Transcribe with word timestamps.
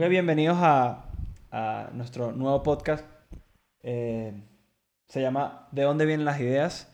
Ok, 0.00 0.08
bienvenidos 0.08 0.56
a, 0.62 1.10
a 1.50 1.90
nuestro 1.92 2.32
nuevo 2.32 2.62
podcast. 2.62 3.04
Eh, 3.82 4.32
se 5.08 5.20
llama 5.20 5.68
¿De 5.72 5.82
dónde 5.82 6.06
vienen 6.06 6.24
las 6.24 6.40
ideas? 6.40 6.90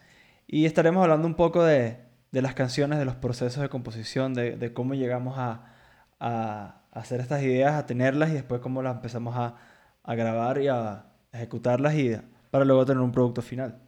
Y 0.48 0.64
estaremos 0.67 1.05
hablando 1.05 1.29
un 1.29 1.37
poco 1.37 1.62
de, 1.62 1.98
de 2.32 2.43
las 2.43 2.55
canciones, 2.55 2.98
de 2.98 3.05
los 3.05 3.14
procesos 3.14 3.62
de 3.62 3.69
composición, 3.69 4.34
de, 4.34 4.57
de 4.57 4.73
cómo 4.73 4.95
llegamos 4.95 5.39
a, 5.39 5.73
a, 6.19 6.82
hacer 6.91 7.21
estas 7.21 7.45
ideas, 7.45 7.75
a 7.75 7.87
tenerlas 7.87 8.30
y 8.30 8.32
después 8.32 8.61
cómo 8.61 8.82
las 8.82 8.96
empezamos 8.96 9.36
a, 9.36 9.54
a 10.02 10.14
grabar 10.16 10.61
y 10.61 10.66
a 10.66 11.07
ejecutarlas 11.30 11.95
y 11.95 12.16
para 12.50 12.64
luego 12.64 12.86
tener 12.86 13.04
un 13.04 13.12
producto 13.12 13.41
final. 13.41 13.79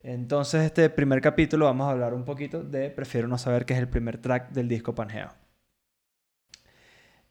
Entonces, 0.00 0.64
este 0.64 0.90
primer 0.90 1.20
capítulo 1.20 1.66
vamos 1.66 1.86
a 1.86 1.92
hablar 1.92 2.14
un 2.14 2.24
poquito 2.24 2.64
de 2.64 2.90
Prefiero 2.90 3.28
no 3.28 3.38
saber, 3.38 3.64
que 3.64 3.74
es 3.74 3.78
el 3.78 3.88
primer 3.88 4.18
track 4.18 4.50
del 4.50 4.66
disco 4.66 4.92
Pangea. 4.92 5.39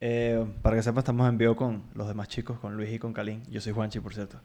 Eh, 0.01 0.45
para 0.61 0.75
que 0.77 0.83
sepan, 0.83 0.99
estamos 0.99 1.27
en 1.27 1.37
vivo 1.37 1.55
con 1.55 1.83
los 1.93 2.07
demás 2.07 2.27
chicos, 2.29 2.57
con 2.59 2.75
Luis 2.77 2.89
y 2.91 2.99
con 2.99 3.13
Kalin. 3.13 3.43
Yo 3.49 3.59
soy 3.61 3.73
Juanchi, 3.73 3.99
por 3.99 4.13
cierto. 4.13 4.39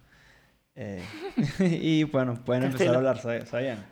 Eh, 0.75 1.05
y 1.61 2.05
bueno, 2.05 2.35
pueden 2.45 2.65
empezar 2.65 2.95
a 2.95 2.99
hablar, 2.99 3.19
¿sabe- 3.21 3.47
¿sabían? 3.47 3.85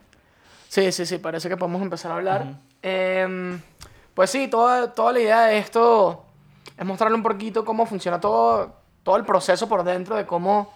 Sí, 0.69 0.91
sí, 0.91 1.07
sí, 1.07 1.19
parece 1.19 1.49
que 1.49 1.57
podemos 1.57 1.83
empezar 1.83 2.11
a 2.13 2.17
hablar. 2.17 2.59
Em, 2.81 3.61
pues 4.15 4.31
sí, 4.31 4.49
toda, 4.49 4.93
toda 4.93 5.13
la 5.13 5.21
idea 5.21 5.43
de 5.43 5.59
esto 5.59 6.25
es 6.77 6.85
mostrarle 6.85 7.17
un 7.17 7.23
poquito 7.23 7.65
cómo 7.65 7.87
funciona 7.87 8.19
todo, 8.19 8.75
todo 9.03 9.17
el 9.17 9.25
proceso 9.25 9.69
por 9.69 9.85
dentro 9.85 10.17
de 10.17 10.27
cómo, 10.27 10.73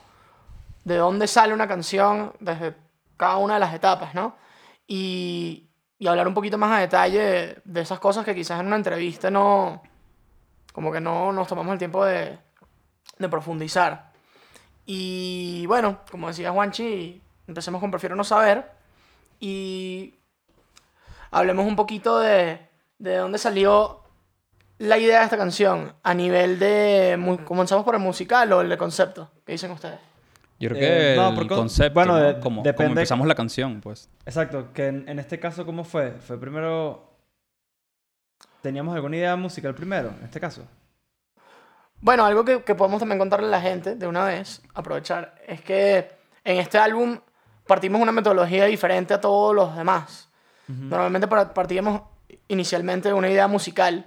de 0.84 0.96
dónde 0.96 1.26
sale 1.26 1.54
una 1.54 1.66
canción 1.66 2.32
desde 2.40 2.74
cada 3.16 3.38
una 3.38 3.54
de 3.54 3.60
las 3.60 3.74
etapas, 3.74 4.14
¿no? 4.14 4.36
Y, 4.86 5.68
y 5.98 6.06
hablar 6.06 6.28
un 6.28 6.34
poquito 6.34 6.58
más 6.58 6.70
a 6.76 6.80
detalle 6.80 7.18
de, 7.18 7.62
de 7.64 7.80
esas 7.80 7.98
cosas 7.98 8.24
que 8.24 8.34
quizás 8.34 8.60
en 8.60 8.66
una 8.66 8.76
entrevista 8.76 9.30
no, 9.30 9.82
como 10.76 10.92
que 10.92 11.00
no 11.00 11.32
nos 11.32 11.48
tomamos 11.48 11.72
el 11.72 11.78
tiempo 11.78 12.04
de, 12.04 12.38
de 13.18 13.28
profundizar. 13.30 14.12
Y 14.84 15.64
bueno, 15.66 16.00
como 16.10 16.28
decía 16.28 16.50
Juanchi, 16.52 17.22
empecemos 17.48 17.80
con 17.80 17.90
Prefiero 17.90 18.14
no 18.14 18.24
saber 18.24 18.70
y 19.40 20.16
hablemos 21.30 21.64
un 21.66 21.76
poquito 21.76 22.18
de, 22.18 22.60
de 22.98 23.16
dónde 23.16 23.38
salió 23.38 24.02
la 24.76 24.98
idea 24.98 25.20
de 25.20 25.24
esta 25.24 25.38
canción 25.38 25.94
a 26.02 26.12
nivel 26.12 26.58
de... 26.58 27.38
¿Comenzamos 27.46 27.82
por 27.82 27.94
el 27.94 28.02
musical 28.02 28.52
o 28.52 28.60
el 28.60 28.68
de 28.68 28.76
concepto? 28.76 29.30
¿Qué 29.46 29.52
dicen 29.52 29.70
ustedes? 29.70 29.98
Yo 30.60 30.68
creo 30.68 30.82
Eh, 30.82 31.14
que 31.14 31.16
no, 31.16 31.28
el 31.30 31.34
porque- 31.36 31.54
concepto, 31.54 31.94
bueno, 31.94 32.18
¿no? 32.18 32.22
de- 32.22 32.34
como, 32.34 32.42
como 32.42 32.62
depende- 32.64 32.88
empezamos 33.00 33.26
la 33.26 33.34
canción, 33.34 33.80
pues. 33.80 34.10
Exacto, 34.26 34.74
que 34.74 34.88
en, 34.88 35.08
en 35.08 35.18
este 35.18 35.40
caso, 35.40 35.64
¿cómo 35.64 35.84
fue? 35.84 36.12
¿Fue 36.12 36.38
primero... 36.38 37.15
¿Teníamos 38.66 38.96
alguna 38.96 39.16
idea 39.16 39.36
musical 39.36 39.76
primero, 39.76 40.08
en 40.08 40.24
este 40.24 40.40
caso? 40.40 40.66
Bueno, 42.00 42.24
algo 42.26 42.44
que, 42.44 42.64
que 42.64 42.74
podemos 42.74 42.98
también 42.98 43.16
contarle 43.16 43.46
a 43.46 43.50
la 43.50 43.60
gente 43.60 43.94
de 43.94 44.08
una 44.08 44.24
vez, 44.24 44.60
aprovechar, 44.74 45.36
es 45.46 45.60
que 45.60 46.10
en 46.42 46.56
este 46.58 46.76
álbum 46.76 47.20
partimos 47.64 48.00
una 48.00 48.10
metodología 48.10 48.64
diferente 48.64 49.14
a 49.14 49.20
todos 49.20 49.54
los 49.54 49.76
demás. 49.76 50.30
Normalmente 50.66 51.28
par- 51.28 51.54
partíamos 51.54 52.02
inicialmente 52.48 53.06
de 53.10 53.14
una 53.14 53.30
idea 53.30 53.46
musical 53.46 54.04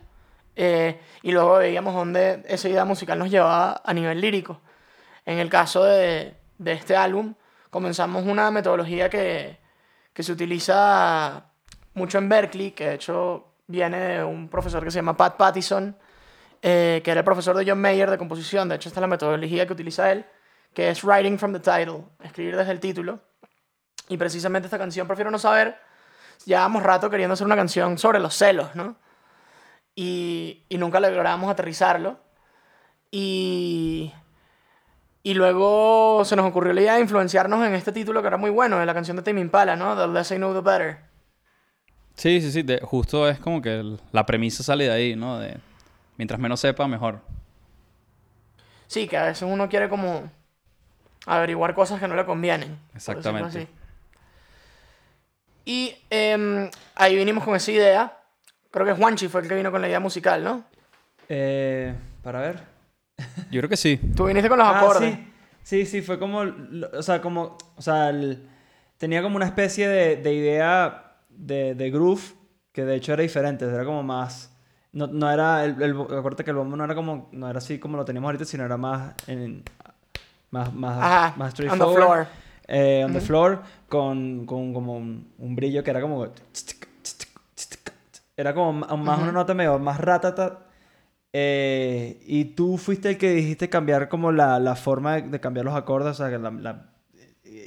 eh, 0.57 0.99
y 1.21 1.31
luego 1.31 1.59
veíamos 1.59 1.95
dónde 1.95 2.43
esa 2.45 2.67
idea 2.67 2.83
musical 2.83 3.17
nos 3.17 3.29
llevaba 3.29 3.81
a 3.85 3.93
nivel 3.93 4.19
lírico. 4.19 4.59
En 5.25 5.39
el 5.39 5.49
caso 5.49 5.85
de, 5.85 6.35
de 6.57 6.71
este 6.73 6.97
álbum, 6.97 7.33
comenzamos 7.69 8.25
una 8.25 8.51
metodología 8.51 9.09
que, 9.09 9.57
que 10.11 10.21
se 10.21 10.33
utiliza 10.33 11.45
mucho 11.93 12.17
en 12.17 12.27
Berkeley, 12.27 12.71
que 12.71 12.89
de 12.89 12.95
hecho 12.95 13.45
viene 13.69 13.99
de 13.99 14.23
un 14.23 14.49
profesor 14.49 14.83
que 14.83 14.89
se 14.89 14.97
llama 14.97 15.15
Pat 15.15 15.37
Pattison, 15.37 15.95
eh, 16.61 17.01
que 17.03 17.11
era 17.11 17.19
el 17.19 17.23
profesor 17.23 17.55
de 17.55 17.69
John 17.69 17.79
Mayer 17.79 18.09
de 18.09 18.17
composición. 18.17 18.67
De 18.67 18.75
hecho, 18.75 18.89
esta 18.89 18.99
es 18.99 19.01
la 19.01 19.07
metodología 19.07 19.65
que 19.67 19.73
utiliza 19.73 20.11
él, 20.11 20.25
que 20.73 20.89
es 20.89 21.03
writing 21.03 21.37
from 21.37 21.53
the 21.53 21.59
title, 21.59 22.05
escribir 22.23 22.57
desde 22.57 22.71
el 22.71 22.79
título. 22.79 23.19
Y 24.07 24.17
precisamente 24.17 24.65
esta 24.65 24.79
canción, 24.79 25.05
prefiero 25.05 25.29
no 25.29 25.37
saber, 25.37 25.77
llevábamos 26.45 26.81
rato 26.81 27.11
queriendo 27.11 27.33
hacer 27.33 27.45
una 27.45 27.55
canción 27.55 27.99
sobre 27.99 28.19
los 28.19 28.35
celos, 28.35 28.75
¿no? 28.75 28.95
Y, 29.93 30.65
y 30.67 30.77
nunca 30.79 30.99
logramos 30.99 31.51
aterrizarlo. 31.51 32.19
Y, 33.11 34.11
y 35.21 35.35
luego 35.35 36.25
se 36.25 36.35
nos 36.35 36.47
ocurrió 36.47 36.73
la 36.73 36.81
idea 36.81 36.95
de 36.95 37.01
influenciarnos 37.01 37.63
en 37.67 37.75
este 37.75 37.91
título 37.91 38.21
que 38.21 38.29
era 38.29 38.37
muy 38.37 38.49
bueno, 38.49 38.79
de 38.79 38.85
la 38.87 38.95
canción 38.95 39.15
de 39.15 39.21
Tame 39.21 39.41
Impala, 39.41 39.75
¿no? 39.75 39.95
The 39.95 40.07
Less 40.07 40.31
I 40.31 40.37
Know, 40.37 40.55
The 40.55 40.61
Better. 40.61 41.08
Sí, 42.19 42.41
sí, 42.41 42.51
sí. 42.51 42.61
de- 42.63 42.79
justo 42.81 43.27
es 43.29 43.39
como 43.39 43.61
que 43.61 43.79
el- 43.79 43.99
la 44.11 44.25
premisa 44.25 44.61
sale 44.61 44.83
de 44.85 44.91
ahí, 44.91 45.15
¿no? 45.15 45.39
De 45.39 45.55
mientras 46.17 46.39
menos 46.39 46.59
sepa, 46.59 46.87
mejor. 46.87 47.21
Sí, 48.87 49.07
que 49.07 49.15
a 49.17 49.23
veces 49.25 49.43
uno 49.49 49.69
quiere 49.69 49.87
como 49.87 50.29
averiguar 51.25 51.73
cosas 51.73 51.99
que 51.99 52.07
no 52.07 52.15
le 52.15 52.25
convienen. 52.25 52.77
Exactamente. 52.93 53.59
así. 53.59 53.67
Y 55.65 55.95
em, 56.09 56.69
ahí 56.95 57.15
vinimos 57.15 57.43
con 57.43 57.55
esa 57.55 57.71
idea. 57.71 58.17
Creo 58.71 58.85
que 58.85 58.93
Juanchi 58.93 59.27
fue 59.27 59.41
el 59.41 59.47
que 59.47 59.55
vino 59.55 59.71
con 59.71 59.81
la 59.81 59.87
idea 59.87 59.99
musical, 59.99 60.43
¿no? 60.43 60.63
Eh, 61.27 61.93
para 62.23 62.41
ver. 62.41 62.59
Yo 63.51 63.59
creo 63.61 63.69
que 63.69 63.77
sí. 63.77 63.97
Tú 64.15 64.25
viniste 64.25 64.49
con 64.49 64.57
los 64.59 64.67
Ah, 64.67 64.79
acordes. 64.79 65.13
sí. 65.15 65.25
Sí, 65.63 65.85
sí, 65.85 66.01
fue 66.01 66.17
como, 66.17 66.43
o 66.93 67.03
sea, 67.03 67.21
como, 67.21 67.57
o 67.75 67.81
sea, 67.81 68.09
el- 68.09 68.47
tenía 68.97 69.21
como 69.21 69.35
una 69.35 69.45
especie 69.45 69.87
de, 69.87 70.15
de 70.17 70.33
idea 70.33 71.08
de, 71.39 71.75
de 71.75 71.91
groove 71.91 72.35
que 72.71 72.85
de 72.85 72.95
hecho 72.95 73.13
era 73.13 73.23
diferente, 73.23 73.65
era 73.65 73.83
como 73.85 74.03
más, 74.03 74.55
no, 74.93 75.07
no 75.07 75.31
era, 75.31 75.65
el, 75.65 75.81
el, 75.81 75.91
acuérdate 75.99 76.43
que 76.43 76.51
el 76.51 76.57
bombo 76.57 76.75
no 76.77 76.83
era 76.83 76.95
como, 76.95 77.29
no 77.31 77.49
era 77.49 77.57
así 77.59 77.79
como 77.79 77.97
lo 77.97 78.05
teníamos 78.05 78.27
ahorita, 78.29 78.45
sino 78.45 78.63
era 78.65 78.77
más, 78.77 79.13
en, 79.27 79.63
más, 80.51 80.73
más, 80.73 80.97
Ajá, 80.97 81.33
más 81.37 81.53
on 81.59 81.79
the 81.79 81.85
floor. 81.85 82.27
eh, 82.67 83.03
on 83.05 83.11
the 83.11 83.17
Ujú. 83.19 83.27
floor, 83.27 83.61
con, 83.87 84.45
con 84.45 84.73
como 84.73 84.95
un, 84.97 85.31
un 85.39 85.55
brillo 85.55 85.83
que 85.83 85.91
era 85.91 86.01
como, 86.01 86.27
era 88.37 88.53
como 88.53 88.73
más 88.73 89.19
una 89.19 89.31
nota 89.31 89.53
medio 89.53 89.77
más 89.79 89.99
ratata. 89.99 90.65
Eh, 91.31 92.19
y 92.25 92.45
tú 92.55 92.77
fuiste 92.77 93.09
el 93.11 93.17
que 93.17 93.31
dijiste 93.31 93.69
cambiar 93.69 94.09
como 94.09 94.31
la, 94.31 94.59
la 94.59 94.75
forma 94.75 95.15
de, 95.15 95.21
de 95.29 95.39
cambiar 95.39 95.65
los 95.65 95.75
acordes, 95.75 96.11
o 96.11 96.13
sea, 96.15 96.29
que 96.29 96.39
la, 96.39 96.49
la- 96.51 96.88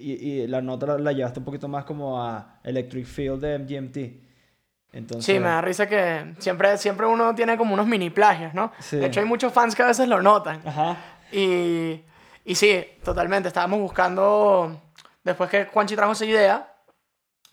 y, 0.02 0.12
y 0.42 0.46
la 0.46 0.60
nota 0.60 0.86
la, 0.86 0.98
la 0.98 1.12
llevaste 1.12 1.38
un 1.38 1.44
poquito 1.44 1.68
más 1.68 1.84
como 1.84 2.22
a 2.22 2.58
Electric 2.64 3.06
Field 3.06 3.40
de 3.40 3.58
MGMT. 3.58 4.22
Entonces, 4.94 5.24
Sí, 5.24 5.34
me 5.40 5.46
da 5.48 5.60
risa 5.62 5.88
que 5.88 6.34
siempre, 6.38 6.76
siempre 6.76 7.06
uno 7.06 7.34
tiene 7.34 7.56
como 7.56 7.72
unos 7.74 7.86
mini 7.86 8.10
plagios, 8.10 8.52
¿no? 8.52 8.72
Sí. 8.78 8.96
De 8.98 9.06
hecho, 9.06 9.20
hay 9.20 9.26
muchos 9.26 9.52
fans 9.52 9.74
que 9.74 9.82
a 9.82 9.86
veces 9.86 10.06
lo 10.06 10.20
notan. 10.20 10.60
Ajá. 10.66 10.96
Y, 11.32 12.02
y 12.44 12.54
sí, 12.54 12.84
totalmente. 13.02 13.48
Estábamos 13.48 13.80
buscando, 13.80 14.82
después 15.24 15.48
que 15.48 15.64
Juanchi 15.64 15.96
trajo 15.96 16.12
esa 16.12 16.26
idea, 16.26 16.74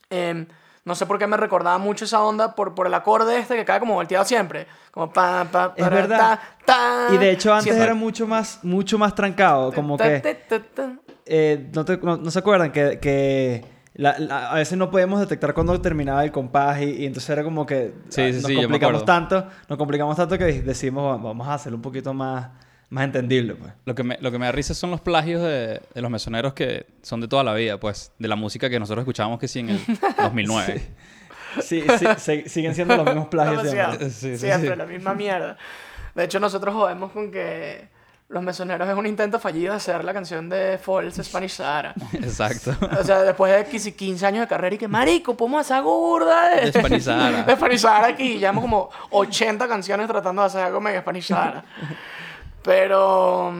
em, 0.09 0.47
no 0.83 0.95
sé 0.95 1.05
por 1.05 1.17
qué 1.17 1.27
me 1.27 1.37
recordaba 1.37 1.77
mucho 1.77 2.03
esa 2.03 2.21
onda 2.23 2.55
por, 2.55 2.75
por 2.75 2.87
el 2.87 2.93
acorde 2.93 3.37
este 3.37 3.55
que 3.55 3.63
cae 3.63 3.79
como 3.79 3.93
volteado 3.93 4.25
siempre. 4.25 4.67
Como 4.91 5.09
pa, 5.13 5.45
pa, 5.49 5.73
Es 5.77 5.83
para, 5.83 5.95
verdad. 5.95 6.39
ta, 6.65 7.07
ta. 7.07 7.13
Y 7.13 7.17
de 7.17 7.31
hecho 7.31 7.51
antes 7.53 7.65
Siempre- 7.65 7.85
era 7.85 7.93
mucho 7.95 8.27
más, 8.27 8.59
mucho 8.63 8.97
más 8.97 9.15
trancado, 9.15 9.71
como 9.71 9.95
ta, 9.95 10.19
que... 10.21 11.07
eh, 11.29 11.69
¿no, 11.73 11.85
te- 11.85 11.97
no- 11.97 12.17
no 12.17 12.31
se 12.31 12.39
acuerdan 12.39 12.71
que, 12.71 12.99
que 12.99 13.63
la- 13.95 14.17
la- 14.19 14.51
a 14.51 14.55
veces 14.55 14.77
no 14.77 14.89
podíamos 14.91 15.19
detectar 15.19 15.53
cuando 15.53 15.79
terminaba 15.81 16.23
el 16.23 16.31
compás 16.31 16.81
y, 16.81 16.85
y 16.85 17.05
entonces 17.05 17.29
era 17.29 17.43
como 17.43 17.65
que 17.65 17.93
Sí, 18.09 18.21
ah, 18.21 18.27
sí, 18.27 18.33
nos 18.33 18.45
sí, 18.45 18.55
complicamos 18.55 19.05
tanto, 19.05 19.47
nos 19.67 19.77
complicamos 19.77 20.15
tanto 20.17 20.37
que 20.37 20.45
decimos 20.45 21.03
"Va- 21.19 21.21
vamos 21.21 21.47
a 21.47 21.53
hacerlo 21.53 21.75
un 21.77 21.81
poquito 21.81 22.13
más, 22.13 22.49
más 22.89 23.03
entendible, 23.05 23.55
pues. 23.55 23.71
Lo 23.85 23.93
que, 23.95 24.03
me, 24.03 24.17
lo 24.19 24.31
que 24.31 24.39
me 24.39 24.45
da 24.47 24.51
risa 24.51 24.73
son 24.73 24.89
los 24.91 25.01
plagios 25.01 25.41
de, 25.41 25.81
de 25.93 26.01
los 26.01 26.09
mesoneros 26.09 26.53
que 26.53 26.87
son 27.03 27.21
de 27.21 27.27
toda 27.27 27.43
la 27.43 27.53
vida, 27.53 27.79
pues. 27.79 28.11
De 28.19 28.27
la 28.27 28.35
música 28.35 28.69
que 28.69 28.79
nosotros 28.79 29.03
escuchábamos 29.03 29.39
que 29.39 29.47
sí 29.47 29.59
en 29.59 29.69
el 29.69 29.79
2009. 30.17 30.81
Sí, 31.61 31.83
siguen 32.45 32.75
siendo 32.75 32.95
los 32.95 33.05
mismos 33.05 33.27
plagios 33.27 33.63
Demasiado. 33.63 33.89
siempre. 33.93 34.09
Sí, 34.11 34.31
sí, 34.31 34.37
Siempre 34.37 34.69
sí. 34.71 34.75
la 34.75 34.85
misma 34.85 35.13
mierda. 35.15 35.57
De 36.15 36.23
hecho, 36.23 36.39
nosotros 36.39 36.73
jodemos 36.75 37.11
con 37.11 37.31
que 37.31 37.87
Los 38.29 38.43
Mesoneros 38.43 38.87
es 38.87 38.95
un 38.95 39.07
intento 39.07 39.39
fallido 39.39 39.71
de 39.71 39.77
hacer 39.77 40.03
la 40.05 40.13
canción 40.13 40.47
de 40.49 40.77
False 40.77 41.23
Spanish 41.23 41.53
Sahara. 41.53 41.95
Exacto. 42.13 42.75
O 42.99 43.03
sea, 43.03 43.23
después 43.23 43.51
de 43.51 43.65
15 43.65 43.95
15 43.95 44.25
años 44.27 44.41
de 44.41 44.47
carrera 44.47 44.75
y 44.75 44.77
que, 44.77 44.87
marico, 44.87 45.35
podemos 45.35 45.61
hacer 45.61 45.77
algo 45.77 45.99
burda 45.99 46.49
de... 46.55 46.69
De 46.69 46.79
Spanish 46.79 47.01
Sahara. 47.03 47.41
De 47.47 47.55
Spanish 47.55 47.79
Sahara 47.79 48.07
aquí. 48.09 48.37
Llevamos 48.37 48.61
como 48.61 48.89
80 49.09 49.67
canciones 49.67 50.07
tratando 50.07 50.43
de 50.43 50.45
hacer 50.45 50.61
algo 50.61 50.79
mega 50.79 51.01
Spanish 51.01 51.25
Sahara. 51.27 51.63
Pero, 52.61 53.53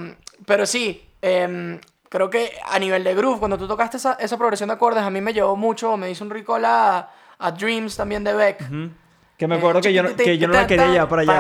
pero 0.46 0.66
sí, 0.66 1.04
em, 1.22 1.80
creo 2.10 2.30
que 2.30 2.52
a 2.70 2.78
nivel 2.78 3.04
de 3.04 3.16
groove, 3.16 3.40
cuando 3.40 3.58
tú 3.58 3.68
tocaste 3.68 3.98
esa, 3.98 4.14
esa 4.20 4.38
progresión 4.38 4.68
de 4.70 4.74
acordes, 4.76 5.02
a 5.04 5.10
mí 5.10 5.20
me 5.22 5.34
llevó 5.34 5.56
mucho, 5.56 5.98
me 5.98 6.12
hizo 6.12 6.24
un 6.24 6.30
recall 6.30 6.64
a, 6.66 7.10
a 7.40 7.52
Dreams 7.52 7.96
también 7.96 8.24
de 8.24 8.34
Beck. 8.34 8.60
Que 9.38 9.48
me 9.48 9.56
acuerdo 9.56 9.80
que 9.82 9.94
yo, 9.94 10.04
no- 10.04 10.16
que 10.16 10.38
yo 10.38 10.48
no 10.48 10.54
la 10.54 10.68
quería 10.68 10.88
llevar 10.92 11.08
para 11.08 11.22
allá. 11.22 11.34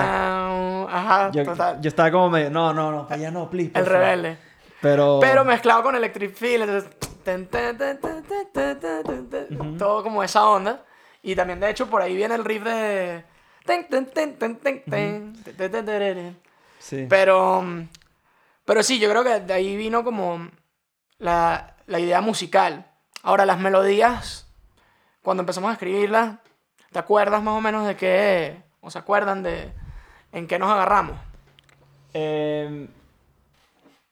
Ajá, 0.89 1.31
yo, 1.31 1.44
total. 1.44 1.80
Yo 1.81 1.88
estaba 1.88 2.12
como 2.12 2.30
medio, 2.30 2.50
no, 2.50 2.74
no, 2.74 2.91
no, 2.91 3.03
para 3.03 3.15
allá 3.15 3.31
no, 3.31 3.50
please. 3.50 3.71
El 3.75 3.86
rebelde. 3.86 4.38
Pero... 4.81 5.19
Pero 5.21 5.45
mezclado 5.45 5.83
con 5.83 5.95
Electric 5.95 6.33
Feel, 6.33 6.62
entonces... 6.62 6.91
Uh 7.25 7.31
-huh. 9.53 9.77
Todo 9.77 10.03
como 10.03 10.24
esa 10.24 10.47
onda. 10.47 10.83
Y 11.21 11.36
también, 11.36 11.59
de 11.59 11.69
hecho, 11.69 11.88
por 11.88 12.01
ahí 12.01 12.15
viene 12.15 12.36
el 12.36 12.45
riff 12.45 12.63
de... 12.63 13.24
Sí. 16.80 17.06
Pero, 17.09 17.63
pero 18.65 18.83
sí, 18.83 19.00
yo 19.00 19.09
creo 19.09 19.24
que 19.24 19.42
de 19.42 19.53
ahí 19.53 19.75
vino 19.75 20.03
como 20.03 20.50
la, 21.18 21.75
la 21.85 22.00
idea 22.00 22.21
musical. 22.21 22.89
Ahora, 23.21 23.45
las 23.45 23.59
melodías, 23.59 24.47
cuando 25.21 25.42
empezamos 25.42 25.69
a 25.69 25.74
escribirlas, 25.74 26.39
¿te 26.92 27.00
acuerdas 27.00 27.44
más 27.44 27.56
o 27.56 27.62
menos 27.62 27.85
de 27.85 27.95
qué? 27.95 28.63
¿O 28.80 28.89
se 28.89 28.97
acuerdan 28.97 29.44
de, 29.44 29.71
en 30.31 30.47
qué 30.47 30.59
nos 30.59 30.69
agarramos? 30.71 31.17
Em, 32.13 32.87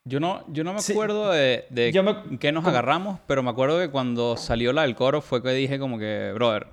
Yo 0.06 0.20
no, 0.22 0.44
yo 0.48 0.64
no 0.64 0.74
me 0.74 0.80
Sí. 0.82 0.94
acuerdo 0.94 1.32
de, 1.32 1.66
de 1.70 1.92
Yo 1.92 2.02
me- 2.02 2.12
en 2.12 2.38
qué 2.38 2.52
nos 2.54 2.66
agarramos, 2.66 3.20
pero 3.28 3.44
me 3.44 3.50
acuerdo 3.50 3.78
que 3.80 3.90
cuando 3.90 4.38
salió 4.38 4.72
la 4.72 4.84
del 4.84 4.96
coro 4.96 5.22
fue 5.22 5.44
que 5.44 5.50
dije 5.50 5.80
como 5.80 6.00
que, 6.00 6.32
brother, 6.34 6.68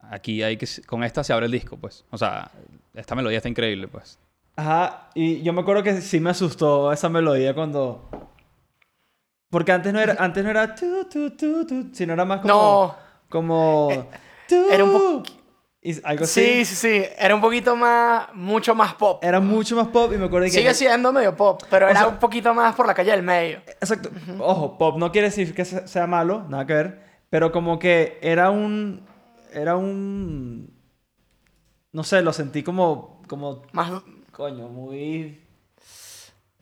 aquí 0.00 0.42
hay 0.42 0.56
que... 0.56 0.66
Con 0.86 1.04
esta 1.04 1.22
se 1.22 1.32
abre 1.32 1.46
el 1.46 1.52
disco, 1.52 1.76
pues. 1.76 2.04
O 2.10 2.18
sea, 2.18 2.50
esta 2.94 3.14
melodía 3.14 3.36
está 3.36 3.48
increíble, 3.48 3.86
pues. 3.86 4.18
Ajá, 4.56 5.10
y 5.14 5.42
yo 5.42 5.52
me 5.52 5.60
acuerdo 5.60 5.82
que 5.84 6.00
sí 6.00 6.18
me 6.18 6.30
asustó 6.30 6.92
esa 6.92 7.08
melodía 7.08 7.54
cuando... 7.54 8.08
Porque 9.50 9.70
antes 9.70 9.92
no 9.92 10.00
era, 10.00 10.16
antes 10.18 10.42
no 10.42 10.50
era 10.50 10.74
tu, 10.74 11.04
tu, 11.08 11.30
tu, 11.36 11.64
tu, 11.66 11.94
sino 11.94 12.14
era 12.14 12.24
más 12.24 12.40
como... 12.40 12.54
No, 12.54 12.96
Como... 13.28 14.08
tu, 14.48 14.70
era 14.70 14.82
un 14.84 15.22
y 15.24 15.43
algo 16.02 16.24
así. 16.24 16.40
sí, 16.40 16.64
sí, 16.64 16.74
sí, 16.76 17.04
era 17.18 17.34
un 17.34 17.40
poquito 17.42 17.76
más, 17.76 18.28
mucho 18.34 18.74
más 18.74 18.94
pop. 18.94 19.22
Era 19.22 19.38
mucho 19.40 19.76
más 19.76 19.88
pop 19.88 20.10
y 20.14 20.16
me 20.16 20.24
acuerdo 20.26 20.46
que... 20.46 20.52
Sigue 20.52 20.72
siendo 20.72 21.12
medio 21.12 21.36
pop, 21.36 21.62
pero 21.68 21.86
O 21.86 21.90
era 21.90 22.00
sea- 22.00 22.08
un 22.08 22.16
poquito 22.18 22.54
más 22.54 22.74
por 22.74 22.86
la 22.86 22.94
calle 22.94 23.10
del 23.10 23.22
medio. 23.22 23.58
Exacto. 23.66 24.10
Ojo, 24.38 24.78
pop 24.78 24.96
no 24.98 25.12
quiere 25.12 25.28
decir 25.28 25.54
que 25.54 25.64
se- 25.64 25.86
sea 25.86 26.06
malo, 26.06 26.46
nada 26.48 26.66
que 26.66 26.72
ver. 26.74 27.04
Pero 27.30 27.52
como 27.52 27.78
que 27.78 28.18
era 28.22 28.50
un... 28.50 29.04
Era 29.52 29.76
un... 29.76 30.72
No 31.92 32.02
sé, 32.02 32.22
lo 32.22 32.32
sentí 32.32 32.62
como... 32.62 33.22
Como... 33.28 33.62
Más, 33.72 33.90
Coño, 34.32 34.68
muy... 34.68 35.40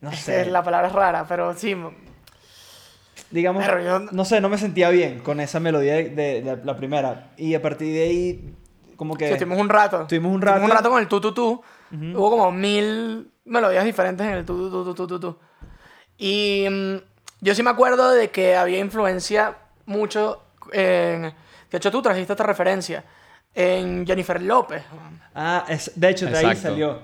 No 0.01 0.11
sé. 0.11 0.45
la 0.47 0.61
palabra 0.63 0.87
es 0.89 0.93
rara, 0.93 1.25
pero 1.29 1.53
sí. 1.55 1.75
digamos, 3.31 3.65
yo- 3.65 3.99
no 3.99 4.25
sé, 4.25 4.41
no 4.41 4.49
me 4.49 4.57
sentía 4.57 4.89
bien 4.89 5.19
con 5.19 5.39
esa 5.39 5.59
melodía 5.61 5.95
de, 5.95 6.09
de- 6.09 6.41
de 6.41 6.57
la 6.65 6.75
primera. 6.75 7.31
Y 7.37 7.53
a 7.55 7.61
partir 7.61 7.93
de 7.93 8.03
ahí, 8.03 8.53
como 8.95 9.15
que... 9.15 9.27
Sí, 9.27 9.33
estuvimos 9.33 9.59
un 9.59 9.69
rato. 9.69 10.01
Estuvimos 10.03 10.31
un 10.33 10.39
Estuvimos 10.41 10.63
un 10.63 10.69
rato. 10.69 10.77
rato 10.81 10.89
con 10.89 11.01
el 11.01 11.07
tu 11.07 11.19
tu 11.21 11.33
tu. 11.33 11.61
Hubo 12.15 12.29
como 12.31 12.51
mil 12.51 13.31
melodías 13.45 13.83
diferentes 13.85 14.25
en 14.25 14.33
el 14.33 14.45
tu 14.45 14.69
tu 14.69 14.83
tu 14.83 14.93
tu 14.93 14.93
tu 14.95 15.07
tu 15.07 15.19
tu. 15.19 15.39
Y 16.17 16.67
mm, 16.69 16.95
yo 17.41 17.55
sí 17.55 17.61
me 17.63 17.69
acuerdo 17.69 18.11
de 18.11 18.29
que 18.31 18.55
había 18.55 18.79
influencia 18.79 19.55
mucho 19.85 20.43
en... 20.71 21.33
De 21.69 21.77
hecho, 21.77 21.91
tú 21.91 22.01
trajiste 22.01 22.33
esta 22.33 22.43
referencia. 22.43 23.03
En 23.55 24.05
Jennifer 24.07 24.41
López. 24.41 24.83
Ah, 25.35 25.65
es- 25.67 25.91
de 25.95 26.09
hecho, 26.09 26.25
de 26.27 26.37
ahí 26.37 26.45
Exacto. 26.45 26.69
salió. 26.69 26.99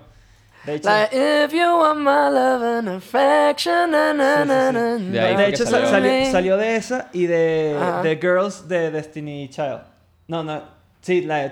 De 0.65 0.75
hecho, 0.75 0.89
de, 0.89 1.45
If 1.45 1.53
you 1.53 1.59
want 1.77 1.99
my 1.99 2.29
love 2.31 2.63
and 2.79 2.89
affection, 2.89 3.91
na, 3.91 4.13
na, 4.13 4.35
Sí, 4.37 4.41
sí, 4.41 4.47
na, 4.47 4.97
sí. 4.97 5.03
na, 5.05 5.11
De 5.11 5.19
ahí 5.21 5.35
de 5.35 5.47
hecho 5.49 5.65
salió. 5.65 5.87
sal- 5.89 6.01
salió, 6.01 6.31
salió 6.31 6.57
de 6.57 6.75
esa 6.75 7.09
y 7.13 7.25
de, 7.27 7.77
de 8.03 8.15
Girls 8.19 8.67
de 8.67 8.91
Destiny 8.91 9.49
Child. 9.49 9.81
No, 10.27 10.43
no. 10.43 10.61
Sí, 11.01 11.21
la 11.21 11.37
de... 11.37 11.49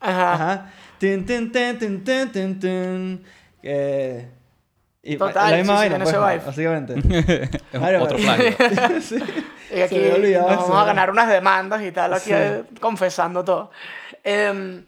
Ajá. 0.00 0.32
Ajá. 0.32 0.72
Eh, 3.62 4.28
y 5.02 5.16
Total, 5.16 5.50
la 5.50 5.56
misma 5.58 5.78
sí, 5.78 5.84
sí, 5.84 5.88
vaina, 5.90 5.96
en 5.96 6.02
pues, 6.02 6.14
ese 6.14 6.24
vibe. 6.24 6.44
básicamente. 6.44 7.58
Es 7.72 7.80
Mario, 7.80 8.02
otro 8.02 8.16
plagio. 8.18 9.00
sí. 9.00 9.16
Y 9.74 9.80
aquí 9.80 9.94
Se 9.96 10.00
me 10.00 10.06
había 10.06 10.14
olvidado 10.16 10.48
nos 10.48 10.52
eso, 10.58 10.62
vamos 10.68 10.82
a 10.82 10.84
ganar 10.86 11.10
unas 11.10 11.28
demandas 11.28 11.82
y 11.82 11.92
tal, 11.92 12.14
aquí 12.14 12.30
Sí. 12.30 12.32
eh, 12.34 12.64
confesando 12.80 13.44
todo. 13.44 13.70
Em, 14.24 14.86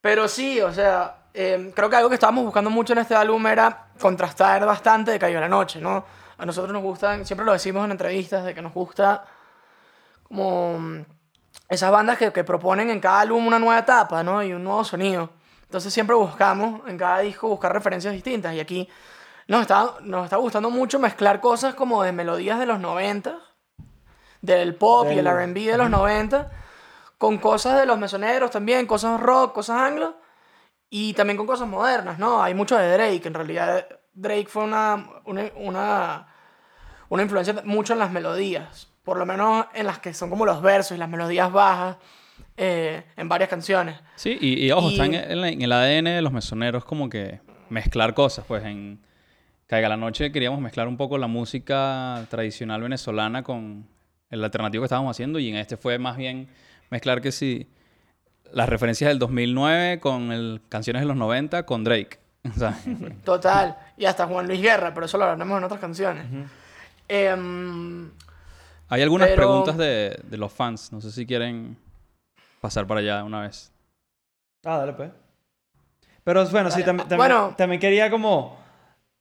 pero 0.00 0.28
sí, 0.28 0.60
o 0.60 0.72
sea, 0.72 1.16
em, 1.34 1.70
creo 1.72 1.90
que 1.90 1.96
algo 1.96 2.08
que 2.08 2.14
estábamos 2.14 2.44
buscando 2.44 2.70
mucho 2.70 2.92
en 2.92 3.00
este 3.00 3.14
álbum 3.14 3.44
era 3.46 3.86
contrastar 3.98 4.64
bastante 4.66 5.10
de 5.12 5.18
Cayó 5.18 5.40
la 5.40 5.48
Noche, 5.48 5.80
¿no? 5.80 6.04
A 6.38 6.44
nosotros 6.46 6.72
nos 6.72 6.82
gustan, 6.82 7.24
siempre 7.24 7.46
lo 7.46 7.52
decimos 7.52 7.84
en 7.84 7.92
entrevistas, 7.92 8.44
de 8.44 8.54
que 8.54 8.62
nos 8.62 8.72
gusta 8.74 9.24
como 10.28 11.04
esas 11.68 11.90
bandas 11.90 12.18
que, 12.18 12.32
que 12.32 12.44
proponen 12.44 12.90
en 12.90 13.00
cada 13.00 13.20
álbum 13.20 13.46
una 13.46 13.58
nueva 13.58 13.80
etapa, 13.80 14.22
¿no? 14.22 14.42
Y 14.42 14.52
un 14.52 14.64
nuevo 14.64 14.84
sonido. 14.84 15.30
Entonces 15.62 15.92
siempre 15.92 16.14
buscamos 16.14 16.88
en 16.88 16.96
cada 16.96 17.20
disco 17.20 17.48
buscar 17.48 17.72
referencias 17.72 18.14
distintas. 18.14 18.54
Y 18.54 18.60
aquí 18.60 18.88
nos 19.48 19.62
está, 19.62 19.94
nos 20.02 20.24
está 20.24 20.36
gustando 20.36 20.70
mucho 20.70 20.98
mezclar 20.98 21.40
cosas 21.40 21.74
como 21.74 22.02
de 22.02 22.12
melodías 22.12 22.58
de 22.58 22.66
los 22.66 22.80
90, 22.80 23.38
del 24.40 24.74
pop 24.74 25.08
y 25.10 25.18
el 25.18 25.26
RB 25.26 25.54
de 25.54 25.76
los 25.76 25.90
90, 25.90 26.50
con 27.18 27.38
cosas 27.38 27.78
de 27.78 27.86
los 27.86 27.98
mesoneros 27.98 28.50
también, 28.50 28.86
cosas 28.86 29.20
rock, 29.20 29.54
cosas 29.54 29.80
anglo, 29.80 30.16
y 30.90 31.14
también 31.14 31.36
con 31.36 31.46
cosas 31.46 31.68
modernas, 31.68 32.18
¿no? 32.18 32.42
Hay 32.42 32.54
mucho 32.54 32.76
de 32.76 32.92
Drake, 32.92 33.22
en 33.26 33.34
realidad 33.34 33.86
Drake 34.12 34.46
fue 34.46 34.64
una, 34.64 35.20
una, 35.24 35.50
una, 35.56 36.34
una 37.08 37.22
influencia 37.22 37.60
mucho 37.64 37.92
en 37.92 37.98
las 37.98 38.10
melodías, 38.10 38.88
por 39.06 39.16
lo 39.16 39.24
menos 39.24 39.66
en 39.72 39.86
las 39.86 40.00
que 40.00 40.12
son 40.12 40.28
como 40.28 40.44
los 40.44 40.60
versos 40.60 40.96
y 40.96 40.98
las 40.98 41.08
melodías 41.08 41.50
bajas 41.52 41.96
eh, 42.56 43.04
en 43.16 43.28
varias 43.28 43.48
canciones. 43.48 43.94
Sí, 44.16 44.36
y, 44.40 44.66
y 44.66 44.70
ojo, 44.72 44.88
Y- 44.90 44.92
está 44.94 45.04
en 45.06 45.14
el, 45.14 45.44
en 45.44 45.62
el 45.62 45.72
ADN 45.72 46.04
de 46.06 46.22
los 46.22 46.32
mesoneros 46.32 46.84
como 46.84 47.08
que 47.08 47.40
mezclar 47.70 48.14
cosas. 48.14 48.44
Pues 48.46 48.64
en 48.64 48.98
Caiga 49.68 49.88
la 49.88 49.96
Noche 49.96 50.32
queríamos 50.32 50.60
mezclar 50.60 50.88
un 50.88 50.96
poco 50.96 51.18
la 51.18 51.28
música 51.28 52.26
tradicional 52.30 52.82
venezolana 52.82 53.42
con 53.44 53.86
el 54.30 54.42
alternativo 54.42 54.82
que 54.82 54.86
estábamos 54.86 55.16
haciendo 55.16 55.38
y 55.38 55.48
en 55.50 55.56
este 55.56 55.76
fue 55.76 55.98
más 55.98 56.16
bien 56.16 56.48
mezclar 56.90 57.20
que 57.22 57.30
sí 57.30 57.70
las 58.52 58.68
referencias 58.68 59.08
del 59.08 59.18
2009 59.20 60.00
con 60.00 60.32
el, 60.32 60.60
canciones 60.68 61.02
de 61.02 61.06
los 61.06 61.16
90 61.16 61.64
con 61.64 61.84
Drake. 61.84 62.18
Total. 63.24 63.76
Y 63.96 64.04
hasta 64.04 64.26
Juan 64.26 64.46
Luis 64.48 64.60
Guerra, 64.60 64.92
pero 64.94 65.06
eso 65.06 65.16
lo 65.18 65.24
hablaremos 65.24 65.58
en 65.58 65.64
otras 65.64 65.80
canciones. 65.80 66.24
Em, 67.08 68.10
hay 68.88 69.02
algunas 69.02 69.28
Pero- 69.28 69.36
preguntas 69.42 69.76
de, 69.76 70.18
de 70.24 70.36
los 70.36 70.52
fans. 70.52 70.92
No 70.92 71.00
sé 71.00 71.10
si 71.10 71.26
quieren 71.26 71.76
pasar 72.60 72.86
para 72.86 73.00
allá 73.00 73.24
una 73.24 73.42
vez. 73.42 73.72
Ah, 74.64 74.78
dale, 74.78 74.92
pues. 74.94 75.10
Pero 76.24 76.44
bueno, 76.50 76.70
sí, 76.70 76.82
tam- 76.82 77.06
Bueno. 77.16 77.54
también 77.56 77.80
quería 77.80 78.10
como 78.10 78.58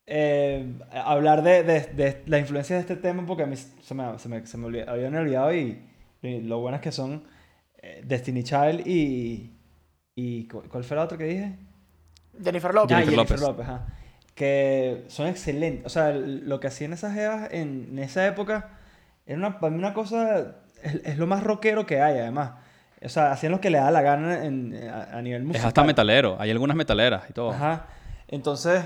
eh, 0.08 0.74
hablar 0.92 1.44
de, 1.44 1.64
de, 1.64 1.82
de 1.82 2.24
la 2.26 2.40
influencia 2.40 2.76
de 2.76 2.82
este 2.82 2.96
tema 2.96 3.26
porque 3.26 3.44
a 3.44 3.46
mí 3.46 3.56
se 3.56 3.94
me, 3.94 4.18
se 4.18 4.28
me, 4.30 4.46
se 4.46 4.58
me 4.58 4.68
olvi- 4.68 4.88
habían 4.88 5.16
olvidado 5.16 5.54
y, 5.54 5.84
y 6.24 6.42
lo 6.42 6.60
buenas 6.60 6.82
que 6.82 6.92
son 6.92 7.24
eh, 7.78 8.01
Destiny 8.04 8.44
Child 8.44 8.88
y, 8.88 9.51
y... 10.16 10.48
¿cu- 10.48 10.63
¿Cuál 10.68 10.84
fue 10.84 10.98
la 10.98 11.04
otra 11.04 11.18
que 11.18 11.25
dije? 11.25 11.56
Jennifer 12.44 12.74
Lopez. 12.74 12.92
Ah, 12.98 13.00
Jennifer 13.01 13.16
Jennifer 13.16 13.39
López. 13.39 13.42
López, 13.42 13.66
ajá. 13.68 13.88
Que 14.34 15.06
son 15.08 15.28
excelentes. 15.28 15.86
O 15.86 15.89
sea, 15.89 16.12
lo 16.12 16.60
que 16.60 16.68
hacían 16.68 16.92
esas 16.94 17.13
jevas 17.13 17.50
en, 17.51 17.89
en 17.92 18.00
esa 18.00 18.25
época 18.25 18.80
era 19.25 19.38
una, 19.38 19.60
para 19.60 19.72
mí 19.72 19.77
una 19.79 19.94
cosa... 19.94 20.55
Es, 20.84 20.96
es 21.03 21.17
lo 21.17 21.25
más 21.27 21.44
rockero 21.44 21.86
que 21.86 22.01
hay, 22.01 22.20
además. 22.20 22.51
O 23.03 23.10
sea, 23.10 23.32
hacían 23.32 23.51
lo 23.51 23.60
que 23.62 23.70
le 23.70 23.77
da 23.77 23.91
la 23.91 24.01
gana 24.01 24.46
en, 24.46 24.74
a, 24.89 25.17
a 25.17 25.22
nivel 25.22 25.44
musical. 25.44 25.62
Es 25.62 25.65
hasta 25.67 25.84
metalero. 25.84 26.38
Hay 26.39 26.51
algunas 26.51 26.75
metaleras 26.77 27.29
y 27.29 27.34
todo. 27.34 27.51
Ajá. 27.51 27.88
Entonces, 28.27 28.84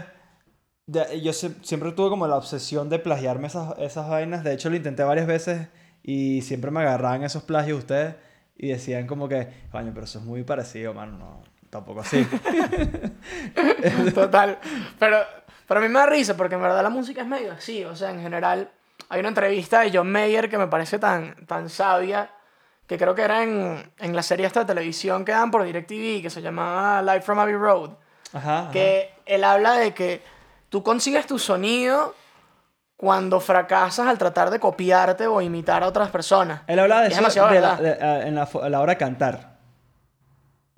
de- 0.88 1.22
yo 1.22 1.32
se- 1.34 1.56
siempre 1.64 1.92
tuve 1.92 2.10
como 2.10 2.28
la 2.28 2.36
obsesión 2.36 2.90
de 2.90 3.00
plagiarme 3.00 3.48
esas, 3.48 3.78
esas 3.80 4.10
vainas. 4.10 4.44
De 4.44 4.54
hecho, 4.54 4.70
lo 4.70 4.76
intenté 4.76 5.04
varias 5.04 5.28
veces 5.28 5.68
y 6.04 6.42
siempre 6.42 6.72
me 6.72 6.80
agarraban 6.82 7.24
esos 7.24 7.44
plagios 7.44 7.80
ustedes 7.80 8.16
y 8.58 8.70
decían 8.70 9.08
como 9.08 9.28
que, 9.30 9.48
coño, 9.72 9.92
pero 9.94 10.06
eso 10.06 10.20
es 10.20 10.26
muy 10.26 10.44
parecido, 10.44 10.94
mano. 10.94 11.18
No, 11.18 11.42
tampoco 11.70 12.02
así. 12.02 12.26
Total. 14.14 14.58
Pero, 15.00 15.18
pero 15.68 15.80
a 15.80 15.84
mí 15.84 15.90
me 15.90 16.00
da 16.00 16.06
risa 16.06 16.36
porque 16.36 16.56
en 16.56 16.62
verdad 16.62 16.84
la 16.84 16.90
música 16.90 17.22
es 17.22 17.28
medio 17.28 17.52
así. 17.54 17.84
O 17.86 17.96
sea, 17.96 18.10
en 18.12 18.22
general, 18.22 18.70
hay 19.10 19.20
una 19.20 19.30
entrevista 19.30 19.82
de 19.82 19.92
John 19.94 20.12
Mayer 20.12 20.50
que 20.50 20.58
me 20.58 20.68
parece 20.68 21.00
tan, 21.00 21.36
tan 21.46 21.70
sabia 21.70 22.30
que 22.88 22.98
creo 22.98 23.14
que 23.14 23.22
era 23.24 23.44
en, 23.44 23.92
en 24.00 24.16
la 24.16 24.24
serie 24.24 24.46
esta 24.48 24.62
de 24.62 24.66
televisión 24.66 25.26
que 25.26 25.32
dan 25.32 25.52
por 25.52 25.64
DirecTV 25.64 26.22
que 26.22 26.30
se 26.30 26.42
llamaba 26.42 27.02
Live 27.02 27.22
from 27.22 27.40
Abbey 27.40 27.56
Road. 27.56 27.92
Ajá. 28.34 28.60
ajá. 28.62 28.72
Que 28.72 29.14
él 29.26 29.44
habla 29.44 29.74
de 29.74 29.94
que 29.94 30.22
tú 30.70 30.82
consigues 30.84 31.26
tu 31.28 31.38
sonido 31.40 32.16
cuando 32.98 33.40
fracasas 33.40 34.08
al 34.08 34.18
tratar 34.18 34.50
de 34.50 34.60
copiarte 34.60 35.26
o 35.28 35.40
imitar 35.42 35.84
a 35.84 35.88
otras 35.88 36.10
personas. 36.10 36.62
Él 36.68 36.80
hablaba 36.80 37.02
de 37.02 37.08
Es 37.08 37.14
eso 37.14 37.22
demasiado 37.22 37.50
de 37.50 37.62
la- 37.62 37.76
de- 37.78 37.92
a- 38.04 38.28
en 38.28 38.36
la, 38.36 38.44
a 38.62 38.70
la 38.70 38.82
hora 38.82 38.94
de 38.94 38.98
cantar. 38.98 39.58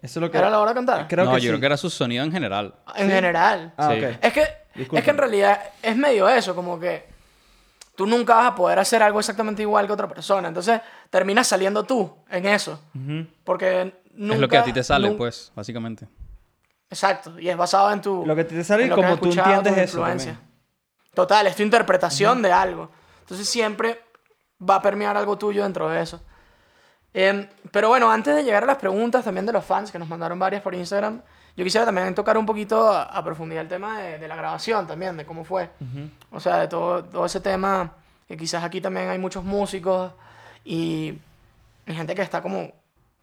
Eso 0.02 0.20
es 0.20 0.22
lo 0.22 0.32
que... 0.32 0.38
¿Era 0.38 0.50
la 0.50 0.60
hora 0.60 0.72
de 0.72 0.76
cantar? 0.76 1.08
Creo 1.08 1.26
no, 1.26 1.32
que 1.32 1.38
yo 1.38 1.42
sí. 1.44 1.48
creo 1.50 1.60
que 1.60 1.66
era 1.66 1.78
su 1.78 1.90
sonido 1.90 2.24
en 2.24 2.32
general. 2.32 2.74
En 2.96 3.10
general. 3.10 3.74
Ah, 3.78 3.90
Sí. 3.94 4.04
ok. 4.04 4.18
Es 4.22 4.34
que, 4.34 4.42
es 4.98 5.04
que 5.04 5.10
en 5.10 5.18
realidad 5.18 5.62
es 5.82 5.96
medio 5.96 6.28
eso, 6.30 6.56
como 6.56 6.80
que 6.80 7.11
tú 7.96 8.06
nunca 8.06 8.36
vas 8.36 8.48
a 8.48 8.56
poder 8.56 8.80
hacer 8.80 9.04
algo 9.04 9.20
exactamente 9.20 9.62
igual 9.62 9.88
que 9.88 9.94
otra 9.94 10.08
persona. 10.08 10.48
Entonces 10.48 10.82
terminas 11.10 11.48
saliendo 11.48 11.84
tú 11.84 12.14
en 12.30 12.46
eso. 12.46 12.80
Porque 13.44 14.02
nunca... 14.14 14.36
es 14.36 14.42
lo 14.42 14.48
que 14.48 14.58
a 14.58 14.64
ti 14.64 14.74
te 14.74 14.84
sale, 14.84 15.12
pues, 15.12 15.52
básicamente. 15.56 16.08
Exacto. 16.90 17.40
Y 17.40 17.50
es 17.50 17.58
basado 17.58 17.92
en 17.92 18.02
tu... 18.02 18.26
Lo 18.26 18.36
que 18.36 18.44
te 18.44 18.64
sale 18.64 18.88
y 18.88 18.90
como 18.90 19.18
tú 19.18 19.28
entiendes 19.28 19.74
tu 19.74 19.80
eso 19.80 19.98
influencia. 19.98 20.34
también. 20.34 20.52
Total, 21.14 21.48
es 21.48 21.56
tu 21.56 21.64
interpretación 21.64 22.42
de 22.42 22.52
algo. 22.52 22.90
Entonces 23.22 23.48
siempre 23.48 24.02
va 24.68 24.76
a 24.76 24.82
permear 24.82 25.18
algo 25.18 25.38
tuyo 25.38 25.64
dentro 25.64 25.90
de 25.90 26.02
eso. 26.02 26.22
Em, 27.14 27.48
pero 27.72 27.90
bueno, 27.90 28.10
antes 28.10 28.36
de 28.36 28.44
llegar 28.44 28.64
a 28.64 28.68
las 28.68 28.78
preguntas 28.78 29.24
también 29.24 29.46
de 29.46 29.52
los 29.52 29.66
fans, 29.66 29.92
que 29.92 30.00
nos 30.00 30.08
mandaron 30.08 30.40
varias 30.40 30.62
por 30.62 30.74
Instagram, 30.74 31.22
yo 31.55 31.63
quisiera 31.63 31.86
también 31.86 32.13
tocar 32.15 32.38
un 32.38 32.46
poquito 32.46 32.89
a, 32.89 33.03
a 33.03 33.24
profundidad 33.24 33.62
el 33.63 33.67
tema 33.67 34.00
de, 34.00 34.17
de 34.20 34.27
la 34.27 34.36
grabación 34.36 34.88
también, 34.88 35.17
de 35.17 35.25
cómo 35.25 35.43
fue. 35.43 35.70
O 36.31 36.39
sea, 36.39 36.58
de 36.58 36.67
todo, 36.67 37.03
todo 37.03 37.25
ese 37.25 37.39
tema, 37.41 37.93
que 38.27 38.38
quizás 38.38 38.63
aquí 38.63 38.81
también 38.81 39.10
hay 39.10 39.17
muchos 39.20 39.43
músicos 39.43 40.12
y, 40.63 41.13
y 41.86 41.93
gente 41.93 42.15
que 42.15 42.22
está 42.22 42.41
como 42.41 42.60
un 42.62 42.72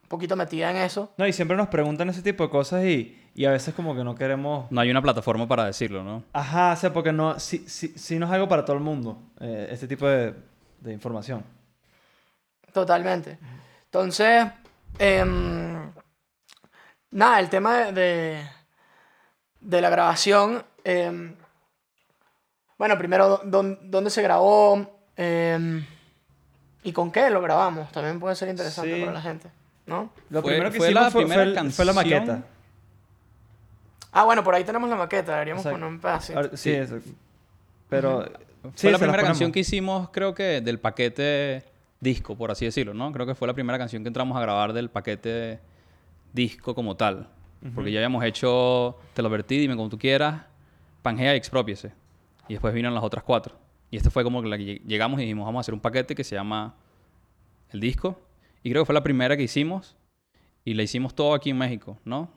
poquito 0.08 0.37
metida 0.37 0.70
en 0.70 0.76
eso. 0.78 1.12
No, 1.16 1.26
y 1.26 1.32
siempre 1.32 1.56
nos 1.56 1.68
preguntan 1.68 2.08
ese 2.08 2.23
tipo 2.23 2.44
de 2.44 2.50
cosas 2.50 2.85
y, 2.85 3.18
y 3.35 3.44
a 3.44 3.50
veces 3.50 3.75
como 3.75 3.94
que 3.94 4.04
no 4.04 4.14
queremos... 4.14 4.70
No 4.70 4.80
hay 4.80 4.90
una 4.90 5.02
plataforma 5.02 5.47
para 5.47 5.64
decirlo, 5.64 6.02
¿no? 6.02 6.25
Ajá, 6.32 6.73
o 6.73 6.76
sea, 6.76 6.92
porque 6.92 7.12
no, 7.12 7.38
sí, 7.38 7.64
sí, 7.66 7.92
sí 7.97 8.18
no 8.18 8.26
es 8.26 8.32
algo 8.32 8.49
para 8.49 8.64
todo 8.64 8.76
el 8.76 8.82
mundo, 8.82 9.18
eh, 9.40 9.68
este 9.70 9.87
tipo 9.87 10.06
de, 10.06 10.35
de 10.80 10.92
información. 10.92 11.44
Totalmente. 12.73 13.38
Entonces, 13.85 14.47
em, 14.99 15.68
nada, 17.11 17.41
el 17.41 17.49
tema 17.49 17.77
de, 17.79 17.93
de, 17.93 18.47
de 19.61 19.81
la 19.81 19.91
grabación. 19.91 20.65
em, 20.85 21.35
bueno, 22.79 22.97
primero, 22.97 23.41
dó- 23.45 23.79
¿dónde 23.83 24.11
se 24.11 24.23
grabó? 24.23 24.99
Em, 25.17 25.85
¿Y 26.85 26.93
con 26.93 27.11
qué 27.11 27.29
lo 27.29 27.43
grabamos? 27.43 27.91
También 27.93 28.21
puede 28.21 28.37
ser 28.37 28.49
interesante 28.49 28.95
Sí. 28.95 29.00
para 29.00 29.12
la 29.12 29.21
gente, 29.21 29.50
¿no? 29.87 30.11
Lo 30.31 30.43
Fue- 30.43 30.53
primero 30.53 30.71
que 30.71 30.79
fue 30.79 30.87
hicimos 30.87 31.03
la 31.05 31.11
fue, 31.71 31.85
la 31.85 31.93
maqueta. 31.93 32.43
Ah, 34.12 34.25
bueno, 34.25 34.43
por 34.45 34.55
ahí 34.55 34.65
tenemos 34.65 34.88
la 34.88 34.97
maqueta. 34.97 35.33
Deberíamos 35.33 35.62
Exacto. 35.62 35.75
poner 35.81 35.93
un 35.95 36.00
pedacito. 36.00 36.38
Ahora- 36.38 36.57
sí, 36.57 36.71
eso. 36.73 36.99
Pero... 37.88 38.25
sí, 38.75 38.83
fue 38.87 38.93
la 38.93 38.99
primera 38.99 39.23
canción 39.23 39.50
que 39.53 39.61
hicimos, 39.61 40.09
creo 40.11 40.35
que 40.35 40.61
del 40.61 40.79
paquete 40.79 41.65
disco, 42.00 42.37
por 42.37 42.50
así 42.50 42.65
decirlo, 42.65 42.95
¿no? 42.95 43.12
Creo 43.12 43.27
que 43.27 43.35
fue 43.35 43.49
la 43.49 43.55
primera 43.55 43.77
canción 43.77 44.03
que 44.03 44.09
entramos 44.09 44.37
a 44.37 44.41
grabar 44.41 44.73
del 44.73 44.88
paquete 44.88 45.59
disco 46.32 46.75
como 46.75 46.97
tal. 46.97 47.28
Porque 47.75 47.90
ya 47.90 47.99
habíamos 47.99 48.23
hecho 48.25 48.97
Te 49.14 49.23
lo 49.23 49.28
vertí, 49.30 49.58
dime 49.58 49.75
como 49.75 49.88
tú 49.88 49.99
quieras, 49.99 50.42
Pangea 51.02 51.35
y 51.35 51.37
Expropiese. 51.38 51.92
Y 52.47 52.54
después 52.54 52.73
vinieron 52.73 52.94
las 52.94 53.02
otras 53.04 53.25
cuatro. 53.25 53.56
Y 53.90 53.97
este 53.97 54.11
fue 54.11 54.23
como 54.23 54.40
que 54.42 54.49
la 54.49 54.56
que 54.56 54.64
lleg- 54.64 54.82
llegamos 54.87 55.18
y 55.18 55.23
dijimos, 55.25 55.44
vamos 55.44 55.58
a 55.58 55.62
hacer 55.62 55.75
un 55.75 55.80
paquete 55.80 56.14
que 56.14 56.23
se 56.25 56.35
llama 56.37 56.75
El 57.70 57.80
Disco. 57.80 58.20
Y 58.62 58.70
creo 58.70 58.82
que 58.82 58.87
fue 58.87 58.94
la 58.94 59.02
primera 59.02 59.37
que 59.37 59.42
hicimos. 59.42 59.97
Y 60.64 60.75
la 60.75 60.82
hicimos 60.82 61.14
todo 61.14 61.35
aquí 61.35 61.50
en 61.50 61.58
México, 61.58 61.99
¿no? 62.04 62.28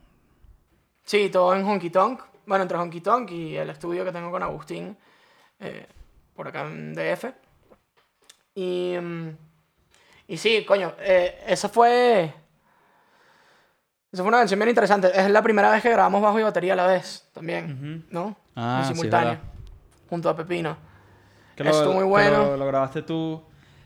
Sí, 1.03 1.29
todo 1.29 1.53
en 1.55 1.63
Honky 1.65 1.89
Tonk. 1.89 2.21
Bueno, 2.45 2.63
entre 2.63 2.77
Honky 2.77 3.01
Tonk 3.01 3.29
y 3.31 3.55
el 3.57 3.69
estudio 3.69 4.03
que 4.05 4.11
tengo 4.11 4.31
con 4.31 4.41
Agustín, 4.41 4.97
eh, 5.59 5.85
por 6.35 6.47
acá 6.47 6.65
en 6.67 6.93
DF. 6.95 7.33
Y, 8.55 8.95
mm, 8.99 9.29
y 10.29 10.37
sí, 10.37 10.63
coño, 10.65 10.93
eh, 10.99 11.43
esa 11.47 11.69
fue. 11.69 12.33
Esa 14.11 14.23
fue 14.23 14.27
una 14.29 14.39
canción 14.39 14.59
bien 14.59 14.69
interesante. 14.69 15.09
Es 15.13 15.29
la 15.29 15.41
primera 15.41 15.71
vez 15.71 15.81
que 15.81 15.89
grabamos 15.89 16.21
bajo 16.21 16.39
y 16.39 16.43
batería 16.43 16.73
a 16.73 16.75
la 16.75 16.87
vez, 16.87 17.27
también, 17.33 18.05
¿no? 18.11 18.35
Ah, 18.55 18.79
en 18.81 18.87
sí, 18.87 18.93
simultáneo, 18.93 19.29
verdad. 19.29 19.43
junto 20.09 20.29
a 20.29 20.35
Pepino. 20.35 20.75
Que 21.55 21.63
lo- 21.63 21.69
Estuvo 21.71 21.93
muy 21.93 22.03
que 22.03 22.09
bueno. 22.09 22.37
Lo, 22.45 22.57
lo 22.57 22.65
grabaste 22.65 23.01
tú. 23.03 23.41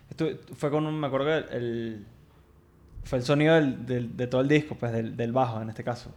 Estu- 0.09 0.37
fue 0.55 0.71
con 0.71 0.85
un... 0.85 0.99
Me 0.99 1.07
acuerdo 1.07 1.27
que 1.27 1.55
el... 1.55 2.05
Fue 3.03 3.19
el 3.19 3.23
sonido 3.23 3.53
del, 3.55 3.85
del- 3.85 4.17
de 4.17 4.25
todo 4.27 4.41
el 4.41 4.47
disco, 4.47 4.75
pues 4.75 4.91
del, 4.91 5.15
del 5.15 5.31
bajo 5.31 5.61
en 5.61 5.69
este 5.69 5.83
caso. 5.83 6.09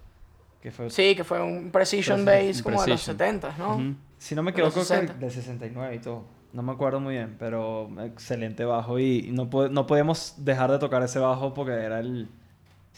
Que 0.63 0.71
fue, 0.71 0.89
Sí, 0.91 1.15
que 1.15 1.23
fue 1.25 1.43
un 1.43 1.71
Precision 1.71 2.25
Bass 2.25 2.63
como 2.63 2.83
de 2.83 2.89
los 2.89 3.01
Precision. 3.03 3.19
70, 3.19 3.55
¿no? 3.59 3.75
Ujú. 3.77 3.95
si 4.19 4.35
no 4.35 4.43
me 4.43 4.51
equivoco, 4.53 4.75
que 4.81 4.87
60. 4.87 5.15
del 5.15 5.31
69 5.31 5.95
y 5.95 5.99
todo. 5.99 6.25
No 6.55 6.63
me 6.63 6.73
acuerdo 6.73 6.99
muy 6.99 7.15
bien, 7.15 7.37
pero 7.39 7.91
excelente 8.03 8.65
bajo. 8.65 8.99
Y 8.99 9.31
no, 9.33 9.49
no 9.71 9.87
podíamos 9.87 10.35
dejar 10.39 10.71
de 10.71 10.79
tocar 10.79 11.03
ese 11.03 11.19
bajo 11.19 11.53
porque 11.53 11.73
era 11.73 12.01
el... 12.01 12.29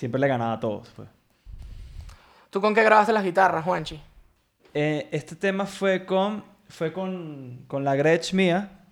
Siempre 0.01 0.19
le 0.19 0.29
ganaba 0.29 0.55
a 0.55 0.61
todos, 0.61 0.89
pues. 0.97 1.07
¿Tú 2.49 2.59
con 2.63 2.75
qué 2.75 2.83
grabaste 2.83 3.13
las 3.13 3.23
guitarras, 3.23 3.63
Juanchi? 3.63 4.01
Eh, 4.73 5.07
este 5.13 5.37
tema 5.37 5.67
fue 5.67 6.07
con... 6.07 6.43
Fue 6.71 6.91
con, 6.91 7.65
con 7.67 7.85
la 7.85 7.95
Gretsch 7.97 8.33
mía. 8.33 8.87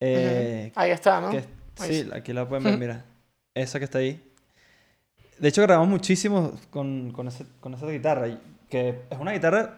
eh, 0.00 0.70
Ujú. 0.72 0.80
Ahí 0.80 0.90
está, 0.90 1.20
¿no? 1.20 1.30
que- 1.30 1.44
Ahí 1.78 2.02
sí, 2.02 2.10
aquí 2.12 2.32
la 2.32 2.48
pueden 2.48 2.64
ver, 2.64 2.76
mira. 2.76 3.04
Esa 3.54 3.78
que 3.78 3.84
está 3.84 3.98
ahí. 3.98 4.20
De 5.38 5.46
hecho, 5.48 5.62
grabamos 5.62 5.88
muchísimo 5.90 6.54
con, 6.70 7.12
con, 7.12 7.28
ese- 7.28 7.46
con 7.60 7.72
esa 7.74 7.86
guitarra. 7.86 8.26
Que 8.68 9.02
es 9.08 9.18
una 9.18 9.30
guitarra 9.30 9.76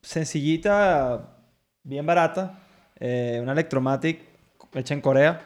sencillita, 0.00 1.28
bien 1.82 2.06
barata. 2.06 2.60
eh, 3.00 3.40
una 3.42 3.50
Electromatic 3.52 4.20
hecha 4.74 4.94
en 4.94 5.00
Corea. 5.00 5.40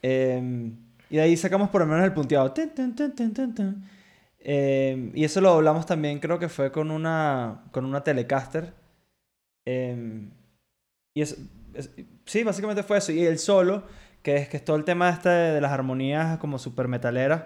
eh, 0.00 0.72
y 1.12 1.16
de 1.16 1.22
ahí 1.22 1.36
sacamos 1.36 1.68
por 1.70 1.82
lo 1.82 1.86
menos 1.86 2.04
el 2.04 2.12
punteado. 2.12 2.52
Eh, 4.40 5.12
y 5.14 5.24
eso 5.24 5.40
lo 5.40 5.52
doblamos 5.54 5.86
también, 5.86 6.18
creo 6.18 6.38
que 6.38 6.48
fue 6.48 6.72
con 6.72 6.90
una, 6.90 7.62
con 7.70 7.84
una 7.84 8.02
Telecaster. 8.02 8.72
Eh, 9.64 10.28
y 11.14 11.22
es, 11.22 11.38
es- 11.74 11.90
sí, 12.26 12.42
básicamente 12.42 12.82
fue 12.82 12.98
eso. 12.98 13.12
Y 13.12 13.24
el 13.24 13.38
solo, 13.38 13.84
que 14.22 14.36
es 14.36 14.48
que 14.48 14.56
es 14.56 14.64
todo 14.64 14.76
el 14.76 14.84
tema 14.84 15.10
este 15.10 15.28
de 15.28 15.60
las 15.60 15.70
armonías 15.70 16.38
como 16.38 16.58
super 16.58 16.88
metaleras, 16.88 17.44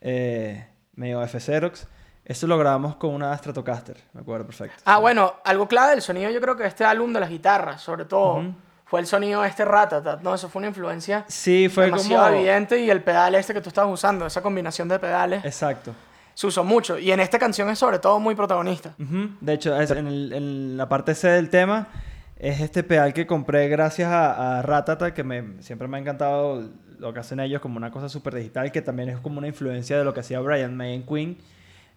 eh, 0.00 0.66
medio 0.94 1.22
F-Xerox, 1.22 1.86
eso 2.24 2.46
lo 2.46 2.56
grabamos 2.58 2.96
con 2.96 3.14
una 3.14 3.36
Stratocaster, 3.36 3.96
me 4.12 4.20
acuerdo 4.22 4.46
perfecto. 4.46 4.76
Ah, 4.84 4.98
bueno, 4.98 5.34
algo 5.44 5.66
clave 5.68 5.90
del 5.92 6.02
sonido, 6.02 6.30
yo 6.30 6.40
creo 6.40 6.56
que 6.56 6.64
este 6.66 6.84
álbum 6.84 7.12
de 7.12 7.20
las 7.20 7.30
guitarras, 7.30 7.80
sobre 7.82 8.04
todo. 8.04 8.54
Fue 8.92 9.00
el 9.00 9.06
sonido 9.06 9.42
este 9.42 9.64
Ratatat, 9.64 10.20
¿no? 10.20 10.34
Eso 10.34 10.50
fue 10.50 10.60
una 10.60 10.68
influencia 10.68 11.24
Sí, 11.26 11.70
fue 11.70 11.86
demasiado 11.86 12.24
como... 12.26 12.36
evidente 12.36 12.78
y 12.78 12.90
el 12.90 13.02
pedal 13.02 13.34
este 13.36 13.54
que 13.54 13.62
tú 13.62 13.70
estabas 13.70 13.90
usando, 13.90 14.26
esa 14.26 14.42
combinación 14.42 14.86
de 14.86 14.98
pedales, 14.98 15.42
Exacto. 15.46 15.94
se 16.34 16.46
usó 16.46 16.62
mucho. 16.62 16.98
Y 16.98 17.10
en 17.10 17.18
esta 17.20 17.38
canción 17.38 17.70
es 17.70 17.78
sobre 17.78 17.98
todo 18.00 18.20
muy 18.20 18.34
protagonista. 18.34 18.94
De 18.98 19.54
hecho, 19.54 19.74
es- 19.80 19.90
en, 19.92 20.06
el- 20.06 20.32
en 20.34 20.76
la 20.76 20.90
parte 20.90 21.14
C 21.14 21.28
del 21.28 21.48
tema 21.48 21.88
es 22.36 22.60
este 22.60 22.82
pedal 22.82 23.14
que 23.14 23.26
compré 23.26 23.66
gracias 23.68 24.10
a, 24.12 24.58
a 24.58 24.62
Ratata, 24.62 25.14
que 25.14 25.24
me, 25.24 25.62
siempre 25.62 25.88
me 25.88 25.96
ha 25.96 26.00
encantado 26.00 26.62
lo 26.98 27.14
que 27.14 27.20
hacen 27.20 27.40
ellos 27.40 27.62
como 27.62 27.78
una 27.78 27.90
cosa 27.90 28.10
súper 28.10 28.34
digital, 28.34 28.70
que 28.72 28.82
también 28.82 29.08
es 29.08 29.16
como 29.20 29.38
una 29.38 29.48
influencia 29.48 29.96
de 29.96 30.04
lo 30.04 30.12
que 30.12 30.20
hacía 30.20 30.38
Brian 30.40 30.76
May 30.76 30.94
en 30.96 31.06
Queen, 31.06 31.38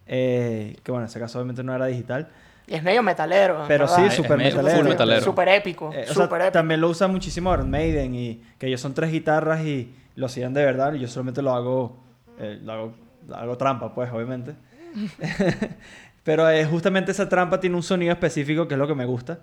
eh, 0.07 0.77
que 0.81 0.91
bueno, 0.93 1.03
en 1.05 1.09
ese 1.09 1.19
caso 1.19 1.39
obviamente 1.39 1.61
no 1.61 1.75
era 1.75 1.87
digital. 1.87 2.29
Y 2.67 2.73
es 2.75 2.83
medio 2.83 3.03
metalero. 3.03 3.63
Pero 3.67 3.85
verdad. 3.85 3.95
sí, 3.97 4.03
Es 4.07 4.13
súper 4.15 4.37
metalero. 4.37 4.77
full 4.77 4.87
metalero. 4.87 5.21
Súper 5.21 5.47
épico, 5.49 5.91
Eh, 5.93 6.05
o 6.09 6.13
sea, 6.13 6.25
épico. 6.25 6.51
también 6.51 6.81
lo 6.81 6.89
usa 6.89 7.07
muchísimo 7.07 7.53
Iron 7.53 7.69
Maiden 7.69 8.15
y 8.15 8.41
que 8.57 8.67
ellos 8.67 8.81
son 8.81 8.93
tres 8.93 9.11
guitarras 9.11 9.63
y 9.65 9.93
lo 10.15 10.25
hacían 10.25 10.53
de 10.53 10.65
verdad 10.65 10.93
y 10.93 10.99
yo 10.99 11.07
solamente 11.07 11.41
lo 11.41 11.53
hago, 11.53 12.03
eh, 12.39 12.59
lo 12.63 12.71
hago, 12.73 12.93
lo 13.27 13.35
hago 13.35 13.57
trampa, 13.57 13.93
pues, 13.93 14.11
obviamente. 14.11 14.55
Pero 16.23 16.49
eh, 16.49 16.65
justamente 16.65 17.11
esa 17.11 17.29
trampa 17.29 17.59
tiene 17.59 17.75
un 17.75 17.83
sonido 17.83 18.11
específico 18.11 18.67
que 18.67 18.73
es 18.73 18.79
lo 18.79 18.87
que 18.87 18.95
me 18.95 19.05
gusta. 19.05 19.39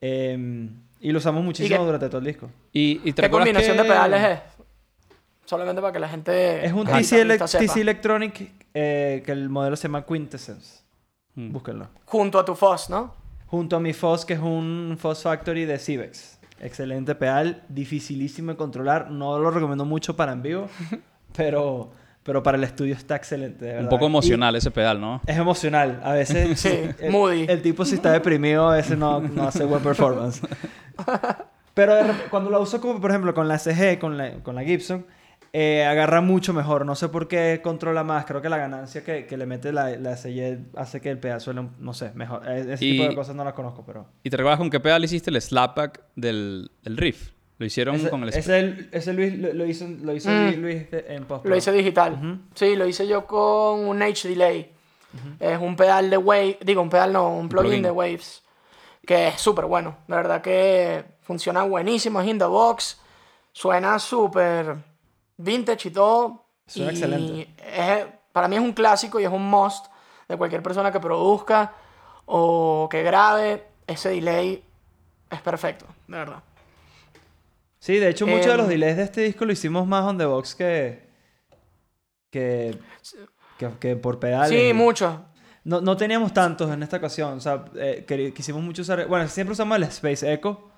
Eh, 0.00 0.68
y 1.00 1.12
lo 1.12 1.18
usamos 1.18 1.42
muchísimo 1.42 1.78
qué- 1.80 1.84
durante 1.84 2.06
todo 2.08 2.18
el 2.18 2.24
disco. 2.24 2.50
Y, 2.72 3.00
y 3.04 3.12
te 3.12 3.22
¿Qué 3.22 3.30
combinación 3.30 3.76
que- 3.76 3.82
de 3.82 3.88
pedales 3.88 4.22
es? 4.24 4.38
Solamente 5.44 5.80
para 5.80 5.92
que 5.92 5.98
la 5.98 6.08
gente... 6.08 6.64
Es 6.64 6.72
un 6.72 6.86
TC, 6.86 7.22
Ele-. 7.22 7.38
TC 7.38 7.80
Electronic 7.80 8.52
eh, 8.74 9.22
que 9.26 9.32
el 9.32 9.48
modelo 9.48 9.74
se 9.74 9.88
llama 9.88 10.04
Quintessence. 10.06 10.82
Mm. 11.34 11.52
Búsquenlo. 11.52 11.88
Junto 12.04 12.38
a 12.38 12.44
tu 12.44 12.54
Foss, 12.54 12.90
¿no? 12.90 13.14
Junto 13.46 13.76
a 13.76 13.80
mi 13.80 13.92
Foss, 13.92 14.24
que 14.24 14.34
es 14.34 14.40
un 14.40 14.96
Foss 14.98 15.22
Factory 15.22 15.64
de 15.64 15.78
Civex. 15.78 16.38
Excelente 16.60 17.14
pedal, 17.14 17.62
dificilísimo 17.68 18.52
de 18.52 18.56
controlar. 18.56 19.10
No 19.10 19.38
lo 19.38 19.50
recomiendo 19.50 19.84
mucho 19.84 20.14
para 20.14 20.32
en 20.32 20.42
vivo, 20.42 20.68
pero, 21.36 21.90
pero 22.22 22.42
para 22.42 22.58
el 22.58 22.64
estudio 22.64 22.94
está 22.94 23.16
excelente. 23.16 23.64
de 23.64 23.80
Un 23.80 23.88
poco 23.88 24.04
Y 24.04 24.08
emocional 24.08 24.54
ese 24.56 24.70
pedal, 24.70 25.00
¿no? 25.00 25.20
es 25.26 25.36
emocional. 25.36 26.00
A 26.04 26.12
veces. 26.12 26.60
Sí, 26.60 26.80
el, 26.98 27.10
moody. 27.10 27.46
El 27.48 27.62
tipo, 27.62 27.84
si 27.84 27.94
está 27.94 28.12
deprimido, 28.12 28.68
a 28.68 28.76
veces 28.76 28.98
no, 28.98 29.20
no 29.20 29.44
hace 29.44 29.64
buen 29.64 29.82
performance. 29.82 30.42
Pero 31.74 31.94
de 31.94 32.12
cuando 32.30 32.50
lo 32.50 32.60
uso, 32.60 32.80
como 32.80 33.00
por 33.00 33.10
ejemplo 33.10 33.32
con 33.32 33.48
la 33.48 33.58
SG, 33.58 33.98
con 33.98 34.18
la, 34.18 34.34
con 34.42 34.54
la 34.54 34.62
Gibson, 34.64 35.06
eh, 35.52 35.84
agarra 35.84 36.20
mucho 36.20 36.52
mejor. 36.52 36.84
No 36.86 36.94
sé 36.94 37.08
por 37.08 37.26
qué 37.28 37.60
controla 37.62 38.04
más. 38.04 38.24
Creo 38.24 38.40
que 38.42 38.48
la 38.48 38.56
ganancia 38.58 39.02
que, 39.04 39.26
que 39.26 39.36
le 39.36 39.46
mete 39.46 39.72
la, 39.72 39.90
la 39.96 40.16
SG 40.16 40.58
hace 40.76 41.00
que 41.00 41.10
el 41.10 41.18
pedal 41.18 41.40
suene, 41.40 41.60
un- 41.60 41.72
no 41.78 41.92
sé, 41.94 42.12
mejor. 42.14 42.48
Eh, 42.48 42.66
Ese 42.74 42.84
Y- 42.84 42.92
tipo 42.92 43.08
de 43.08 43.14
cosas 43.14 43.34
no 43.34 43.44
las 43.44 43.54
conozco, 43.54 43.84
pero. 43.84 44.06
¿Y 44.22 44.30
te 44.30 44.36
recuerdas 44.36 44.58
con 44.58 44.70
qué 44.70 44.80
pedal 44.80 45.02
hiciste 45.04 45.30
el 45.30 45.40
slapback 45.40 46.02
del, 46.16 46.70
del 46.82 46.96
riff? 46.96 47.30
Lo 47.58 47.66
hicieron 47.66 47.96
Ese, 47.96 48.08
con 48.10 48.22
el... 48.22 48.30
ese, 48.30 48.58
el- 48.58 48.88
ese 48.92 49.12
Luis 49.12 49.38
lo, 49.38 49.52
lo 49.52 49.66
hizo, 49.66 49.86
lo 49.86 50.14
hizo 50.14 50.30
Mm. 50.30 50.44
Luis- 50.46 50.58
Luis 50.58 50.90
de- 50.90 51.04
en 51.08 51.24
post 51.24 51.44
Lo 51.44 51.56
hice 51.56 51.72
digital. 51.72 52.40
Sí, 52.54 52.74
lo 52.76 52.86
hice 52.86 53.06
yo 53.06 53.26
con 53.26 53.80
un 53.86 54.02
H 54.02 54.28
delay. 54.28 54.70
Es 55.40 55.58
un 55.58 55.74
pedal 55.74 56.08
de 56.08 56.16
Wave, 56.16 56.58
digo, 56.64 56.80
un 56.80 56.88
pedal 56.88 57.12
no, 57.12 57.34
un 57.36 57.48
plugin, 57.48 57.68
plugin. 57.70 57.82
de 57.82 57.90
Waves, 57.90 58.42
que 59.04 59.26
es 59.28 59.40
súper 59.40 59.64
bueno. 59.64 59.96
La 60.06 60.14
verdad 60.16 60.40
que 60.40 61.04
funciona 61.22 61.64
buenísimo, 61.64 62.20
es 62.20 62.28
in 62.28 62.38
the 62.38 62.44
box, 62.44 63.00
suena 63.52 63.98
súper 63.98 64.76
vintage 65.42 65.88
y 65.88 65.92
todo. 65.92 66.46
Suena 66.66 66.92
y 66.92 66.94
excelente. 66.94 67.54
es- 67.66 68.06
para 68.32 68.46
mí 68.48 68.56
es 68.56 68.62
un 68.62 68.72
clásico 68.72 69.18
y 69.18 69.24
es 69.24 69.30
un 69.30 69.48
must 69.50 69.86
de 70.28 70.36
cualquier 70.36 70.62
persona 70.62 70.92
que 70.92 71.00
produzca 71.00 71.72
o 72.26 72.88
que 72.90 73.02
grabe. 73.02 73.66
Ese 73.86 74.10
delay 74.10 74.62
es 75.30 75.40
perfecto, 75.40 75.86
de 76.06 76.16
verdad. 76.16 76.42
Sí, 77.80 77.96
de 77.96 78.08
hecho, 78.10 78.26
muchos 78.26 78.46
de 78.46 78.56
los 78.56 78.66
Em, 78.66 78.70
delays 78.72 78.96
de 78.96 79.02
este 79.04 79.20
disco 79.22 79.44
lo 79.44 79.52
hicimos 79.52 79.86
más 79.86 80.04
on 80.04 80.16
the 80.18 80.26
box 80.26 80.54
que. 80.54 81.08
que. 82.30 82.78
que, 83.58 83.68
que 83.80 83.96
por 83.96 84.20
pedales. 84.20 84.50
Sí, 84.50 84.72
mucho. 84.72 85.24
No, 85.64 85.80
no 85.80 85.96
teníamos 85.96 86.32
tantos 86.32 86.70
en 86.70 86.82
esta 86.82 86.98
ocasión. 86.98 87.38
O 87.38 87.40
sea, 87.40 87.64
eh, 87.74 88.04
quisimos 88.34 88.62
mucho 88.62 88.82
usar. 88.82 89.06
Bueno, 89.08 89.26
siempre 89.28 89.52
usamos 89.52 89.76
el 89.76 89.82
Space 89.84 90.30
Echo. 90.32 90.69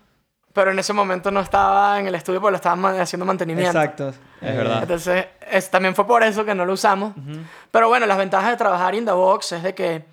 Pero 0.52 0.70
en 0.70 0.78
ese 0.78 0.92
momento 0.92 1.30
no 1.30 1.40
estaba 1.40 1.98
en 1.98 2.06
el 2.08 2.14
estudio 2.14 2.40
porque 2.40 2.50
lo 2.52 2.56
estaban 2.56 2.84
haciendo 3.00 3.24
mantenimiento. 3.24 3.70
Exacto. 3.78 4.08
Es 4.40 4.56
verdad. 4.56 4.82
Entonces, 4.82 5.26
es- 5.50 5.70
también 5.70 5.94
fue 5.94 6.06
por 6.06 6.22
eso 6.22 6.44
que 6.44 6.54
no 6.54 6.66
lo 6.66 6.74
usamos. 6.74 7.14
Pero 7.70 7.88
bueno, 7.88 8.04
las 8.06 8.18
ventajas 8.18 8.50
de 8.50 8.56
trabajar 8.56 8.94
in 8.94 9.04
the 9.06 9.12
box 9.12 9.52
es 9.52 9.62
de 9.62 9.74
que 9.74 10.04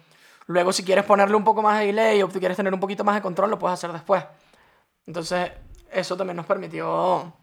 luego 0.47 0.71
si 0.71 0.83
quieres 0.85 1.03
ponerle 1.03 1.35
un 1.35 1.43
poco 1.43 1.61
más 1.61 1.79
de 1.79 1.87
delay 1.87 2.23
o 2.23 2.27
tú 2.29 2.39
quieres 2.39 2.55
tener 2.55 2.73
un 2.73 2.79
poquito 2.79 3.03
más 3.03 3.15
de 3.15 3.21
control, 3.21 3.49
lo 3.49 3.59
puedes 3.59 3.73
hacer 3.73 3.91
después. 3.91 4.23
Entonces, 5.05 5.51
eso 5.91 6.15
también 6.15 6.37
nos 6.37 6.45
permitió 6.45 7.33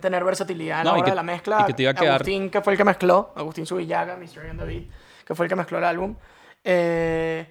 tener 0.00 0.22
versatilidad 0.24 0.80
a 0.80 0.84
la 0.84 0.90
No, 0.90 0.96
hora 0.96 1.04
que- 1.04 1.10
de 1.10 1.16
la 1.16 1.22
mezcla. 1.22 1.60
y 1.62 1.64
que 1.64 1.74
te 1.74 1.82
iba 1.82 1.90
a 1.92 1.94
quedar- 1.94 2.14
Agustín, 2.16 2.50
que 2.50 2.60
fue 2.60 2.72
el 2.74 2.76
que 2.76 2.84
mezcló, 2.84 3.32
Agustín 3.36 3.66
Subillaga, 3.66 4.16
Mr. 4.16 4.48
and 4.50 4.60
David, 4.60 4.90
que 5.24 5.34
fue 5.34 5.46
el 5.46 5.48
que 5.48 5.56
mezcló 5.56 5.78
el 5.78 5.84
álbum, 5.84 6.14
eh, 6.64 7.46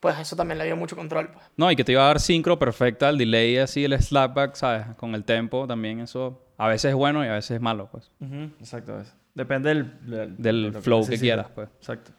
pues 0.00 0.18
eso 0.18 0.36
también 0.36 0.58
le 0.58 0.64
dio 0.64 0.76
mucho 0.76 0.94
control. 0.96 1.28
pues. 1.32 1.44
No, 1.56 1.70
y 1.70 1.76
que 1.76 1.84
te 1.84 1.92
iba 1.92 2.02
a 2.02 2.06
dar 2.06 2.20
sincro 2.20 2.58
perfecta, 2.58 3.08
el 3.08 3.18
delay 3.18 3.58
así, 3.58 3.84
el 3.84 4.00
slapback, 4.00 4.54
¿sabes? 4.54 4.86
Con 4.96 5.14
el 5.14 5.24
tempo 5.24 5.66
también, 5.66 6.00
eso 6.00 6.42
a 6.58 6.68
veces 6.68 6.90
es 6.90 6.94
bueno 6.94 7.24
y 7.24 7.28
a 7.28 7.32
veces 7.32 7.52
es 7.52 7.60
malo, 7.60 7.88
pues. 7.90 8.10
Ujú, 8.20 8.50
Exacto. 8.58 9.00
eso. 9.00 9.12
Depende 9.34 9.68
del, 9.68 10.00
del, 10.10 10.36
Del 10.38 10.62
de 10.64 10.70
lo 10.70 10.82
flow 10.82 10.98
que 11.00 11.10
necesites. 11.10 11.20
quieras, 11.20 11.46
pues. 11.54 11.68
Exacto. 11.78 12.12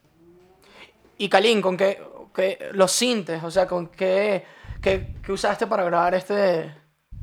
Y 1.17 1.29
Kalin, 1.29 1.61
¿con 1.61 1.75
qué, 1.77 1.99
qué- 2.35 2.69
los 2.73 2.91
sintes? 2.91 3.43
O 3.43 3.49
sea, 3.51 3.65
¿con 3.67 3.87
qué, 3.87 4.43
qué, 4.81 5.15
qué 5.23 5.31
usaste 5.31 5.65
para 5.65 5.83
grabar 5.83 6.13
este, 6.13 6.71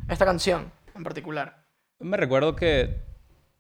esta 0.09 0.25
canción 0.25 0.73
en 0.95 1.05
particular? 1.05 1.65
Me 2.01 2.17
recuerdo 2.17 2.57
que 2.57 3.03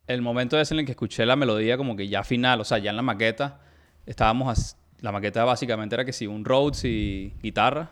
el 0.08 0.22
momento 0.22 0.58
ese 0.60 0.74
en 0.74 0.80
el 0.80 0.86
que 0.86 0.92
escuché 0.92 1.24
la 1.24 1.36
melodía 1.36 1.76
como 1.76 1.94
que 1.96 2.08
ya 2.08 2.24
final, 2.24 2.60
o 2.60 2.64
sea, 2.64 2.78
ya 2.78 2.90
en 2.90 2.96
la 2.96 3.02
maqueta, 3.02 3.60
estábamos... 4.06 4.76
La 5.04 5.12
maqueta 5.12 5.44
básicamente 5.44 5.94
era 5.94 6.06
que 6.06 6.14
sí, 6.14 6.26
un 6.26 6.46
Rhodes 6.46 6.82
y 6.87 7.34
guitarra. 7.42 7.90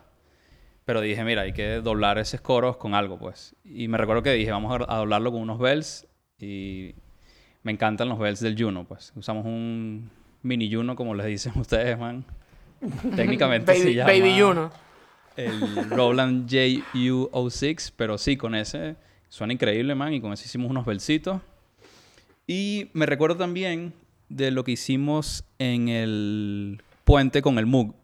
Pero 0.87 1.03
dije, 1.03 1.23
mira, 1.25 1.43
hay 1.43 1.53
que 1.53 1.83
doblar 1.83 2.17
esos 2.17 2.41
coros 2.41 2.79
con 2.79 2.95
algo, 2.95 3.19
pues. 3.19 3.55
Y 3.67 3.87
me 3.89 3.99
recuerdo 3.99 4.23
que 4.23 4.33
dije, 4.33 4.51
vamos 4.51 4.81
a, 4.89 4.97
doblarlo 4.97 5.31
con 5.31 5.43
unos 5.43 5.59
bells. 5.59 6.07
Y 6.39 6.95
me 7.65 7.73
encantan 7.73 8.09
los 8.09 8.19
bells 8.19 8.41
del 8.41 8.57
Juno, 8.59 8.87
pues. 8.89 9.13
Usamos 9.15 9.45
un 9.45 10.11
mini 10.41 10.73
Juno, 10.73 10.97
como 10.97 11.15
les 11.15 11.27
dicen 11.27 11.53
ustedes, 11.61 11.99
man. 11.99 12.25
Técnicamente 13.15 13.75
se 13.75 13.81
Baby, 13.81 13.95
llama 13.95 14.11
Baby 14.11 14.41
Juno. 14.41 14.71
el 15.37 15.91
Roland 15.91 16.49
JU06, 16.49 17.93
pero 17.95 18.17
sí, 18.17 18.39
con 18.39 18.55
ese 18.55 18.97
suena 19.29 19.53
increíble, 19.53 19.95
man, 19.95 20.15
y 20.15 20.23
con 20.23 20.33
ese 20.33 20.47
hicimos 20.47 20.71
unos 20.71 20.87
belcitos. 20.87 21.43
Y 22.47 22.89
me 22.95 23.05
recuerdo 23.05 23.37
también 23.37 23.93
de 24.31 24.51
lo 24.51 24.65
que 24.65 24.73
hicimos 24.73 25.45
en 25.59 25.91
el 25.91 26.81
puente 27.05 27.43
con 27.43 27.59
el 27.59 27.67
Moog. 27.67 27.95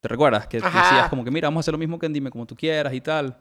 ¿Te 0.00 0.08
recuerdas? 0.08 0.46
Que 0.46 0.58
Ajá. 0.58 0.82
decías 0.82 1.08
como 1.08 1.24
que, 1.24 1.30
mira, 1.30 1.48
vamos 1.48 1.60
a 1.60 1.62
hacer 1.64 1.72
lo 1.72 1.78
mismo 1.78 1.98
que 1.98 2.06
en 2.06 2.12
Dime 2.12 2.30
Como 2.30 2.46
Tú 2.46 2.54
Quieras 2.56 2.92
y 2.94 3.00
tal. 3.00 3.36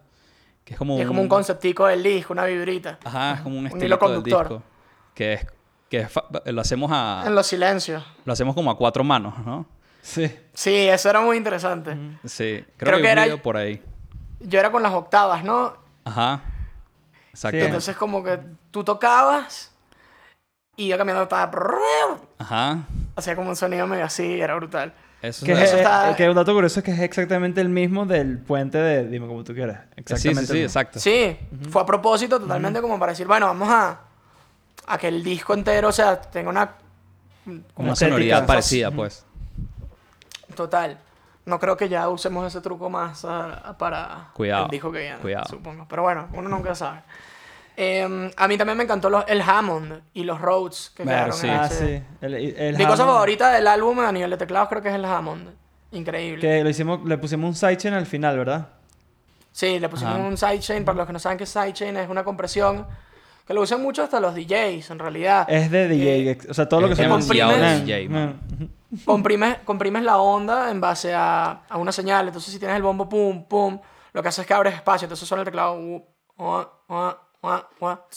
Que 0.64 0.74
es 0.74 0.80
como 0.80 1.00
Es 1.00 1.06
como 1.08 1.22
un 1.22 1.28
conceptico 1.28 1.86
del 1.86 2.02
disco, 2.02 2.34
una 2.34 2.46
vibrita. 2.46 2.98
Ajá, 3.04 3.34
es 3.36 3.42
como 3.42 3.56
un 3.56 3.62
un 3.62 3.68
estilo 3.68 3.86
hilo 3.86 3.96
del 3.98 4.00
conductor. 4.00 4.48
disco. 4.50 4.64
Que 5.14 5.34
es... 5.34 5.48
Que 5.90 5.98
es 6.00 6.12
fa- 6.12 6.26
lo 6.46 6.62
hacemos 6.62 6.90
a... 6.92 7.24
En 7.28 7.36
los 7.36 7.46
silencios. 7.46 8.04
Lo 8.26 8.34
hacemos 8.34 8.56
como 8.56 8.72
a 8.72 8.78
cuatro 8.78 9.04
manos, 9.04 9.38
¿no? 9.46 9.68
Sí. 10.02 10.32
Sí, 10.54 10.74
eso 10.88 11.10
era 11.10 11.22
muy 11.22 11.38
interesante. 11.38 11.96
Sí. 12.26 12.66
Creo, 12.78 12.94
Creo 12.98 13.02
que, 13.02 13.10
era- 13.12 13.38
por 13.38 13.58
ahí. 13.58 13.82
Yo 14.40 14.60
era 14.60 14.72
con 14.72 14.82
las 14.82 14.94
octavas, 14.94 15.44
¿no? 15.44 15.78
Ajá. 16.04 16.42
Exactamente. 17.32 17.68
Entonces 17.68 17.96
como 17.96 18.24
que 18.24 18.40
tú 18.72 18.84
tocabas 18.84 19.72
y 20.76 20.88
yo 20.88 20.98
cambiando 20.98 21.24
estaba... 21.24 21.52
Ajá. 22.40 22.80
Hacía 23.16 23.36
como 23.36 23.50
un 23.50 23.56
sonido 23.56 23.88
medio 23.88 24.06
así, 24.06 24.40
era 24.42 24.56
brutal. 24.56 24.94
Eso 25.22 25.46
Que, 25.46 25.54
es- 25.54 25.60
Eso 25.60 25.78
está- 25.78 26.12
eh, 26.12 26.16
que 26.16 26.30
un 26.30 26.36
dato 26.36 26.54
curioso 26.54 26.80
es 26.82 26.84
que 26.84 26.92
es 26.92 27.00
exactamente 27.00 27.62
el 27.62 27.70
mismo 27.70 28.06
del 28.06 28.38
puente 28.40 28.78
de 28.78 29.08
Dime 29.08 29.26
como 29.28 29.44
tú 29.44 29.54
quieras. 29.54 29.80
Sí, 29.96 30.02
Exactamente. 30.02 30.42
sí, 30.42 30.48
sí, 30.48 30.54
mismo. 30.54 30.66
exacto. 30.66 31.00
Sí, 31.00 31.38
fue 31.70 31.82
a 31.82 31.86
propósito 31.86 32.40
totalmente 32.40 32.82
como 32.82 33.00
para 33.00 33.14
decir, 33.14 33.26
bueno, 33.28 33.48
vamos 33.48 33.70
a, 33.70 34.00
a 34.88 34.98
que 34.98 35.08
el 35.08 35.24
disco 35.24 35.54
entero, 35.54 35.88
o 35.90 35.92
sea, 35.94 36.20
tenga 36.22 36.50
una... 36.50 36.72
Una 37.48 37.62
Una 37.78 37.96
sonoridad 37.96 38.46
parecida, 38.46 38.92
pues. 38.92 39.24
Total. 40.56 40.98
No 41.46 41.60
creo 41.60 41.78
que 41.78 41.88
ya 41.90 42.10
usemos 42.10 42.46
ese 42.48 42.60
truco 42.60 42.90
más 42.90 43.24
ah, 43.24 43.76
para 43.78 44.30
Cuidado, 44.34 44.66
el 44.66 44.72
disco 44.72 44.92
que 44.92 45.00
viene, 45.00 45.18
cuidado. 45.20 45.46
supongo. 45.48 45.86
Pero 45.88 46.02
bueno, 46.02 46.28
uno 46.34 46.50
nunca 46.50 46.74
sabe. 46.74 47.02
Eh, 47.78 48.32
a 48.38 48.48
mí 48.48 48.58
también 48.58 48.78
me 48.78 48.84
encantó 48.86 49.10
los- 49.10 49.26
el 49.28 49.42
Hammond 49.42 50.02
y 50.14 50.24
los 50.24 50.40
Rhodes 50.40 50.92
que 50.96 51.04
Claro, 51.04 51.34
quedaron 51.34 51.38
sí. 51.40 51.48
en 51.48 51.54
Ah, 51.54 51.66
ese- 51.66 51.98
sí. 52.00 52.04
El, 52.22 52.34
el 52.36 52.78
Mi 52.78 52.86
cosa 52.86 53.06
favorita 53.06 53.52
del 53.52 53.68
álbum 53.68 54.00
a 54.00 54.12
nivel 54.12 54.30
de 54.32 54.38
teclados 54.38 54.70
creo 54.70 54.82
que 54.82 54.90
es 54.90 54.96
el 54.96 55.06
Hammond. 55.06 55.50
Increíble. 55.92 56.42
Que 56.42 56.64
lo 56.64 56.70
hicimos, 56.70 57.04
le 57.06 57.18
pusimos 57.18 57.48
un 57.50 57.56
sidechain 57.56 57.94
al 57.94 58.06
final, 58.06 58.38
¿verdad? 58.38 58.68
Sí, 59.52 59.80
le 59.80 59.88
pusimos 59.90 60.16
Ajá. 60.16 60.24
un 60.24 60.38
sidechain. 60.38 60.84
Para 60.84 60.98
los 60.98 61.08
que 61.08 61.14
no 61.14 61.20
saben 61.20 61.38
qué 61.38 61.46
sidechain, 61.46 61.96
es 61.98 62.10
una 62.10 62.24
compresión 62.24 62.86
que 63.48 63.54
lo 63.54 63.62
usan 63.62 63.82
mucho 63.82 64.04
hasta 64.04 64.20
los 64.20 64.34
DJs, 64.36 64.90
en 64.90 65.00
realidad. 65.00 65.46
Es 65.50 65.70
de 65.72 65.88
DJ. 65.88 66.32
Eh, 66.32 66.38
o 66.50 66.54
sea, 66.54 66.68
todo 66.68 66.82
lo 66.82 66.88
que 66.88 66.94
es 66.94 66.98
suena... 67.00 67.16
demasiado 67.16 67.52
Mm, 67.58 67.86
DJ, 67.86 68.10
man. 68.10 68.42
comprimes, 69.06 69.58
comprimes 69.66 70.04
la 70.04 70.18
onda 70.18 70.72
en 70.72 70.82
base 70.82 71.14
a, 71.14 71.62
a 71.70 71.78
una 71.78 71.92
señal. 71.92 72.28
Entonces, 72.28 72.52
si 72.54 72.60
tienes 72.60 72.76
el 72.78 72.84
bombo 72.84 73.08
pum, 73.08 73.44
pum, 73.46 73.80
lo 74.14 74.22
que 74.24 74.30
hace 74.30 74.42
es 74.42 74.48
que 74.48 74.54
abres 74.54 74.74
espacio. 74.74 75.06
Entonces 75.06 75.28
suena 75.28 75.42
el 75.42 75.46
teclado. 75.46 75.76
uh, 75.78 76.04
uh, 76.38 76.64
uh, 76.90 77.12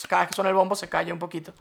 cada 0.09 0.21
vez 0.23 0.29
que 0.29 0.35
suena 0.35 0.51
el 0.51 0.57
bombo 0.57 0.75
se 0.75 0.89
calla 0.89 1.13
un 1.13 1.19
poquito. 1.19 1.53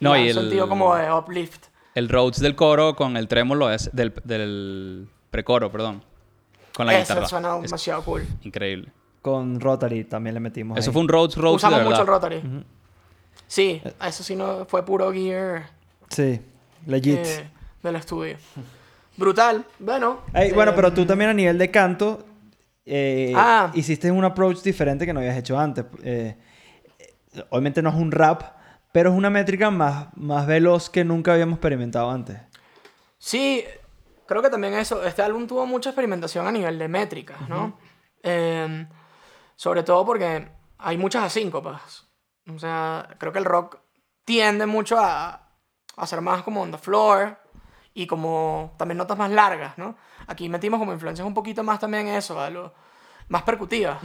No, 0.00 0.16
y 0.16 0.22
un 0.22 0.28
el- 0.28 0.34
sentido 0.34 0.68
como 0.68 0.94
de 0.96 1.12
uplift. 1.12 1.66
El 1.94 2.08
Rhodes 2.08 2.38
del 2.40 2.54
coro 2.54 2.94
con 2.94 3.16
el 3.16 3.26
trémolo 3.28 3.70
es 3.70 3.90
del, 3.92 4.12
del 4.24 5.08
precoro, 5.30 5.70
perdón. 5.72 6.02
Con 6.74 6.86
la 6.86 6.94
Eso 6.98 7.12
guitarra. 7.14 7.28
suena 7.28 7.56
Es 7.56 7.62
demasiado 7.62 8.02
cool. 8.04 8.24
increíble. 8.42 8.92
Con 9.22 9.60
Rotary 9.60 10.04
también 10.04 10.34
le 10.34 10.40
metimos 10.40 10.78
Eso 10.78 10.90
ahí. 10.90 10.92
fue 10.94 11.02
un 11.02 11.08
Rhodes 11.08 11.36
Rhodes 11.36 11.60
de 11.62 11.66
Usamos 11.68 11.82
mucho 11.84 12.00
el 12.02 12.06
rotary. 12.06 12.42
Sí, 13.46 13.82
eso 14.06 14.22
sí 14.22 14.36
no 14.36 14.64
fue 14.66 14.84
puro 14.84 15.12
gear 15.12 15.68
Sí, 16.08 16.40
legit. 16.86 17.18
eh, 17.18 17.50
del 17.82 17.96
estudio. 17.96 18.36
Brutal. 19.16 19.64
Bueno. 19.78 20.20
Bueno, 20.54 20.70
eh, 20.70 20.74
pero 20.74 20.92
tú 20.92 21.04
también 21.04 21.30
a 21.30 21.34
nivel 21.34 21.58
de 21.58 21.70
canto 21.70 22.24
eh, 22.86 23.32
Ah. 23.36 23.70
hiciste 23.74 24.10
un 24.10 24.24
approach 24.24 24.62
diferente 24.62 25.04
que 25.04 25.12
no 25.12 25.20
habías 25.20 25.36
hecho 25.36 25.58
antes. 25.58 25.84
Eh, 26.02 26.36
eh, 26.36 26.36
obviamente 27.50 27.82
no 27.82 27.90
es 27.90 27.96
un 27.96 28.12
rap, 28.12 28.42
pero 28.92 29.10
es 29.10 29.16
una 29.16 29.30
métrica 29.30 29.70
más, 29.70 30.08
más 30.16 30.46
veloz 30.46 30.90
que 30.90 31.04
nunca 31.04 31.32
habíamos 31.32 31.54
experimentado 31.56 32.10
antes. 32.10 32.38
Sí, 33.18 33.64
creo 34.26 34.42
que 34.42 34.50
también 34.50 34.74
eso. 34.74 35.04
Este 35.04 35.22
álbum 35.22 35.46
tuvo 35.46 35.66
mucha 35.66 35.90
experimentación 35.90 36.46
a 36.46 36.52
nivel 36.52 36.78
de 36.78 36.88
métricas, 36.88 37.48
¿no? 37.48 37.78
Eh, 38.22 38.86
sobre 39.56 39.82
todo 39.82 40.04
porque 40.04 40.48
hay 40.78 40.96
muchas 40.98 41.24
asíncopas. 41.24 42.08
O 42.52 42.58
sea, 42.58 43.08
creo 43.18 43.32
que 43.32 43.38
el 43.38 43.44
rock 43.44 43.78
tiende 44.24 44.66
mucho 44.66 44.98
a, 44.98 45.50
a 45.96 46.06
ser 46.06 46.20
más 46.20 46.42
como 46.42 46.62
on 46.62 46.70
the 46.72 46.78
floor 46.78 47.38
y 47.94 48.06
como 48.06 48.74
también 48.78 48.98
notas 48.98 49.18
más 49.18 49.30
largas, 49.30 49.76
¿no? 49.78 49.96
Aquí 50.26 50.48
metimos 50.48 50.78
como 50.80 50.92
influencias 50.92 51.26
un 51.26 51.34
poquito 51.34 51.62
más 51.62 51.78
también 51.78 52.08
eso, 52.08 52.40
a 52.40 52.48
lo, 52.50 52.72
más 53.28 53.42
percutivas 53.42 53.98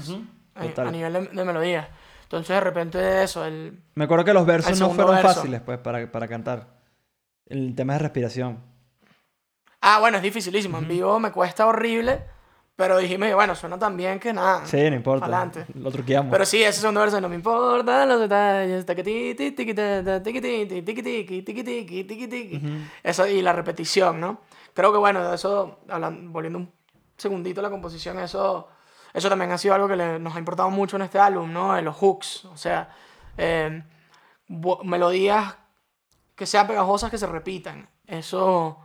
a- 0.56 0.62
Total. 0.64 0.88
a, 0.88 0.92
nivel 0.92 1.14
de, 1.14 1.22
de 1.28 1.46
melodía. 1.46 1.90
Entonces, 2.26 2.50
de 2.50 2.60
repente, 2.60 3.24
eso, 3.24 3.46
el, 3.46 3.80
Me 3.96 4.06
acuerdo 4.06 4.26
que 4.26 4.34
los 4.34 4.46
versos 4.46 4.80
no 4.80 4.90
fueron 4.90 5.16
verso. 5.16 5.28
fáciles 5.28 5.62
pues, 5.62 5.78
para, 5.78 6.12
para 6.12 6.28
cantar. 6.28 6.68
El 7.46 7.76
tema 7.76 7.94
de 7.94 8.00
respiración. 8.00 8.60
Ah, 9.82 10.00
bueno, 10.00 10.18
es 10.18 10.24
dificilísimo. 10.24 10.80
En 10.80 10.88
vivo 10.88 11.20
me 11.20 11.32
cuesta 11.32 11.68
horrible, 11.68 12.24
pero 12.76 12.98
dijimos, 12.98 13.32
bueno, 13.36 13.54
suena 13.54 13.78
tan 13.78 13.96
bien 13.96 14.20
que 14.20 14.34
nada. 14.34 14.66
Sí, 14.66 14.78
no 14.90 14.96
importa. 14.96 15.26
Adelante. 15.26 15.68
Lo 15.76 15.92
truqueamos. 15.92 16.32
Pero 16.32 16.46
sí, 16.46 16.64
ese 16.64 16.82
segundo 16.82 17.02
verso 17.02 17.22
no 17.22 17.30
me 17.30 17.36
importan 17.36 18.10
los 18.10 18.20
detalles. 18.20 18.84
Eso 23.04 23.28
y 23.28 23.42
la 23.44 23.54
repetición, 23.54 24.20
¿no? 24.20 24.42
Creo 24.74 24.92
que 24.92 24.98
bueno, 24.98 25.32
eso, 25.32 25.80
volviendo 26.24 26.58
un 26.60 26.72
segundito 27.16 27.60
a 27.62 27.64
la 27.64 27.70
composición, 27.70 28.20
eso, 28.20 28.68
eso 29.16 29.30
también 29.30 29.52
ha 29.52 29.58
sido 29.58 29.74
algo 29.74 29.88
que 29.88 29.96
le- 29.96 30.20
nos 30.20 30.36
ha 30.36 30.40
importado 30.40 30.70
mucho 30.70 30.96
en 30.98 31.02
este 31.04 31.18
álbum, 31.18 31.52
¿no? 31.52 31.76
En 31.78 31.86
los 31.86 31.96
hooks, 31.96 32.46
o 32.46 32.58
sea, 32.58 32.90
eh, 33.38 33.82
melodías 34.84 35.56
que 36.36 36.46
sean 36.46 36.68
pegajosas 36.68 37.10
que 37.10 37.18
se 37.18 37.28
repitan. 37.28 37.88
Eso, 38.08 38.78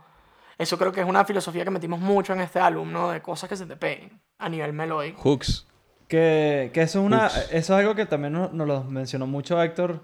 eso 0.57 0.77
creo 0.77 0.91
que 0.91 1.01
es 1.01 1.07
una 1.07 1.25
filosofía 1.25 1.63
que 1.63 1.69
metimos 1.71 1.99
mucho 1.99 2.33
en 2.33 2.41
este 2.41 2.59
álbum, 2.59 2.91
¿no? 2.91 3.11
De 3.11 3.21
cosas 3.21 3.49
que 3.49 3.55
se 3.57 3.65
te 3.65 3.75
peguen 3.75 4.19
a 4.39 4.49
nivel 4.49 4.73
melódico. 4.73 5.21
Hooks. 5.21 5.67
Que, 6.07 6.71
que 6.73 6.81
eso, 6.81 6.99
es 6.99 7.05
una, 7.05 7.27
eso 7.27 7.51
es 7.51 7.69
algo 7.71 7.95
que 7.95 8.05
también 8.05 8.33
nos, 8.33 8.51
nos 8.51 8.67
lo 8.67 8.83
mencionó 8.83 9.27
mucho 9.27 9.61
Héctor 9.61 10.01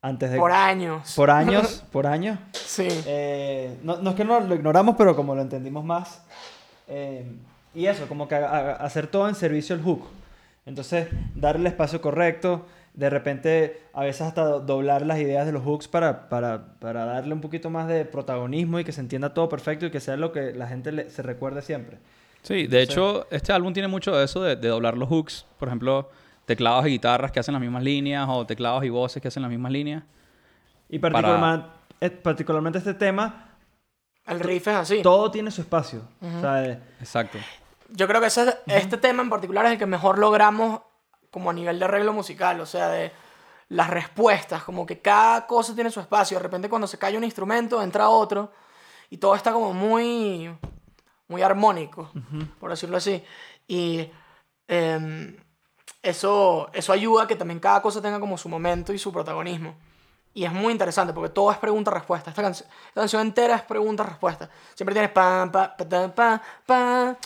antes 0.00 0.30
de... 0.30 0.38
Por 0.38 0.50
años. 0.52 1.12
Por 1.14 1.30
años, 1.30 1.84
por 1.92 2.06
años. 2.06 2.38
Sí. 2.52 2.88
Eh, 3.06 3.78
no, 3.82 3.96
no 3.98 4.10
es 4.10 4.16
que 4.16 4.24
no 4.24 4.40
lo 4.40 4.54
ignoramos, 4.54 4.94
pero 4.96 5.14
como 5.14 5.34
lo 5.34 5.42
entendimos 5.42 5.84
más. 5.84 6.24
eh, 6.88 7.30
y 7.74 7.86
eso, 7.86 8.06
como 8.08 8.28
que 8.28 8.34
a- 8.36 8.46
a- 8.48 8.72
hacer 8.72 9.06
todo 9.06 9.28
en 9.28 9.34
servicio 9.34 9.74
al 9.74 9.82
hook. 9.82 10.04
Entonces, 10.66 11.08
darle 11.34 11.62
el 11.62 11.66
espacio 11.68 12.00
correcto, 12.00 12.66
De 12.94 13.08
repente, 13.08 13.80
a 13.94 14.02
veces 14.02 14.20
hasta 14.20 14.44
do- 14.44 14.60
doblar 14.60 15.00
las 15.06 15.18
ideas 15.18 15.46
de 15.46 15.52
los 15.52 15.62
hooks 15.64 15.88
para, 15.88 16.28
para, 16.28 16.74
para 16.78 17.06
darle 17.06 17.32
un 17.32 17.40
poquito 17.40 17.70
más 17.70 17.88
de 17.88 18.04
protagonismo 18.04 18.78
y 18.78 18.84
que 18.84 18.92
se 18.92 19.00
entienda 19.00 19.32
todo 19.32 19.48
perfecto 19.48 19.86
y 19.86 19.90
que 19.90 19.98
sea 19.98 20.18
lo 20.18 20.30
que 20.30 20.52
la 20.52 20.66
gente 20.66 20.92
le- 20.92 21.08
se 21.08 21.22
recuerde 21.22 21.62
siempre. 21.62 21.96
Sí, 22.42 22.66
de 22.66 22.82
hecho, 22.82 23.26
este 23.30 23.50
álbum 23.54 23.72
tiene 23.72 23.88
mucho 23.88 24.14
de 24.14 24.22
eso 24.26 24.42
de, 24.42 24.56
de 24.56 24.68
doblar 24.68 24.98
los 24.98 25.08
hooks. 25.08 25.46
Por 25.58 25.68
ejemplo, 25.68 26.10
teclados 26.44 26.84
y 26.86 26.90
guitarras 26.90 27.32
que 27.32 27.40
hacen 27.40 27.54
las 27.54 27.62
mismas 27.62 27.82
líneas 27.82 28.26
o 28.28 28.44
teclados 28.44 28.84
y 28.84 28.90
voces 28.90 29.22
que 29.22 29.28
hacen 29.28 29.40
las 29.42 29.50
mismas 29.50 29.72
líneas. 29.72 30.02
Y 30.90 30.98
particularmente, 30.98 31.66
eh, 31.98 32.10
particularmente 32.10 32.76
este 32.78 32.92
tema, 32.92 33.54
El 34.26 34.38
riff 34.38 34.68
es 34.68 34.74
así. 34.74 35.00
todo 35.02 35.30
tiene 35.30 35.50
su 35.50 35.62
espacio. 35.62 36.02
O 36.20 36.40
sea, 36.42 36.62
eh, 36.66 36.78
Exacto. 37.00 37.38
Yo 37.94 38.06
creo 38.08 38.20
que 38.20 38.26
ese- 38.28 38.58
este 38.66 38.96
tema 38.96 39.22
en 39.22 39.30
particular 39.30 39.66
es 39.66 39.72
el 39.72 39.78
que 39.78 39.86
mejor 39.86 40.18
logramos 40.18 40.80
como 41.30 41.50
a 41.50 41.52
nivel 41.52 41.78
de 41.78 41.84
arreglo 41.84 42.12
musical, 42.12 42.60
o 42.60 42.66
sea, 42.66 42.88
de 42.88 43.12
las 43.68 43.88
respuestas, 43.88 44.62
como 44.64 44.84
que 44.84 45.00
cada 45.00 45.46
cosa 45.46 45.74
tiene 45.74 45.90
su 45.90 46.00
espacio. 46.00 46.36
De 46.38 46.42
repente 46.42 46.68
cuando 46.68 46.86
se 46.86 46.98
cae 46.98 47.16
un 47.16 47.24
instrumento 47.24 47.82
entra 47.82 48.08
otro 48.08 48.52
y 49.08 49.16
todo 49.18 49.34
está 49.34 49.52
como 49.52 49.72
muy, 49.72 50.54
muy 51.28 51.42
armónico, 51.42 52.10
por 52.60 52.70
decirlo 52.70 52.98
así. 52.98 53.24
Y 53.66 54.10
em, 54.68 55.36
eso, 56.02 56.68
eso 56.72 56.92
ayuda 56.92 57.24
a 57.24 57.26
que 57.26 57.36
también 57.36 57.60
cada 57.60 57.80
cosa 57.82 58.02
tenga 58.02 58.20
como 58.20 58.36
su 58.36 58.48
momento 58.48 58.92
y 58.92 58.98
su 58.98 59.12
protagonismo. 59.12 59.74
Y 60.34 60.44
es 60.44 60.52
muy 60.52 60.72
interesante 60.72 61.12
porque 61.12 61.28
todo 61.28 61.50
es 61.52 61.58
pregunta-respuesta. 61.58 62.30
Esta, 62.30 62.42
canción 62.42 62.68
esta 62.88 63.00
canción 63.02 63.22
entera 63.22 63.56
es 63.56 63.62
pregunta-respuesta. 63.62 64.48
Siempre 64.74 64.94
tienes 64.94 65.10
pam, 65.12 65.50
pa, 65.52 65.76
pa, 65.76 65.84
pa, 65.86 66.08
pa, 66.14 66.42
pa, 66.66 67.16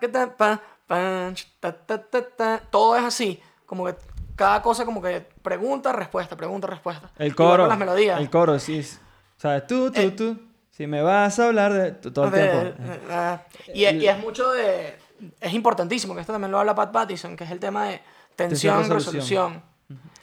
que 0.00 0.08
ta, 0.08 0.36
pa, 0.36 0.60
pam, 0.86 1.34
ch, 1.34 1.46
ta, 1.60 1.72
ta, 1.72 1.98
ta, 2.02 2.22
ta. 2.36 2.60
Todo 2.70 2.96
es 2.96 3.04
así. 3.04 3.40
Como 3.66 3.86
que 3.86 3.94
cada 4.36 4.60
cosa 4.62 4.84
como 4.84 5.00
que 5.02 5.20
pregunta, 5.42 5.92
respuesta, 5.92 6.36
pregunta, 6.36 6.66
respuesta. 6.66 7.10
el 7.18 7.34
coro. 7.34 7.62
con 7.64 7.68
las 7.68 7.78
melodías. 7.78 8.20
El 8.20 8.30
coro, 8.30 8.58
sí. 8.58 8.78
es- 8.78 9.00
¿Sabes? 9.36 9.66
Tú, 9.66 9.90
tú, 9.90 10.00
Eh, 10.00 10.10
tú. 10.12 10.38
Si 10.70 10.86
me 10.86 11.02
vas 11.02 11.38
a 11.38 11.46
hablar 11.48 11.72
de... 11.72 11.92
Todo 11.92 12.26
el 12.26 12.30
De- 12.32 12.48
tiempo. 12.48 12.92
ah, 13.10 13.42
y, 13.74 13.84
es- 13.84 13.94
y 13.94 14.06
es 14.06 14.18
mucho 14.18 14.52
de... 14.52 14.96
Es 15.40 15.52
importantísimo, 15.52 16.14
que 16.14 16.20
esto 16.20 16.32
también 16.32 16.50
lo 16.50 16.58
habla 16.58 16.74
Pat 16.74 16.90
Pattison, 16.92 17.36
que 17.36 17.44
es 17.44 17.50
el 17.50 17.60
tema 17.60 17.84
de 17.86 18.00
tensión, 18.36 18.76
Tensión, 18.78 18.96
resolución. 18.98 19.62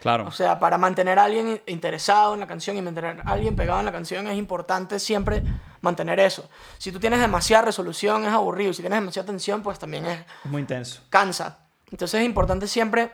Claro. 0.01 0.25
O 0.27 0.31
sea, 0.31 0.59
para 0.59 0.77
mantener 0.77 1.19
a 1.19 1.25
alguien 1.25 1.61
interesado 1.65 2.33
en 2.33 2.39
la 2.39 2.47
canción 2.47 2.77
y 2.77 2.81
mantener 2.81 3.19
a 3.25 3.31
alguien 3.31 3.55
pegado 3.55 3.79
en 3.79 3.85
la 3.85 3.91
canción 3.91 4.27
es 4.27 4.37
importante 4.37 4.97
siempre 4.99 5.43
mantener 5.81 6.19
eso. 6.19 6.49
Si 6.77 6.91
tú 6.91 6.99
tienes 6.99 7.19
demasiada 7.19 7.65
resolución 7.65 8.23
es 8.25 8.31
aburrido, 8.31 8.71
y 8.71 8.73
si 8.73 8.81
tienes 8.81 8.99
demasiada 8.99 9.25
tensión 9.27 9.61
pues 9.61 9.77
también 9.79 10.05
es 10.05 10.19
Es 10.45 10.51
muy 10.51 10.61
intenso. 10.61 11.01
cansa. 11.09 11.67
Entonces 11.91 12.21
es 12.21 12.25
importante 12.25 12.67
siempre 12.67 13.11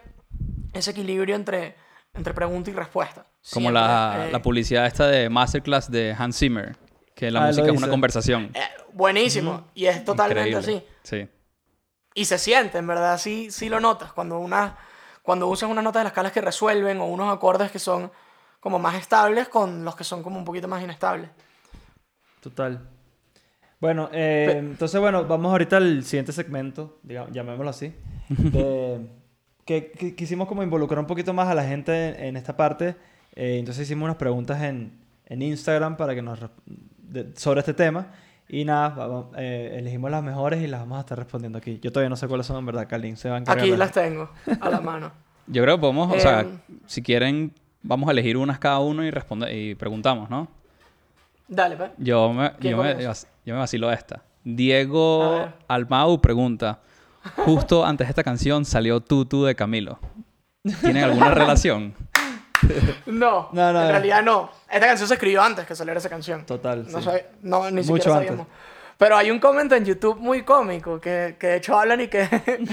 ese 0.74 0.92
equilibrio 0.92 1.36
entre, 1.36 1.76
entre 2.14 2.34
pregunta 2.34 2.70
y 2.70 2.74
respuesta. 2.74 3.26
Como 3.52 3.70
Siempre, 3.70 3.74
la, 3.74 4.26
eh, 4.28 4.32
la 4.32 4.42
publicidad 4.42 4.86
esta 4.86 5.08
de 5.08 5.30
Masterclass 5.30 5.90
de 5.90 6.16
Hans 6.18 6.38
Zimmer, 6.38 6.76
que 7.16 7.32
la 7.32 7.44
Ah, 7.44 7.48
música 7.48 7.68
es 7.72 7.78
una 7.78 7.88
conversación. 7.90 8.52
eh, 8.54 8.60
buenísimo. 8.94 9.66
Y 9.74 9.86
es 9.86 10.04
totalmente 10.04 10.50
Increíble. 10.50 10.84
así. 11.04 11.08
Sí. 11.24 11.30
Y 12.14 12.26
se 12.26 12.38
siente, 12.40 12.78
en 12.78 12.88
verdad, 12.88 13.18
sí, 13.18 13.50
sí 13.52 13.70
lo 13.70 13.80
notas. 13.80 14.12
Cuando, 14.14 14.40
una, 14.40 14.78
cuando 15.26 15.48
usas 15.48 15.70
unas 15.70 15.84
notas 15.84 16.02
de 16.02 16.04
las 16.06 16.12
escalas 16.12 16.32
que 16.32 16.40
resuelven 16.42 17.00
o 17.00 17.06
unos 17.08 17.34
acordes 17.34 17.72
que 17.72 17.80
son 17.80 18.12
como 18.60 18.80
más 18.80 18.96
estables 18.96 19.50
con 19.50 19.84
los 19.84 19.96
que 19.96 20.04
son 20.04 20.24
como 20.24 20.38
un 20.38 20.46
poquito 20.46 20.68
más 20.68 20.82
inestables. 20.84 21.30
Total. 22.42 22.80
Bueno, 23.80 24.10
eh, 24.14 24.56
entonces, 24.58 25.00
bueno, 25.02 25.26
vamos 25.26 25.52
ahorita 25.52 25.78
al 25.78 26.04
siguiente 26.04 26.32
segmento, 26.32 27.00
digamos, 27.04 27.32
llamémoslo 27.32 27.70
así. 27.70 27.94
de- 28.30 29.06
que, 29.66 29.92
que 29.92 30.16
quisimos 30.16 30.48
como 30.48 30.62
involucrar 30.64 31.00
un 31.00 31.08
poquito 31.08 31.34
más 31.34 31.48
a 31.48 31.56
la 31.56 31.64
gente 31.66 32.10
en, 32.10 32.26
en 32.28 32.38
esta 32.38 32.56
parte. 32.56 32.96
eh, 33.36 33.58
entonces 33.60 33.84
hicimos 33.84 34.06
unas 34.06 34.18
preguntas 34.18 34.62
en, 34.62 35.00
en 35.26 35.42
Instagram 35.42 35.98
para 35.98 36.14
que 36.16 36.22
nos 36.22 36.40
de- 36.98 37.36
sobre 37.36 37.60
este 37.62 37.74
tema. 37.74 38.08
Y 38.48 38.64
nada, 38.66 38.90
vamos, 38.90 39.26
eh, 39.38 39.76
elegimos 39.80 40.12
las 40.12 40.22
mejores 40.24 40.62
y 40.62 40.68
las 40.68 40.82
vamos 40.82 40.98
a 40.98 41.02
estar 41.02 41.18
respondiendo 41.18 41.58
aquí. 41.58 41.80
Yo 41.82 41.92
todavía 41.92 42.10
no 42.10 42.16
sé 42.16 42.28
cuáles 42.28 42.46
son, 42.46 42.58
en 42.58 42.66
verdad, 42.66 42.88
Kalin 42.88 43.18
se 43.18 43.30
va 43.30 43.36
a 43.36 43.40
encargar. 43.40 43.64
Aquí 43.66 43.76
las 43.76 43.92
tengo 43.92 44.30
a 44.62 44.70
la 44.70 44.82
mano. 44.82 45.12
Yo 45.48 45.62
creo 45.64 45.76
que 45.78 45.82
podemos, 45.82 46.12
o 46.16 46.20
sea, 46.20 46.42
Em. 46.42 46.60
si 46.88 47.02
quieren, 47.04 47.52
vamos 47.84 48.08
a 48.10 48.12
elegir 48.12 48.38
unas 48.38 48.58
cada 48.60 48.80
uno 48.80 49.04
y 49.04 49.12
responde 49.12 49.56
y 49.56 49.76
preguntamos, 49.76 50.30
¿no? 50.30 50.48
Dale, 51.48 51.76
pues. 51.78 51.92
Yo 51.98 52.34
me, 52.34 52.52
¿Quién 52.60 52.72
yo 52.72 52.82
me, 52.84 52.92
comienza? 52.94 53.28
yo 53.46 53.54
me 53.54 53.60
vacilo 53.60 53.92
esta. 53.92 54.24
Diego. 54.44 55.48
Almau 55.68 56.20
pregunta, 56.22 56.80
justo 57.38 57.86
antes 57.86 58.08
de 58.08 58.10
esta 58.10 58.24
canción 58.24 58.66
salió 58.66 59.00
Tutu 59.02 59.44
de 59.46 59.56
Camilo. 59.56 60.00
¿Tienen 60.82 61.04
alguna 61.04 61.30
relación? 61.36 61.94
No, 63.06 63.50
No, 63.52 63.74
no, 63.74 63.82
en 63.84 63.90
realidad 63.90 64.24
no. 64.24 64.50
Esta 64.70 64.88
canción 64.88 65.08
se 65.08 65.14
escribió 65.16 65.42
antes 65.42 65.66
que 65.66 65.76
saliera 65.76 66.00
esa 66.00 66.10
canción. 66.10 66.46
Total, 66.46 66.86
No, 66.92 67.02
sí. 67.02 67.10
no 67.42 67.70
ni 67.72 67.82
Mucho 67.82 67.96
siquiera 67.96 68.14
antes. 68.18 68.28
sabíamos. 68.30 68.48
Pero 68.98 69.18
hay 69.18 69.30
un 69.30 69.40
comentario 69.40 69.82
en 69.84 69.86
YouTube 69.94 70.18
muy 70.20 70.44
cómico 70.44 71.02
que, 71.02 71.36
que 71.38 71.48
de 71.48 71.56
hecho 71.58 71.78
hablan 71.78 72.00
y 72.02 72.08
que, 72.08 72.28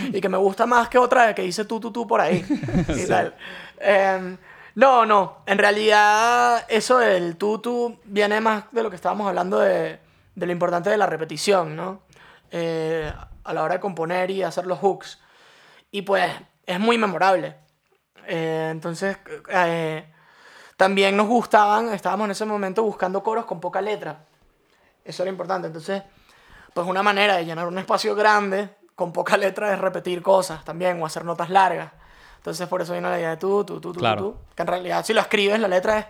y 0.13 0.21
que 0.21 0.29
me 0.29 0.39
gusta 0.39 0.67
más 0.67 0.89
que 0.89 0.99
otra 0.99 1.35
que 1.35 1.43
dice 1.43 1.65
tú, 1.65 1.81
tú, 1.81 1.91
tú 1.91 2.07
por 2.07 2.21
ahí. 2.21 2.45
y 2.89 3.07
tal. 3.07 3.35
Em, 3.81 4.37
no, 4.77 5.05
no. 5.05 5.39
En 5.47 5.59
realidad, 5.59 6.65
eso 6.69 6.99
del 6.99 7.37
tú, 7.37 7.59
tú 7.59 7.99
viene 8.05 8.41
más 8.41 8.65
de 8.73 8.83
lo 8.83 8.91
que 8.91 8.97
estábamos 8.97 9.27
hablando 9.29 9.59
de, 9.59 9.99
de 10.35 10.47
lo 10.47 10.53
importante 10.53 10.91
de 10.91 10.97
la 10.97 11.07
repetición, 11.07 11.75
¿no? 11.77 12.03
Eh, 12.53 13.13
a 13.45 13.53
la 13.53 13.63
hora 13.65 13.75
de 13.75 13.81
componer 13.81 14.31
y 14.31 14.43
hacer 14.45 14.67
los 14.67 14.79
hooks. 14.79 15.19
Y 15.91 16.03
pues 16.03 16.31
es 16.67 16.79
muy 16.79 16.99
memorable. 16.99 17.57
Eh, 18.27 18.69
entonces, 18.71 19.17
eh, 19.49 20.05
también 20.77 21.17
nos 21.17 21.27
gustaban, 21.27 21.93
estábamos 21.93 22.27
en 22.27 22.31
ese 22.33 22.45
momento 22.45 22.83
buscando 22.83 23.23
coros 23.23 23.45
con 23.45 23.61
poca 23.61 23.81
letra. 23.81 24.25
Eso 25.05 25.23
era 25.23 25.31
importante. 25.31 25.67
Entonces, 25.67 26.03
pues 26.75 26.87
una 26.87 27.03
manera 27.03 27.37
de 27.37 27.45
llenar 27.45 27.67
un 27.67 27.79
espacio 27.79 28.15
grande 28.15 28.71
con 28.95 29.13
poca 29.13 29.37
letra 29.37 29.73
es 29.73 29.79
repetir 29.79 30.23
cosas 30.23 30.65
también 30.65 31.01
o 31.03 31.07
hacer 31.07 31.25
notas 31.25 31.51
largas. 31.51 31.93
Entonces, 32.37 32.67
por 32.69 32.83
eso 32.83 32.95
vino 32.95 33.09
la 33.09 33.19
idea 33.19 33.31
de 33.31 33.37
tú, 33.37 33.65
tú, 33.65 33.81
tú, 33.81 33.93
tú, 33.93 34.01
Claro. 34.01 34.23
tú. 34.23 34.37
Que 34.55 34.63
en 34.63 34.69
realidad, 34.69 35.05
si 35.05 35.15
lo 35.15 35.21
escribes, 35.21 35.61
la 35.61 35.69
letra 35.69 35.99
es. 35.99 36.07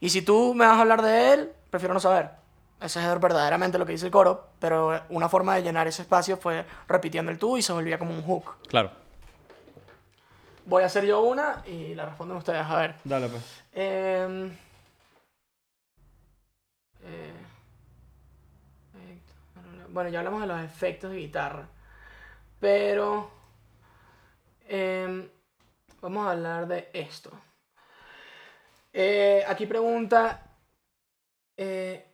Y 0.00 0.10
si 0.10 0.22
tú 0.22 0.52
me 0.54 0.66
vas 0.66 0.76
a 0.76 0.80
hablar 0.82 1.00
de 1.00 1.32
él, 1.32 1.52
prefiero 1.70 1.94
no 1.94 2.00
saber. 2.00 2.30
Ese 2.80 3.00
es 3.00 3.20
verdaderamente 3.20 3.78
lo 3.78 3.86
que 3.86 3.92
dice 3.92 4.06
el 4.06 4.12
coro, 4.12 4.48
pero 4.58 5.00
una 5.08 5.28
forma 5.30 5.54
de 5.54 5.62
llenar 5.62 5.86
ese 5.86 6.02
espacio 6.02 6.36
fue 6.36 6.66
repitiendo 6.86 7.30
el 7.30 7.38
tú 7.38 7.56
y 7.56 7.62
se 7.62 7.72
volvía 7.72 7.98
como 7.98 8.12
un 8.12 8.22
hook. 8.22 8.56
Claro. 8.68 8.90
Voy 10.66 10.82
a 10.82 10.86
hacer 10.86 11.04
yo 11.04 11.20
una 11.22 11.62
y 11.66 11.94
la 11.94 12.06
responden 12.06 12.36
ustedes. 12.38 12.62
A 12.64 12.76
ver. 12.78 12.94
Dale, 13.04 13.28
pues. 13.28 13.62
Em, 13.72 14.50
eh, 17.02 17.32
bueno, 19.90 20.08
ya 20.10 20.20
hablamos 20.20 20.40
de 20.40 20.46
los 20.46 20.60
efectos 20.62 21.10
de 21.10 21.18
guitarra. 21.18 21.68
Pero 22.60 23.30
em, 24.68 25.28
vamos 26.00 26.26
a 26.26 26.30
hablar 26.32 26.66
de 26.66 26.88
esto. 26.92 27.30
Eh, 28.92 29.44
aquí 29.46 29.66
pregunta. 29.66 30.42
eh, 31.56 32.06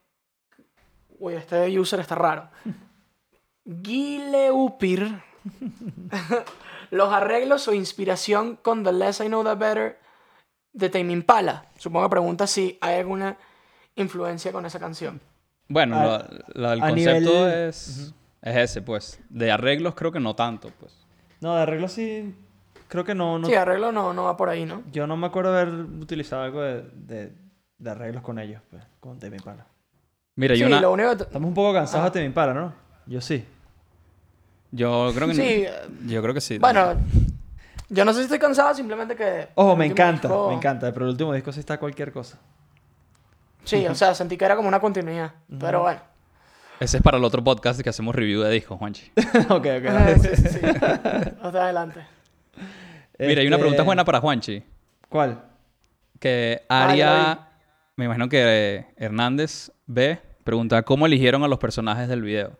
uy, 1.18 1.34
este 1.34 1.78
user 1.78 2.00
está 2.00 2.14
raro. 2.16 2.50
Gileupir. 3.82 5.22
los 6.90 7.12
arreglos 7.12 7.66
o 7.68 7.72
inspiración 7.74 8.57
con 8.57 8.85
The 8.85 8.92
Less 8.92 9.20
I 9.20 9.26
Know 9.26 9.44
The 9.44 9.55
Better 9.55 9.98
de 10.72 10.88
Tame 10.90 11.12
Impala. 11.12 11.66
Supongo 11.76 12.07
que 12.07 12.11
pregunta 12.11 12.46
si 12.46 12.79
hay 12.81 12.98
alguna 13.00 13.37
influencia 13.96 14.53
con 14.53 14.66
esa 14.66 14.79
canción. 14.79 15.20
Bueno, 15.68 15.98
A- 15.98 16.05
lo- 16.55 16.61
lo 16.62 16.70
del 16.70 16.81
concepto 16.81 17.31
nivel- 17.31 17.68
es, 17.68 18.14
es 18.42 18.57
ese, 18.57 18.83
pues. 18.83 19.20
De 19.29 19.50
arreglos 19.53 19.94
creo 19.94 20.11
que 20.12 20.20
no 20.20 20.35
tanto, 20.35 20.70
pues. 20.79 20.92
No, 21.40 21.55
de 21.57 21.62
arreglo 21.62 21.88
sí. 21.88 22.35
Creo 22.88 23.05
que 23.05 23.14
no. 23.14 23.38
no 23.38 23.46
Sí, 23.46 23.55
arreglo 23.55 23.92
no, 23.92 24.12
no 24.12 24.24
va 24.24 24.37
por 24.37 24.48
ahí, 24.48 24.64
¿no? 24.66 24.83
Yo 24.90 25.07
no 25.07 25.16
me 25.16 25.29
acuerdo 25.29 25.57
haber 25.57 25.68
utilizado 25.72 26.42
algo 26.42 26.61
de, 26.61 26.83
de, 26.94 27.33
de 27.79 27.90
arreglos 27.90 28.22
con 28.22 28.38
ellos, 28.40 28.61
pues, 28.68 28.83
con 28.98 29.18
Tame 29.20 29.37
Impala. 29.37 29.64
Mira, 30.37 30.55
Sí, 30.55 30.61
yo, 30.62 30.66
una, 30.66 30.81
lo 30.81 30.92
único 30.92 31.16
que... 31.16 31.22
Estamos 31.22 31.48
un 31.48 31.55
poco 31.55 31.72
cansados 31.72 32.03
Ah. 32.07 32.11
de 32.11 32.14
Tame 32.14 32.26
Impala, 32.26 32.53
¿no? 32.55 32.72
Yo 33.07 33.20
sí. 33.20 33.44
Yo 34.72 35.12
creo 35.14 35.28
que 35.28 35.35
Sí, 35.35 35.64
no- 36.02 36.09
Yo 36.11 36.22
creo 36.22 36.35
que 36.35 36.40
sí. 36.40 36.59
bueno, 36.59 36.94
yo 37.88 38.04
no 38.04 38.12
sé 38.12 38.18
si 38.18 38.24
estoy 38.24 38.38
cansado, 38.38 38.74
simplemente 38.74 39.16
que... 39.16 39.48
Ojo, 39.54 39.72
el 39.72 39.78
me 39.78 39.87
encanta, 39.87 40.28
disco- 40.28 40.48
me 40.48 40.54
encanta. 40.54 40.92
Pero 40.92 41.06
el 41.06 41.11
último 41.12 41.33
disco 41.35 41.52
sí 41.52 41.61
está 41.61 41.78
cualquier 41.78 42.12
cosa. 42.12 42.38
Sí, 43.64 43.87
o 43.87 43.94
sea, 43.94 44.14
sentí 44.14 44.37
que 44.37 44.44
era 44.44 44.56
como 44.56 44.68
una 44.68 44.80
continuidad. 44.80 45.33
Pero 45.59 45.83
bueno. 45.83 46.00
Ese 46.80 46.96
es 46.96 47.02
para 47.02 47.18
el 47.18 47.24
otro 47.24 47.44
podcast 47.44 47.80
que 47.83 47.90
hacemos 47.90 48.14
review 48.14 48.40
de 48.42 48.50
discos, 48.50 48.78
Juanchi. 48.78 49.11
ok, 49.50 49.50
ok. 49.50 49.64
Eh, 49.66 50.16
sí, 50.20 50.28
sí, 50.37 50.48
sí. 50.48 50.61
Hasta 51.42 51.62
adelante. 51.64 52.00
Mira, 53.18 53.42
hay 53.42 53.46
una 53.46 53.56
Este, 53.56 53.59
pregunta 53.59 53.83
buena 53.83 54.04
para 54.04 54.20
Juanchi. 54.20 54.62
¿Cuál? 55.11 55.42
Que 56.18 56.62
Ah. 56.70 56.88
Aria, 56.88 57.40
me 57.96 58.06
imagino 58.06 58.28
que 58.30 58.87
Hernández 58.96 59.72
B, 59.87 60.18
pregunta 60.42 60.83
cómo 60.85 61.04
eligieron 61.04 61.42
a 61.44 61.48
los 61.48 61.59
personajes 61.59 62.09
del 62.09 62.22
video. 62.22 62.52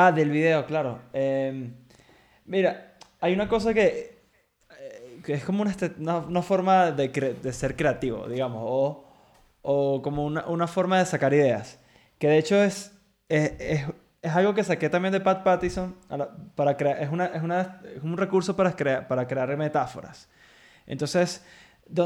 Ah, 0.00 0.12
del 0.12 0.30
video, 0.30 0.64
claro. 0.66 1.00
Eh, 1.12 1.70
mira, 2.44 2.94
hay 3.20 3.32
una 3.34 3.48
cosa 3.48 3.74
que 3.74 4.18
que 5.24 5.34
es 5.34 5.44
como 5.44 5.62
una, 5.62 5.70
este- 5.70 5.92
una, 5.98 6.42
forma 6.42 6.90
de, 6.90 7.52
ser 7.52 7.76
creativo, 7.76 8.26
digamos, 8.28 8.62
o, 9.62 10.00
como 10.02 10.24
una, 10.24 10.66
forma 10.66 10.98
de 10.98 11.06
sacar 11.06 11.34
ideas. 11.34 11.78
Que 12.18 12.28
de 12.28 12.38
hecho 12.38 12.56
es, 12.62 12.98
es, 13.28 13.84
es, 14.22 14.34
algo 14.34 14.54
que 14.54 14.64
saqué 14.64 14.88
también 14.88 15.12
de 15.12 15.20
Pat 15.20 15.42
Pattison 15.42 15.96
para 16.54 16.76
crear, 16.76 17.02
es, 17.02 17.10
una, 17.10 17.26
es, 17.26 18.02
un 18.02 18.16
recurso 18.16 18.56
para, 18.56 18.74
crea- 18.74 19.06
para 19.06 19.26
crear 19.26 19.54
metáforas. 19.56 20.28
Entonces, 20.86 21.44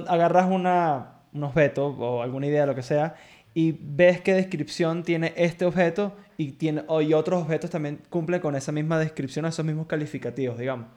agarras 0.08 0.46
una, 0.50 1.20
un 1.32 1.44
objeto 1.44 1.86
o 1.88 2.22
alguna 2.22 2.46
idea, 2.46 2.66
lo 2.66 2.74
que 2.74 2.82
sea, 2.82 3.14
y 3.54 3.72
ves 3.80 4.20
qué 4.20 4.34
descripción 4.34 5.02
tiene 5.04 5.32
este 5.36 5.64
objeto 5.66 6.16
y, 6.36 6.52
tiene, 6.52 6.84
o- 6.88 7.02
y 7.02 7.14
otros 7.14 7.42
objetos 7.42 7.70
también 7.70 8.00
cumplen 8.10 8.40
con 8.40 8.56
esa 8.56 8.72
misma 8.72 8.98
descripción, 8.98 9.44
esos 9.46 9.64
mismos 9.64 9.86
calificativos, 9.86 10.58
digamos. 10.58 10.88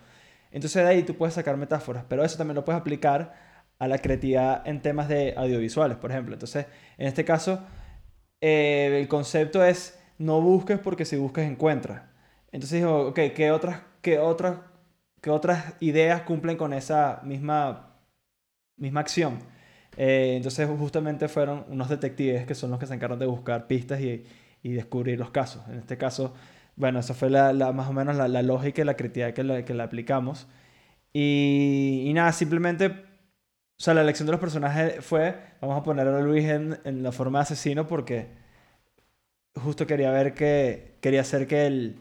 Entonces 0.52 0.84
de 0.84 0.90
ahí 0.90 1.04
tú 1.04 1.16
puedes 1.16 1.36
sacar 1.36 1.58
metáforas, 1.58 2.06
pero 2.08 2.24
eso 2.24 2.38
también 2.38 2.56
lo 2.56 2.66
puedes 2.66 2.80
aplicar 2.82 3.34
a 3.80 3.88
la 3.88 3.98
creatividad 4.00 4.66
en 4.68 4.82
temas 4.82 5.10
de 5.10 5.34
audiovisuales, 5.38 5.98
por 5.98 6.12
ejemplo. 6.12 6.34
Entonces, 6.36 6.66
en 6.98 7.08
este 7.08 7.26
caso, 7.26 7.60
eh, 8.42 8.98
el 9.02 9.08
concepto 9.08 9.64
es 9.64 10.00
no 10.18 10.42
busques 10.42 10.80
porque 10.80 11.06
si 11.06 11.18
buscas 11.18 11.46
encuentras. 11.46 12.04
Entonces 12.52 12.80
digo, 12.82 13.08
ok, 13.10 13.20
¿qué 13.36 13.52
otras, 13.52 13.82
qué 14.02 14.20
otras, 14.20 14.60
qué 15.22 15.30
otras 15.30 15.76
ideas 15.82 16.22
cumplen 16.22 16.58
con 16.58 16.74
esa 16.74 17.22
misma, 17.24 17.98
misma 18.78 19.02
acción? 19.02 19.40
Eh, 19.98 20.34
entonces 20.38 20.68
justamente 20.78 21.28
fueron 21.28 21.66
unos 21.70 21.90
detectives 21.90 22.46
que 22.46 22.56
son 22.56 22.72
los 22.72 22.80
que 22.80 22.88
se 22.88 22.94
encargan 22.96 23.20
de 23.20 23.26
buscar 23.28 23.68
pistas 23.68 24.02
y, 24.02 24.26
y 24.64 24.74
descubrir 24.74 25.20
los 25.20 25.32
casos. 25.32 25.64
En 25.70 25.78
este 25.80 25.98
caso, 25.98 26.34
bueno, 26.76 27.00
esa 27.00 27.14
fue 27.14 27.30
la, 27.30 27.54
la- 27.54 27.72
más 27.74 27.90
o 27.90 27.94
menos 27.94 28.16
la, 28.18 28.28
la 28.28 28.42
lógica 28.42 28.82
y 28.82 28.86
la 28.86 28.96
creatividad 28.98 29.34
que 29.34 29.44
la, 29.44 29.66
que 29.66 29.74
la 29.74 29.86
aplicamos. 29.86 30.48
Y, 31.14 32.04
y 32.08 32.14
nada, 32.14 32.32
simplemente, 32.34 32.88
o 32.88 32.96
sea, 33.78 33.94
la 33.94 34.02
elección 34.02 34.26
de 34.28 34.34
los 34.34 34.42
personajes 34.42 35.04
fue, 35.06 35.36
vamos 35.62 35.80
a 35.80 35.84
poner 35.84 36.08
a 36.08 36.20
Luis 36.22 36.46
en, 36.46 36.80
en 36.86 37.04
la 37.04 37.12
forma 37.12 37.40
de 37.40 37.44
asesino 37.44 37.88
porque 37.88 38.30
justo 39.56 39.88
quería 39.88 40.12
ver 40.12 40.34
que, 40.34 40.98
quería 41.02 41.22
hacer 41.22 41.48
que, 41.48 41.66
el, 41.68 42.00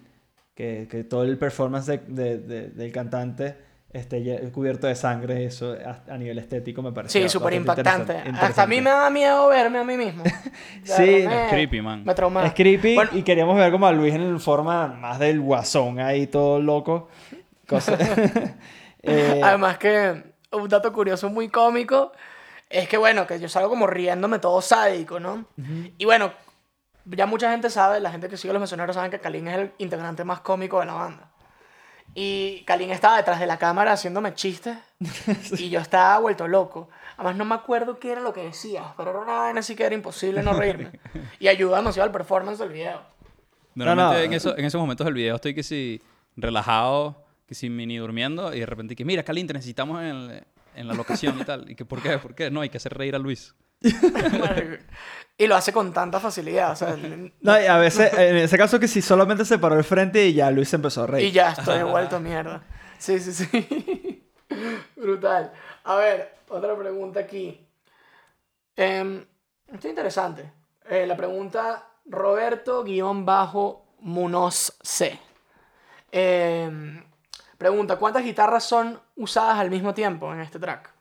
que, 0.55 0.89
que 0.91 1.05
todo 1.05 1.25
el 1.25 1.39
performance 1.39 1.87
de- 1.87 1.99
de- 1.99 2.39
de- 2.39 2.69
del 2.71 2.93
cantante 2.93 3.57
esté 3.95 4.23
lle- 4.23 4.51
cubierto 4.53 4.87
de 4.87 4.95
sangre, 4.95 5.45
eso 5.47 5.75
a, 6.11 6.19
nivel 6.19 6.39
estético 6.39 6.83
me 6.83 6.93
pareció 6.93 7.23
Sí, 7.23 7.29
súper 7.29 7.55
impactante. 7.55 8.23
Hasta 8.41 8.65
a 8.65 8.67
mí 8.67 8.81
me 8.81 8.91
da 8.91 9.09
miedo 9.09 9.49
verme 9.49 9.79
a 9.79 9.85
mí 9.85 9.97
mismo. 9.97 10.25
Sí, 10.85 11.23
verdad 11.23 11.33
Es 11.45 11.45
me- 11.45 11.49
creepy, 11.51 11.81
man. 11.81 12.05
Me 12.05 12.15
trauma. 12.15 12.45
Es 12.47 12.53
creepy 12.55 12.95
Bueno. 12.97 13.11
y 13.15 13.23
queríamos 13.23 13.57
ver 13.57 13.71
como 13.73 13.87
a 13.87 13.93
Luis 13.93 14.15
en 14.15 14.39
forma 14.41 14.89
más 14.89 15.19
del 15.19 15.41
guasón 15.41 16.01
ahí 16.01 16.27
todo 16.27 16.61
loco. 16.61 17.09
Cosa- 17.67 17.97
Eh, 19.07 19.41
Además 19.45 19.77
que 19.79 20.35
un 20.51 20.69
dato 20.69 20.91
curioso 20.93 21.29
muy 21.29 21.49
cómico 21.51 22.13
es 22.71 22.89
que, 22.89 22.97
bueno, 22.97 23.27
que 23.27 23.39
yo 23.39 23.49
salgo 23.51 23.69
como 23.69 23.87
riéndome 23.87 24.39
todo 24.39 24.63
sádico, 24.63 25.21
¿no? 25.21 25.45
Y 25.99 26.07
bueno, 26.07 26.33
ya 27.05 27.27
mucha 27.27 27.51
gente 27.51 27.69
sabe, 27.69 28.01
la 28.01 28.11
gente 28.11 28.29
que 28.31 28.39
sigue 28.39 28.55
los 28.55 28.61
mencioneros 28.61 28.97
saben 28.97 29.11
que 29.11 29.21
Kalin 29.21 29.47
es 29.49 29.59
el 29.59 29.73
integrante 29.77 30.25
más 30.25 30.41
cómico 30.41 30.81
de 30.81 30.87
la 30.87 30.95
banda. 30.95 31.31
Y 32.15 32.63
Kalin 32.65 32.91
estaba 32.91 33.17
detrás 33.17 33.41
de 33.41 33.47
la 33.47 33.59
cámara 33.59 33.93
haciéndome 33.93 34.35
chistes 34.35 34.77
y 35.59 35.69
yo 35.71 35.81
estaba 35.81 36.19
vuelto 36.21 36.47
loco. 36.49 36.89
Además 37.17 37.37
no 37.37 37.45
me 37.45 37.55
acuerdo 37.55 37.99
qué 37.99 38.13
era 38.13 38.21
lo 38.21 38.33
que 38.33 38.43
decía, 38.45 38.95
pero 38.97 39.11
era 39.11 39.21
una 39.21 39.33
vaina 39.35 39.61
así 39.61 39.75
que 39.75 39.85
era 39.85 39.95
imposible 39.95 40.43
no 40.43 40.53
reírme. 40.53 40.93
Y 41.41 41.49
ayuda 41.49 41.77
demasiado 41.79 42.07
al 42.07 42.13
performance 42.13 42.59
del 42.59 42.71
video. 42.71 43.01
Normalmente 43.75 44.19
no. 44.19 44.25
En, 44.25 44.33
eso- 44.33 44.57
en 44.57 44.65
esos 44.65 44.81
momentos 44.81 45.05
del 45.05 45.15
video 45.15 45.35
estoy 45.35 45.55
que 45.55 45.63
si 45.65 46.01
relajado, 46.37 47.25
que 47.47 47.55
si 47.55 47.69
mini 47.71 47.97
durmiendo 47.99 48.55
y 48.55 48.61
de 48.61 48.67
repente 48.67 48.95
que 48.97 49.05
mira, 49.05 49.23
Kalin, 49.25 49.47
te 49.47 49.53
necesitamos 49.55 50.01
en, 50.01 50.07
el- 50.07 50.45
en 50.77 50.89
la 50.89 50.95
locación 50.95 51.39
y 51.41 51.45
tal. 51.45 51.71
Y 51.71 51.75
que 51.75 51.85
¿por 51.85 52.01
qué? 52.03 52.19
¿Por 52.19 52.35
qué? 52.35 52.51
No, 52.51 52.61
hay 52.61 52.69
que 52.69 52.77
hacer 52.79 52.95
reír 52.95 53.15
a 53.15 53.19
Luis. 53.19 53.55
y 55.37 55.47
lo 55.47 55.57
hace 55.57 55.73
con 55.73 55.93
tanta 55.93 56.21
facilidad. 56.21 56.73
O 56.73 56.77
sea, 56.77 56.97
no, 57.41 57.61
y 57.61 57.67
a 57.67 57.77
veces, 57.79 58.13
en 58.17 58.37
ese 58.37 58.57
caso 58.57 58.81
que 58.81 58.89
si 58.89 59.03
solamente 59.03 59.45
se 59.45 59.59
paró 59.59 59.77
el 59.77 59.85
frente 59.85 60.27
y 60.27 60.35
ya 60.35 60.51
Luis 60.51 60.69
se 60.69 60.77
empezó 60.77 61.05
a 61.05 61.07
reír. 61.07 61.29
Y 61.29 61.33
ya 61.33 61.53
estoy 61.53 61.83
vuelto 61.91 62.21
mierda. 62.21 62.63
Sí, 62.99 63.19
sí, 63.21 63.33
sí. 63.33 64.29
Brutal. 64.97 65.53
A 65.85 65.97
ver, 65.97 66.39
otra 66.49 66.77
pregunta 66.77 67.21
aquí. 67.21 67.67
Em, 68.77 69.25
esto 69.67 69.79
es 69.79 69.91
interesante. 69.91 70.53
Eh, 70.89 71.07
la 71.07 71.17
pregunta 71.17 71.89
Roberto-Munoz 72.07 74.77
C. 74.83 75.19
Em, 76.13 77.03
pregunta, 77.59 77.97
¿cuántas 77.97 78.23
guitarras 78.23 78.65
son 78.65 79.01
usadas 79.17 79.59
al 79.59 79.71
mismo 79.71 79.95
tiempo 79.95 80.33
en 80.33 80.41
este 80.41 80.59
track? 80.59 80.94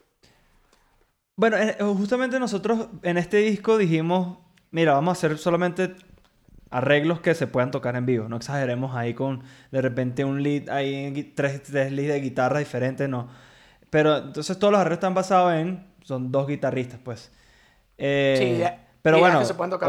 Bueno, 1.35 1.57
eh, 1.57 1.75
justamente 1.97 2.39
nosotros 2.39 2.87
en 3.01 3.17
este 3.17 3.37
disco 3.37 3.77
dijimos, 3.77 4.37
mira, 4.71 4.93
vamos 4.93 5.09
a 5.09 5.13
hacer 5.13 5.37
solamente 5.37 5.95
arreglos 6.69 7.21
que 7.21 7.35
se 7.35 7.47
puedan 7.47 7.71
tocar 7.71 7.95
en 7.95 8.05
vivo. 8.05 8.29
No 8.29 8.37
exageremos 8.37 8.95
ahí 8.95 9.13
con 9.13 9.43
de 9.71 9.81
repente 9.81 10.25
un 10.25 10.43
lead, 10.43 10.65
gui- 11.13 11.33
tres, 11.35 11.63
tres 11.63 11.91
leads 11.91 12.13
de 12.13 12.19
guitarra 12.21 12.59
diferentes, 12.59 13.09
no. 13.09 13.29
Pero 13.89 14.17
entonces 14.17 14.57
todos 14.59 14.71
los 14.71 14.79
arreglos 14.81 14.97
están 14.97 15.13
basados 15.15 15.53
en, 15.53 15.85
son 16.03 16.31
dos 16.31 16.47
guitarristas, 16.47 16.99
pues. 17.03 17.31
Eh, 17.97 18.35
Sí, 18.37 18.57
ya- 18.59 18.87
pero 19.01 19.17
bueno, 19.19 19.39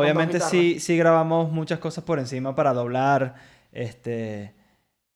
obviamente 0.00 0.38
sí, 0.50 0.80
sí 0.80 0.96
grabamos 0.98 1.52
muchas 1.52 1.78
cosas 1.78 2.04
por 2.04 2.18
encima 2.18 2.54
para 2.54 2.72
doblar, 2.74 3.34
este, 3.72 4.54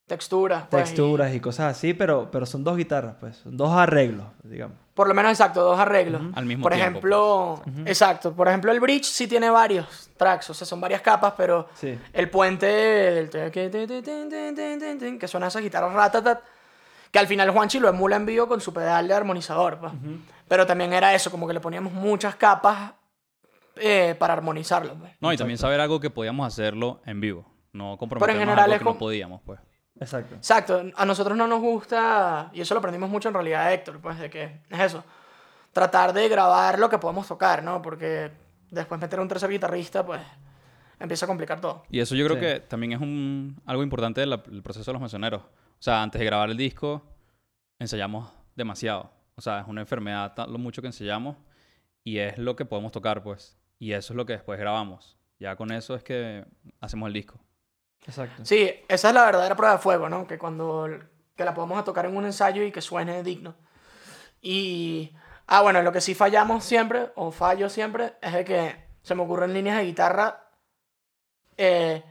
Texturas. 0.09 0.65
pues, 0.71 0.85
texturas 0.85 1.33
y 1.35 1.39
cosas 1.41 1.77
así, 1.77 1.95
pero, 1.95 2.29
pero 2.33 2.47
son 2.47 2.65
dos 2.65 2.77
guitarras, 2.77 3.15
pues, 3.21 3.37
son 3.37 3.57
dos 3.57 3.71
arreglos, 3.71 4.27
digamos. 4.43 4.77
Por 4.95 5.07
lo 5.07 5.15
menos 5.15 5.31
exacto, 5.31 5.63
dos 5.63 5.79
arreglos. 5.79 6.21
Al 6.35 6.45
mismo 6.47 6.63
por 6.65 6.73
tiempo, 6.73 6.89
ejemplo, 6.99 7.63
exacto. 7.87 8.33
Por 8.33 8.49
ejemplo, 8.49 8.73
el 8.73 8.81
bridge 8.81 9.05
sí 9.05 9.29
tiene 9.29 9.49
varios 9.51 10.11
tracks, 10.17 10.51
o 10.51 10.55
sea, 10.55 10.67
son 10.67 10.81
varias 10.81 11.03
capas, 11.03 11.35
pero 11.37 11.69
Sí. 11.75 11.97
el 12.13 12.29
puente 12.31 13.29
que 15.19 15.29
suena 15.29 15.47
esas 15.49 15.63
guitarras 15.63 15.93
ratatat, 15.93 16.41
que 17.11 17.19
al 17.19 17.27
final 17.27 17.51
Juanchi 17.51 17.79
lo 17.79 17.89
emula 17.89 18.17
en 18.17 18.27
vivo 18.27 18.49
con 18.49 18.61
su 18.61 18.73
pedal 18.73 19.07
de 19.09 19.15
armonizador, 19.15 19.79
pues. 19.79 19.93
Pero 20.49 20.67
también 20.67 20.93
era 20.93 21.15
eso, 21.15 21.31
como 21.31 21.47
que 21.47 21.53
le 21.55 21.61
poníamos 21.61 21.93
muchas 21.93 22.35
capas 22.37 22.93
eh, 23.77 24.17
para 24.19 24.33
armonizarlo. 24.33 24.95
pues. 24.95 25.13
No, 25.21 25.33
y 25.33 25.37
también 25.37 25.59
saber 25.59 25.81
algo 25.81 26.01
que 26.01 26.11
podíamos 26.11 26.47
hacerlo 26.47 27.01
en 27.07 27.21
vivo. 27.21 27.47
No 27.73 27.97
comprometernos 27.99 28.41
general 28.41 28.65
algo 28.65 28.73
es 28.75 28.79
que 28.81 28.85
no 28.85 28.91
como- 28.91 28.99
podíamos, 28.99 29.41
pues. 29.45 29.61
Exacto. 30.01 30.35
Exacto, 30.37 30.83
a 30.95 31.05
nosotros 31.05 31.37
no 31.37 31.47
nos 31.47 31.61
gusta, 31.61 32.51
y 32.53 32.61
eso 32.61 32.75
lo 32.75 32.79
aprendimos 32.79 33.11
mucho 33.11 33.29
en 33.29 33.35
realidad 33.35 33.67
de 33.69 33.75
Héctor, 33.75 34.01
pues 34.01 34.19
de 34.19 34.31
que 34.31 34.61
es 34.71 34.81
eso, 34.81 35.05
tratar 35.73 36.13
de 36.13 36.29
grabar 36.29 36.79
lo 36.79 36.89
que 36.89 36.99
podemos 36.99 37.27
tocar, 37.27 37.63
¿no? 37.63 37.83
Porque 37.83 38.31
después 38.71 39.01
meter 39.01 39.19
un 39.21 39.29
tercer 39.29 39.51
guitarrista, 39.51 40.05
pues 40.07 40.21
empieza 41.01 41.27
a 41.27 41.29
complicar 41.29 41.61
todo. 41.61 41.83
Y 41.91 42.01
eso 42.01 42.15
yo 42.15 42.25
creo 42.27 42.37
Sí. 42.37 42.43
que 42.43 42.61
también 42.61 42.93
es 42.93 43.01
un, 43.01 43.61
algo 43.67 43.83
importante 43.83 44.21
del 44.21 44.63
proceso 44.63 44.91
de 44.91 44.93
los 44.95 45.03
mesoneros. 45.03 45.43
O 45.43 45.81
sea, 45.83 46.03
antes 46.03 46.19
de 46.19 46.25
grabar 46.25 46.51
el 46.51 46.57
disco, 46.57 47.03
ensayamos 47.79 48.31
demasiado. 48.57 49.11
O 49.37 49.41
sea, 49.41 49.61
es 49.61 49.69
una 49.69 49.81
enfermedad 49.81 50.35
tan- 50.35 50.53
lo 50.53 50.59
mucho 50.59 50.81
que 50.83 50.89
ensayamos 50.89 51.37
y 52.03 52.19
es 52.19 52.39
lo 52.39 52.57
que 52.57 52.65
podemos 52.65 52.91
tocar, 52.93 53.23
pues. 53.23 53.57
Y 53.79 53.93
eso 53.93 54.13
es 54.13 54.17
lo 54.17 54.27
que 54.27 54.33
después 54.33 54.59
grabamos. 54.59 55.17
Ya 55.39 55.55
con 55.55 55.71
eso 55.71 55.95
es 55.95 56.03
que 56.03 56.45
hacemos 56.81 57.07
el 57.07 57.13
disco. 57.13 57.39
Exacto. 58.07 58.45
Sí, 58.45 58.73
esa 58.89 59.09
es 59.09 59.15
la 59.15 59.25
verdadera 59.25 59.57
prueba 59.57 59.75
de 59.75 59.81
fuego, 59.81 60.09
¿no? 60.09 60.27
Que 60.27 60.39
cuando 60.39 60.89
que 61.39 61.45
la 61.45 61.55
podemos 61.55 61.83
tocar 61.85 62.05
en 62.05 62.17
un 62.17 62.27
ensayo 62.27 62.65
y 62.65 62.73
que 62.73 62.83
suene 62.83 63.23
digno. 63.23 63.55
Y, 64.43 65.17
ah, 65.47 65.63
bueno, 65.63 65.81
lo 65.83 65.93
que 65.93 66.01
sí 66.01 66.15
fallamos 66.15 66.65
siempre, 66.65 67.13
o 67.15 67.31
fallo 67.31 67.71
siempre, 67.71 68.17
es 68.21 68.33
de 68.33 68.45
que 68.45 68.89
se 69.03 69.15
me 69.15 69.23
ocurren 69.23 69.55
líneas 69.55 69.79
de 69.79 69.85
guitarra 69.85 70.49
eh, 71.57 72.05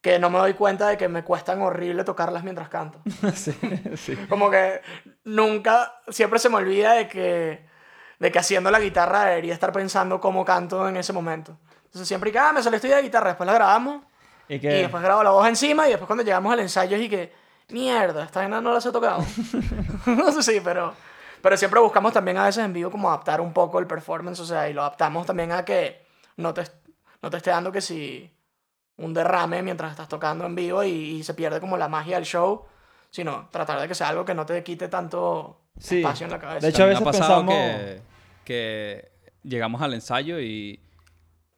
que 0.00 0.18
no 0.18 0.28
me 0.28 0.38
doy 0.38 0.54
cuenta 0.54 0.88
de 0.88 0.98
que 0.98 1.08
me 1.08 1.22
cuestan 1.22 1.62
horrible 1.62 2.02
tocarlas 2.02 2.42
mientras 2.42 2.68
canto. 2.68 3.00
sí, 3.34 3.52
sí. 3.96 4.16
Como 4.28 4.50
que 4.50 4.80
nunca, 5.22 6.00
siempre 6.08 6.40
se 6.40 6.48
me 6.48 6.56
olvida 6.56 6.94
de 6.94 7.08
que, 7.08 7.66
de 8.18 8.32
que 8.32 8.38
haciendo 8.40 8.72
la 8.72 8.80
guitarra 8.80 9.24
debería 9.26 9.54
estar 9.54 9.72
pensando 9.72 10.20
cómo 10.20 10.44
canto 10.44 10.88
en 10.88 10.96
ese 10.96 11.12
momento. 11.12 11.58
Entonces 11.84 12.08
siempre 12.08 12.32
que, 12.32 12.40
ah, 12.40 12.52
me 12.52 12.60
salió 12.60 12.76
esta 12.76 12.88
idea 12.88 12.96
de 12.96 13.04
guitarra, 13.04 13.28
después 13.28 13.46
la 13.46 13.54
grabamos 13.54 14.02
Y 14.48 14.54
y 14.54 14.58
después 14.58 15.02
grabo 15.02 15.22
la 15.22 15.30
voz 15.30 15.46
encima 15.48 15.86
y 15.86 15.90
después 15.90 16.06
cuando 16.06 16.22
llegamos 16.24 16.52
al 16.52 16.60
ensayo 16.60 16.96
y 16.96 17.08
que, 17.08 17.32
mierda, 17.70 18.24
esta 18.24 18.40
vaina 18.40 18.60
no 18.60 18.72
la 18.72 18.78
he 18.78 18.92
tocado. 18.92 19.24
no 20.06 20.32
sé 20.32 20.42
si, 20.42 20.60
pero, 20.60 20.94
pero 21.40 21.56
siempre 21.56 21.80
buscamos 21.80 22.12
también 22.12 22.36
a 22.38 22.44
veces 22.44 22.64
en 22.64 22.72
vivo 22.72 22.90
como 22.90 23.08
adaptar 23.08 23.40
un 23.40 23.52
poco 23.52 23.78
el 23.78 23.86
performance, 23.86 24.40
o 24.40 24.44
sea, 24.46 24.68
y 24.68 24.72
lo 24.74 24.82
adaptamos 24.82 25.26
también 25.26 25.52
a 25.52 25.64
que 25.64 26.04
no 26.36 26.52
te, 26.52 26.64
no 27.22 27.30
te 27.30 27.36
esté 27.38 27.50
dando 27.50 27.72
que 27.72 27.80
si 27.80 28.30
un 28.96 29.12
derrame 29.14 29.62
mientras 29.62 29.90
estás 29.90 30.08
tocando 30.08 30.44
en 30.46 30.54
vivo 30.54 30.84
y, 30.84 30.90
y 30.90 31.24
se 31.24 31.34
pierde 31.34 31.58
como 31.60 31.76
la 31.76 31.88
magia 31.88 32.16
del 32.16 32.24
show, 32.26 32.64
sino 33.10 33.48
tratar 33.50 33.80
de 33.80 33.88
que 33.88 33.94
sea 33.94 34.08
algo 34.10 34.24
que 34.24 34.34
no 34.34 34.44
te 34.46 34.62
quite 34.62 34.88
tanto 34.88 35.60
Sí. 35.78 35.98
espacio 35.98 36.26
en 36.26 36.30
la 36.32 36.38
cabeza. 36.38 36.60
De 36.66 36.68
hecho, 36.70 36.84
a 36.84 36.86
veces 36.86 37.00
ha 37.00 37.04
pasado 37.04 37.40
pensamos- 37.44 37.54
que, 37.54 38.02
que 38.44 39.10
llegamos 39.42 39.82
al 39.82 39.94
ensayo 39.94 40.38
y 40.38 40.80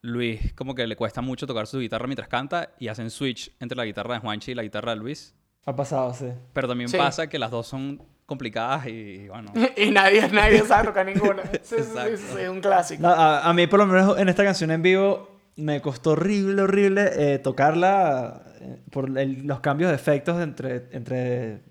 Luis 0.03 0.53
como 0.55 0.75
que 0.75 0.87
le 0.87 0.97
cuesta 0.97 1.21
mucho 1.21 1.47
tocar 1.47 1.67
su 1.67 1.79
guitarra 1.81 2.07
mientras 2.07 2.29
canta 2.29 2.71
y 2.79 2.89
hacen 2.89 3.11
switch 3.11 3.55
entre 3.61 3.77
la 3.77 3.85
guitarra 3.85 4.15
de 4.15 4.21
Juanchi 4.21 4.53
y 4.53 4.55
la 4.55 4.63
guitarra 4.63 4.93
de 4.95 4.99
Luis. 5.01 5.35
ha 5.65 5.75
pasado, 5.75 6.15
sí. 6.15 6.27
Pero 6.53 6.69
también 6.69 6.89
Sí. 6.89 6.97
pasa 6.97 7.27
que 7.29 7.39
las 7.41 7.51
dos 7.51 7.67
son 7.67 8.01
complicadas 8.25 8.87
y 8.87 9.27
bueno. 9.29 9.53
y 9.77 9.91
nadie, 9.91 10.29
nadie 10.31 10.61
sabe 10.63 10.89
tocar 10.89 11.05
ninguna. 11.07 11.43
Sí, 11.63 11.77
sí, 11.79 12.17
sí, 12.17 12.39
es 12.41 12.49
un 12.49 12.61
clásico. 12.61 13.03
No, 13.03 13.09
a, 13.09 13.49
a 13.49 13.53
mí, 13.53 13.67
por 13.67 13.81
lo 13.81 13.87
menos 13.87 14.17
en 14.19 14.29
esta 14.29 14.45
canción 14.45 14.71
en 14.71 14.83
vivo, 14.83 15.29
me 15.57 15.81
costó 15.81 16.11
horrible, 16.13 16.63
horrible 16.63 17.11
eh, 17.17 17.39
tocarla 17.41 18.43
eh, 18.61 18.81
por 18.93 19.19
el- 19.19 19.45
los 19.47 19.59
cambios 19.61 19.91
de 19.91 19.97
efectos 19.97 20.41
entre, 20.41 20.87
entre, 20.93 21.63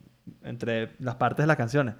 entre 0.44 0.92
las 1.00 1.16
partes 1.16 1.44
de 1.44 1.48
las 1.48 1.56
canciones. 1.58 1.96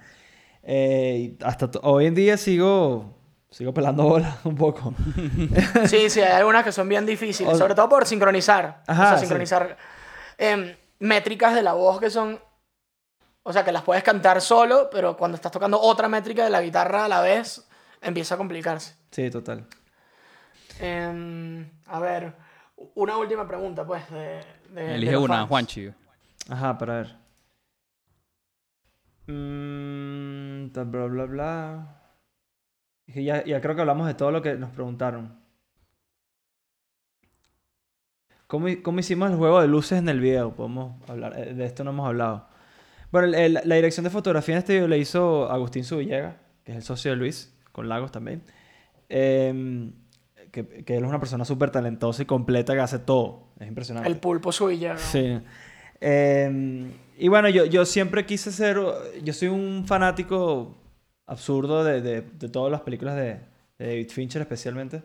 Eh, 0.64 1.36
hasta 1.42 1.70
hoy 1.82 2.06
en 2.06 2.14
día 2.14 2.36
sigo, 2.36 3.16
sigo 3.50 3.72
pelando 3.72 4.04
bolas 4.04 4.36
un 4.44 4.56
poco. 4.56 4.92
Sí, 5.86 6.10
sí, 6.10 6.20
hay 6.20 6.32
algunas 6.32 6.64
que 6.64 6.72
son 6.72 6.88
bien 6.88 7.06
difíciles, 7.06 7.54
O- 7.54 7.58
sobre 7.58 7.74
todo 7.74 7.88
por 7.88 8.06
sincronizar. 8.06 8.82
Ajá, 8.86 9.02
o 9.04 9.08
sea, 9.08 9.18
sí. 9.18 9.20
sincronizar 9.26 9.76
em, 10.38 10.74
métricas 10.98 11.54
de 11.54 11.62
la 11.62 11.72
voz 11.74 12.00
que 12.00 12.10
son. 12.10 12.38
O 13.42 13.52
sea, 13.52 13.64
que 13.64 13.70
las 13.70 13.82
puedes 13.82 14.02
cantar 14.02 14.40
solo, 14.40 14.88
pero 14.90 15.16
cuando 15.16 15.36
estás 15.36 15.52
tocando 15.52 15.80
otra 15.80 16.08
métrica 16.08 16.42
de 16.44 16.50
la 16.50 16.60
guitarra 16.62 17.04
a 17.04 17.08
la 17.08 17.20
vez, 17.20 17.64
empieza 18.02 18.34
a 18.34 18.38
complicarse. 18.38 18.96
Sí, 19.12 19.30
total. 19.30 19.66
Em, 20.80 21.70
a 21.86 22.00
ver, 22.00 22.34
una 22.96 23.16
última 23.16 23.46
pregunta, 23.46 23.86
pues. 23.86 24.02
De, 24.10 24.40
Elige 24.96 25.16
una, 25.16 25.36
fans. 25.36 25.48
Juanchi. 25.48 25.92
Ajá, 26.50 26.76
para 26.76 26.94
ver. 26.96 27.16
Mm, 29.28 30.72
bla, 30.72 31.06
bla, 31.06 31.24
bla. 31.26 31.86
Ya, 33.06 33.44
ya 33.44 33.60
creo 33.60 33.74
que 33.74 33.80
hablamos 33.82 34.06
de 34.06 34.14
todo 34.14 34.30
lo 34.32 34.42
que 34.42 34.54
nos 34.54 34.70
preguntaron. 34.70 35.38
¿Cómo, 38.46 38.66
cómo 38.82 39.00
hicimos 39.00 39.30
el 39.30 39.36
juego 39.36 39.60
de 39.60 39.68
luces 39.68 39.98
en 39.98 40.08
el 40.08 40.20
video? 40.20 40.54
Podemos 40.54 41.00
hablar, 41.08 41.38
eh, 41.38 41.54
de 41.54 41.64
esto 41.64 41.82
no 41.84 41.90
hemos 41.90 42.06
hablado. 42.06 42.46
Bueno, 43.10 43.28
el- 43.28 43.34
el- 43.34 43.60
la 43.64 43.74
dirección 43.74 44.04
de 44.04 44.10
fotografía 44.10 44.54
en 44.54 44.58
este 44.58 44.74
video 44.74 44.88
le 44.88 44.98
hizo 44.98 45.50
Agustín 45.50 45.84
Subillega, 45.84 46.36
que 46.64 46.72
es 46.72 46.76
el 46.78 46.82
socio 46.84 47.10
de 47.12 47.16
Luis, 47.16 47.52
con 47.72 47.88
Lagos 47.88 48.12
también. 48.12 48.42
Em, 49.08 49.92
que, 50.52 50.84
que 50.84 50.96
él 50.96 51.02
es 51.04 51.08
una 51.08 51.18
persona 51.20 51.44
súper 51.44 51.70
talentosa 51.70 52.22
y 52.22 52.26
completa 52.26 52.74
que 52.74 52.80
hace 52.80 52.98
todo. 52.98 53.48
Es 53.58 53.66
impresionante. 53.68 54.08
El 54.08 54.18
pulpo. 54.18 54.52
¿no? 54.94 54.98
Sí. 54.98 55.40
Eh, 56.00 56.90
y 57.18 57.28
bueno, 57.28 57.48
yo, 57.48 57.64
yo 57.64 57.84
siempre 57.84 58.26
quise 58.26 58.52
ser. 58.52 58.78
Yo 59.22 59.32
soy 59.32 59.48
un 59.48 59.84
fanático 59.86 60.76
absurdo 61.26 61.84
de, 61.84 62.00
de, 62.02 62.22
de 62.22 62.48
todas 62.48 62.70
las 62.72 62.82
películas 62.82 63.16
de, 63.16 63.40
de 63.78 63.86
David 63.86 64.10
Fincher, 64.10 64.42
especialmente. 64.42 65.02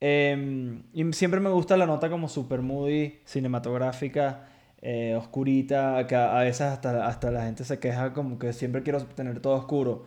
Eh, 0.00 0.82
y 0.92 1.12
siempre 1.12 1.40
me 1.40 1.50
gusta 1.50 1.76
la 1.76 1.86
nota 1.86 2.10
como 2.10 2.28
super 2.28 2.60
moody, 2.62 3.20
cinematográfica, 3.24 4.48
eh, 4.82 5.14
oscurita, 5.16 6.06
que 6.06 6.14
a 6.16 6.38
a 6.38 6.42
veces 6.44 6.62
hasta, 6.62 7.06
hasta 7.06 7.30
la 7.30 7.44
gente 7.44 7.64
se 7.64 7.78
queja 7.78 8.12
como 8.12 8.38
que 8.38 8.52
siempre 8.52 8.82
quiero 8.82 9.04
tener 9.06 9.40
todo 9.40 9.54
oscuro. 9.54 10.04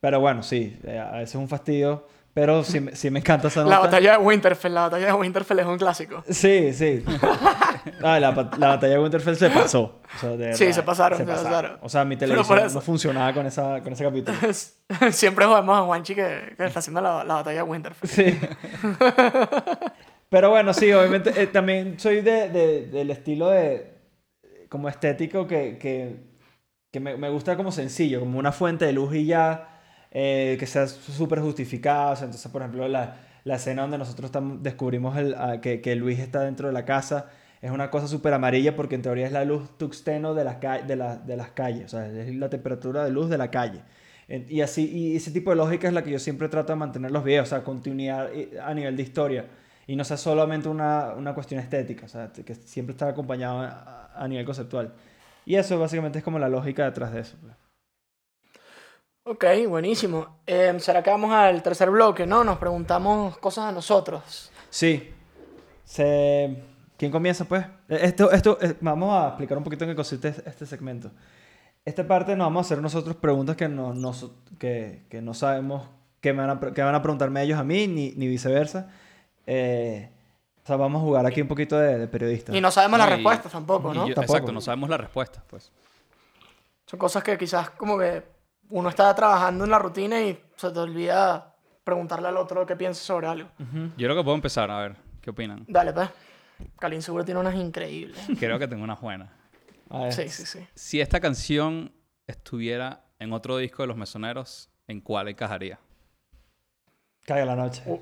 Pero 0.00 0.20
bueno, 0.20 0.42
sí, 0.42 0.78
eh, 0.84 0.98
a 0.98 1.12
veces 1.12 1.30
es 1.30 1.40
un 1.40 1.48
fastidio, 1.48 2.06
pero 2.34 2.62
sí, 2.64 2.80
me- 2.80 2.94
sí 2.96 3.10
me 3.10 3.20
encanta 3.20 3.48
esa 3.48 3.60
nota. 3.62 3.74
La 3.74 3.80
batalla 3.80 4.12
de 4.12 4.18
Winterfell, 4.18 4.74
la 4.74 4.82
batalla 4.82 5.06
de 5.06 5.12
Winterfell 5.14 5.58
es 5.60 5.66
un 5.66 5.78
clásico. 5.78 6.22
Sí, 6.28 6.72
sí. 6.72 7.04
Ah, 8.02 8.18
la, 8.18 8.30
la 8.30 8.68
batalla 8.68 8.94
de 8.94 8.98
Winterfell 8.98 9.36
se 9.36 9.50
pasó. 9.50 10.00
O 10.16 10.18
sea, 10.18 10.30
de 10.30 10.54
Sí, 10.54 10.64
verdad, 10.64 10.74
se 10.76 10.82
pasaron, 10.84 11.18
se 11.18 11.24
pasaron. 11.26 11.78
O 11.82 11.88
sea, 11.90 12.02
mi 12.06 12.16
televisión 12.16 12.72
no 12.72 12.80
funcionaba 12.80 13.32
con, 13.34 13.44
esa, 13.46 13.82
con 13.82 13.92
ese 13.92 14.04
capítulo. 14.04 14.38
Siempre 15.12 15.44
jugamos 15.44 15.78
a 15.78 15.82
Juanchi 15.82 16.14
que, 16.14 16.54
que 16.56 16.64
está 16.64 16.78
haciendo 16.78 17.02
la, 17.02 17.22
la 17.24 17.34
batalla 17.34 17.58
de 17.58 17.62
Winterfell. 17.62 18.08
Sí. 18.08 18.38
Pero 20.30 20.50
bueno, 20.50 20.72
sí, 20.72 20.90
obviamente 20.92 21.30
eh, 21.40 21.46
también 21.46 21.98
soy 22.00 22.20
de, 22.22 22.48
de- 22.48 22.86
del 22.86 23.10
estilo 23.10 23.50
de 23.50 23.92
como 24.68 24.88
estético 24.88 25.46
que, 25.46 25.78
que, 25.78 26.16
que 26.90 27.00
me, 27.00 27.16
me 27.16 27.28
gusta 27.28 27.56
como 27.56 27.70
sencillo, 27.70 28.18
como 28.20 28.38
una 28.38 28.50
fuente 28.50 28.86
de 28.86 28.92
luz 28.94 29.14
y 29.14 29.26
ya, 29.26 29.73
eh, 30.14 30.56
que 30.58 30.66
sea 30.66 30.86
súper 30.88 31.40
justificada. 31.40 32.14
Entonces, 32.14 32.50
por 32.50 32.62
ejemplo, 32.62 32.88
la, 32.88 33.16
la 33.44 33.56
escena 33.56 33.82
donde 33.82 33.98
nosotros 33.98 34.30
descubrimos 34.62 35.16
ah, 35.36 35.60
que, 35.60 35.80
que 35.82 35.94
Luis 35.96 36.18
está 36.20 36.40
dentro 36.42 36.68
de 36.68 36.72
la 36.74 36.84
casa 36.86 37.26
es 37.62 37.70
una 37.70 37.90
cosa 37.90 38.08
súper 38.08 38.32
amarilla 38.34 38.76
porque 38.76 38.94
en 38.94 39.02
teoría 39.02 39.26
es 39.26 39.32
la 39.32 39.44
luz 39.44 39.76
tuxteno 39.78 40.34
de, 40.34 40.44
la 40.44 40.60
ca- 40.60 40.82
de, 40.82 40.96
la- 40.96 41.16
de 41.16 41.36
las 41.36 41.50
calles, 41.50 41.86
o 41.86 41.88
sea, 41.98 42.06
es 42.08 42.34
la 42.34 42.50
temperatura 42.50 43.04
de 43.04 43.10
luz 43.10 43.28
de 43.30 43.38
la 43.38 43.50
calle. 43.50 43.80
Y 44.48 44.62
así, 44.62 44.90
y 44.90 45.16
ese 45.16 45.30
tipo 45.30 45.50
de 45.50 45.56
lógica 45.56 45.86
es 45.88 45.92
la 45.94 46.02
que 46.02 46.10
yo 46.10 46.18
siempre 46.18 46.48
trato 46.48 46.72
de 46.72 46.76
mantener 46.78 47.10
los 47.10 47.24
videos, 47.24 47.46
o 47.48 47.50
sea, 47.50 47.62
continuidad 47.62 48.32
eh, 48.34 48.58
a 48.62 48.72
nivel 48.74 48.96
de 48.96 49.02
historia. 49.02 49.46
Y 49.86 49.96
no 49.96 50.04
sea 50.04 50.16
solamente 50.16 50.68
una, 50.68 51.12
una 51.14 51.34
cuestión 51.34 51.60
estética, 51.60 52.06
o 52.06 52.08
sea, 52.08 52.32
que 52.32 52.54
siempre 52.54 52.92
está 52.92 53.08
acompañado 53.08 53.60
a, 53.60 54.10
a 54.16 54.28
nivel 54.28 54.46
conceptual. 54.46 54.94
Y 55.44 55.56
eso 55.56 55.78
básicamente 55.78 56.18
es 56.18 56.24
como 56.24 56.38
la 56.38 56.48
lógica 56.48 56.84
detrás 56.86 57.12
de 57.12 57.20
eso. 57.20 57.36
Ok, 59.26 59.44
buenísimo. 59.68 60.38
Eh, 60.46 60.74
¿Será 60.80 61.02
que 61.02 61.10
vamos 61.10 61.32
al 61.32 61.62
tercer 61.62 61.90
bloque, 61.90 62.26
no? 62.26 62.44
Nos 62.44 62.58
preguntamos 62.58 63.38
cosas 63.38 63.66
a 63.66 63.72
nosotros. 63.72 64.50
Sí. 64.68 65.10
Se... 65.84 66.62
¿Quién 66.98 67.10
comienza, 67.10 67.44
pues? 67.46 67.64
Eh, 67.88 68.00
Esto, 68.02 68.30
esto, 68.30 68.58
eh, 68.60 68.76
vamos 68.80 69.12
a 69.14 69.28
explicar 69.28 69.56
un 69.56 69.64
poquito 69.64 69.84
en 69.84 69.90
qué 69.90 69.96
consiste 69.96 70.28
es- 70.28 70.42
este 70.46 70.66
segmento. 70.66 71.10
Esta 71.84 72.06
parte 72.06 72.36
nos 72.36 72.46
vamos 72.46 72.64
a 72.64 72.66
hacer 72.68 72.82
nosotros 72.82 73.16
preguntas 73.16 73.56
que 73.56 73.68
no, 73.68 73.94
que, 74.58 75.04
que 75.10 75.20
no 75.22 75.32
sabemos 75.34 75.88
qué, 76.20 76.32
me 76.32 76.46
van 76.46 76.50
a, 76.58 76.72
qué 76.72 76.82
van 76.82 76.94
a 76.94 77.02
preguntarme 77.02 77.42
ellos 77.42 77.58
a 77.58 77.64
mí, 77.64 77.86
ni, 77.86 78.12
ni 78.12 78.28
viceversa. 78.28 78.90
Eh, 79.46 80.08
o 80.62 80.66
sea, 80.66 80.76
vamos 80.76 81.00
a 81.00 81.04
jugar 81.04 81.26
aquí 81.26 81.40
un 81.42 81.48
poquito 81.48 81.78
de, 81.78 81.98
de 81.98 82.08
periodista. 82.08 82.54
Y 82.56 82.60
no 82.60 82.70
sabemos 82.70 82.98
las 82.98 83.08
No, 83.08 83.14
y- 83.14 83.16
respuestas 83.16 83.52
tampoco, 83.52 83.92
¿no? 83.94 84.06
yo- 84.06 84.14
Tampoco. 84.14 84.34
Exacto, 84.36 84.52
no 84.52 84.60
sabemos 84.60 84.88
la 84.90 84.98
respuesta, 84.98 85.42
pues. 85.48 85.72
Son 86.86 86.98
cosas 86.98 87.22
que 87.24 87.36
quizás 87.38 87.70
como 87.70 87.98
que 87.98 88.33
uno 88.70 88.88
está 88.88 89.14
trabajando 89.14 89.64
en 89.64 89.70
la 89.70 89.78
rutina 89.78 90.20
y 90.20 90.38
se 90.56 90.70
te 90.70 90.78
olvida 90.78 91.54
preguntarle 91.84 92.28
al 92.28 92.36
otro 92.36 92.64
qué 92.66 92.76
piensa 92.76 93.02
sobre 93.02 93.26
algo. 93.26 93.48
Yo 93.58 94.06
creo 94.06 94.16
que 94.16 94.22
puedo 94.24 94.34
empezar, 94.34 94.70
a 94.70 94.78
ver, 94.80 94.96
¿qué 95.20 95.30
opinan? 95.30 95.64
Dale, 95.68 95.92
pues. 95.92 96.08
Kalin 96.78 97.02
seguro 97.02 97.24
tiene 97.24 97.40
unas 97.40 97.54
increíbles. 97.56 98.18
Creo 98.38 98.58
que 98.58 98.68
tengo 98.68 98.84
unas 98.84 99.00
buenas. 99.00 99.28
A 99.90 100.04
ver. 100.04 100.12
Sí, 100.12 100.28
sí, 100.28 100.46
sí. 100.46 100.66
Si 100.74 101.00
esta 101.00 101.20
canción 101.20 101.92
estuviera 102.26 103.04
en 103.18 103.32
otro 103.32 103.56
disco 103.58 103.82
de 103.82 103.88
Los 103.88 103.96
Mesoneros, 103.96 104.70
¿en 104.86 105.00
cuál 105.00 105.28
encajaría? 105.28 105.78
Caiga 107.26 107.44
la 107.44 107.56
noche. 107.56 107.82
Uh. 107.86 108.00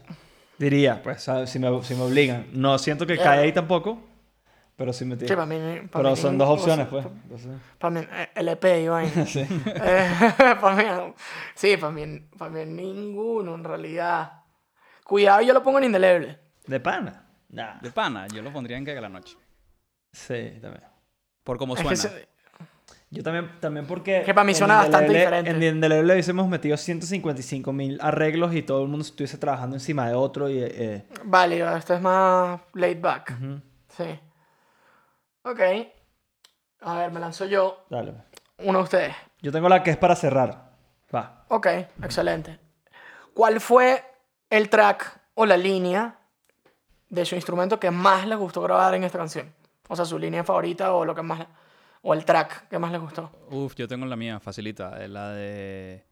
Diría, 0.59 1.03
pues. 1.03 1.23
Si, 1.47 1.59
me, 1.59 1.83
si 1.83 1.95
me 1.95 2.03
obligan. 2.03 2.47
No 2.53 2.79
siento 2.79 3.07
que 3.07 3.17
Ya. 3.17 3.23
cae 3.25 3.41
ahí 3.41 3.53
tampoco, 3.53 4.01
pero 4.77 4.93
sí 4.93 5.05
me 5.05 5.15
Sí, 5.17 5.21
tira. 5.27 5.37
para 5.37 5.47
mí... 5.47 5.59
para 5.89 6.03
pero 6.03 6.11
mí 6.11 6.17
son 6.17 6.39
dos 6.39 6.49
opciones, 6.49 6.87
pues. 6.89 7.07
Entonces, 7.07 7.51
Para 7.79 8.01
mí, 8.01 8.07
LP 8.35 8.83
y 8.83 8.89
vaina. 8.89 9.27
sí. 9.27 9.47
Eh, 9.67 10.09
para 10.61 10.77
mí, 10.77 11.13
sí, 11.55 11.77
para 11.77 11.93
mí, 11.93 12.19
para 12.39 12.51
mí 12.51 12.65
ninguno 12.67 13.55
en 13.55 13.65
realidad. 13.65 14.33
Cuidado, 15.05 15.43
yo 15.43 15.53
lo 15.53 15.63
pongo 15.63 15.79
en 15.79 15.85
indeleble. 15.85 16.39
¿De 16.67 16.81
pana? 16.81 17.27
Nah. 17.51 17.79
De 17.81 17.91
pana, 17.91 18.27
yo 18.29 18.41
lo 18.43 18.53
pondría 18.53 18.77
en 18.79 18.85
Caiga 18.85 19.01
la 19.01 19.09
Noche. 19.09 19.37
Sí, 20.13 20.59
también. 20.61 20.85
Por 21.45 21.59
cómo 21.59 21.75
Es 21.75 21.81
suena. 21.81 21.91
que 21.91 21.97
se- 21.97 22.29
Yo 23.11 23.23
también, 23.23 23.51
también 23.61 23.87
porque... 23.87 24.23
Que 24.25 24.33
para 24.33 24.45
mí 24.45 24.53
en 24.53 24.57
suena 24.57 24.77
bastante 24.77 25.13
diferente. 25.13 25.51
En 25.51 25.63
Indeleble 25.63 26.13
hubiésemos 26.15 26.49
metido 26.49 26.77
155 26.79 27.73
mil 27.73 27.99
arreglos 28.01 28.55
y 28.55 28.63
todo 28.63 28.83
el 28.83 28.89
mundo 28.89 29.05
estuviese 29.05 29.37
trabajando 29.37 29.77
encima 29.77 30.09
de 30.09 30.15
otro 30.15 30.49
y... 30.49 30.59
eh, 30.63 31.05
Válido, 31.25 31.77
esto 31.77 31.93
es 31.95 32.01
más 32.01 32.61
laid 32.75 33.01
back. 33.01 33.35
ujú. 33.39 33.61
Sí. 33.89 34.19
Ok. 35.45 35.61
A 36.81 36.95
ver, 36.99 37.11
me 37.13 37.21
lanzo 37.21 37.45
yo. 37.47 37.85
Dale. 37.91 38.15
Uno 38.59 38.79
de 38.79 38.85
ustedes. 38.85 39.15
Yo 39.41 39.53
tengo 39.53 39.69
la 39.69 39.83
que 39.83 39.91
es 39.91 39.97
para 39.97 40.15
cerrar. 40.17 40.71
Va. 41.15 41.45
Ok, 41.49 41.67
excelente. 42.03 42.59
¿Cuál 43.35 43.61
fue 43.61 44.03
el 44.51 44.69
track 44.69 45.21
o 45.35 45.47
la 45.47 45.57
línea 45.57 46.19
de 47.09 47.25
su 47.25 47.35
instrumento 47.35 47.79
que 47.79 47.91
más 47.91 48.27
les 48.27 48.39
gustó 48.39 48.63
grabar 48.63 48.95
en 48.95 49.05
esta 49.05 49.19
canción? 49.19 49.53
O 49.89 49.97
sea, 49.97 50.05
su 50.05 50.19
línea 50.19 50.45
favorita 50.45 50.93
o 50.95 51.05
lo 51.05 51.15
que 51.15 51.23
más 51.23 51.47
o 52.03 52.15
el 52.15 52.25
track 52.25 52.69
que 52.69 52.79
más 52.79 52.91
les 52.93 53.01
gustó. 53.01 53.31
Uf, 53.51 53.75
yo 53.75 53.87
tengo 53.87 54.07
la 54.07 54.17
mía, 54.17 54.41
facilita. 54.41 55.03
eh, 55.05 55.09
La 55.09 55.31
de 55.31 56.05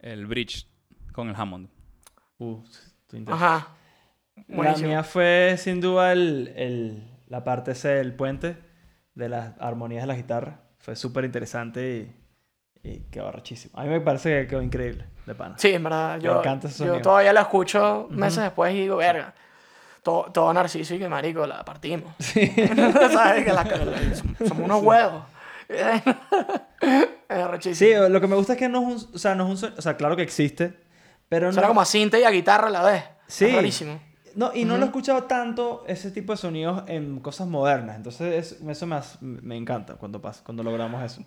el 0.00 0.26
bridge 0.26 0.66
con 1.12 1.28
el 1.28 1.36
Hammond. 1.36 1.68
Intenso. 2.38 3.32
Ajá. 3.32 3.68
La 4.48 4.56
Buenísimo. 4.56 4.88
mía 4.88 5.02
fue 5.02 5.56
sin 5.58 5.80
duda 5.80 6.12
el, 6.12 6.52
el- 6.56 7.12
la 7.28 7.42
parte 7.42 7.72
ese 7.72 7.88
del 7.88 8.14
puente 8.14 8.56
de 9.16 9.28
las 9.28 9.54
armonías 9.58 10.04
de 10.04 10.06
la 10.06 10.14
guitarra. 10.14 10.60
Fue 10.78 10.94
súper 10.94 11.24
interesante 11.24 12.14
y, 12.84 12.88
y 12.88 13.00
quedó 13.10 13.32
rachísimo. 13.32 13.76
A 13.76 13.82
mí 13.82 13.88
me 13.88 14.00
parece 14.00 14.42
que 14.42 14.46
quedó 14.46 14.62
increíble, 14.62 15.06
de 15.26 15.34
pana. 15.34 15.56
Sí, 15.58 15.72
en 15.72 15.82
verdad. 15.82 16.18
Me 16.18 16.22
Yo, 16.22 16.38
encanta 16.38 16.68
ese 16.68 16.84
yo 16.84 16.90
sonido. 16.90 17.02
todavía 17.02 17.32
la 17.32 17.40
escucho 17.40 18.06
meses 18.10 18.44
después 18.44 18.72
y 18.72 18.82
digo, 18.82 18.98
verga. 18.98 19.34
Todo, 20.04 20.30
todo 20.30 20.52
Narciso 20.52 20.94
y 20.94 21.00
que 21.00 21.08
marico, 21.08 21.44
la 21.48 21.64
partimos. 21.64 22.14
¿Sabes? 22.20 23.44
Que 23.44 23.52
la- 23.52 23.64
la- 23.64 24.14
somos 24.46 24.64
unos 24.64 24.80
huevos. 24.84 25.24
es. 25.68 26.02
Sí, 27.76 27.90
lo 28.08 28.20
que 28.20 28.26
me 28.28 28.36
gusta 28.36 28.52
es 28.52 28.58
que 28.58 28.68
no 28.68 28.82
es 28.82 28.86
un, 29.04 29.14
o 29.14 29.18
sea, 29.18 29.34
no 29.34 29.52
es 29.52 29.62
un 29.62 29.72
o 29.76 29.82
sea, 29.82 29.96
claro 29.96 30.14
que 30.14 30.22
existe, 30.22 30.74
pero 31.28 31.50
Suena 31.52 31.66
no, 31.66 31.70
como 31.72 31.80
a 31.80 31.84
cinta 31.84 32.18
y 32.18 32.22
a 32.24 32.30
guitarra 32.30 32.68
a 32.68 32.70
la 32.70 32.82
vez. 32.84 33.04
Sí. 33.26 33.46
Es 33.46 33.54
rarísimo. 33.56 34.00
No 34.36 34.52
y 34.54 34.64
no 34.64 34.76
lo 34.76 34.84
he 34.84 34.86
escuchado 34.86 35.24
tanto 35.24 35.82
ese 35.88 36.10
tipo 36.12 36.32
de 36.32 36.36
sonidos 36.36 36.84
en 36.86 37.18
cosas 37.20 37.48
modernas, 37.48 37.96
entonces 37.96 38.52
es- 38.52 38.60
eso 38.62 38.86
me, 38.86 39.00
me 39.20 39.56
encanta 39.56 39.94
cuando 39.96 40.20
pasa, 40.22 40.44
cuando 40.44 40.62
logramos 40.62 41.02
eso. 41.02 41.22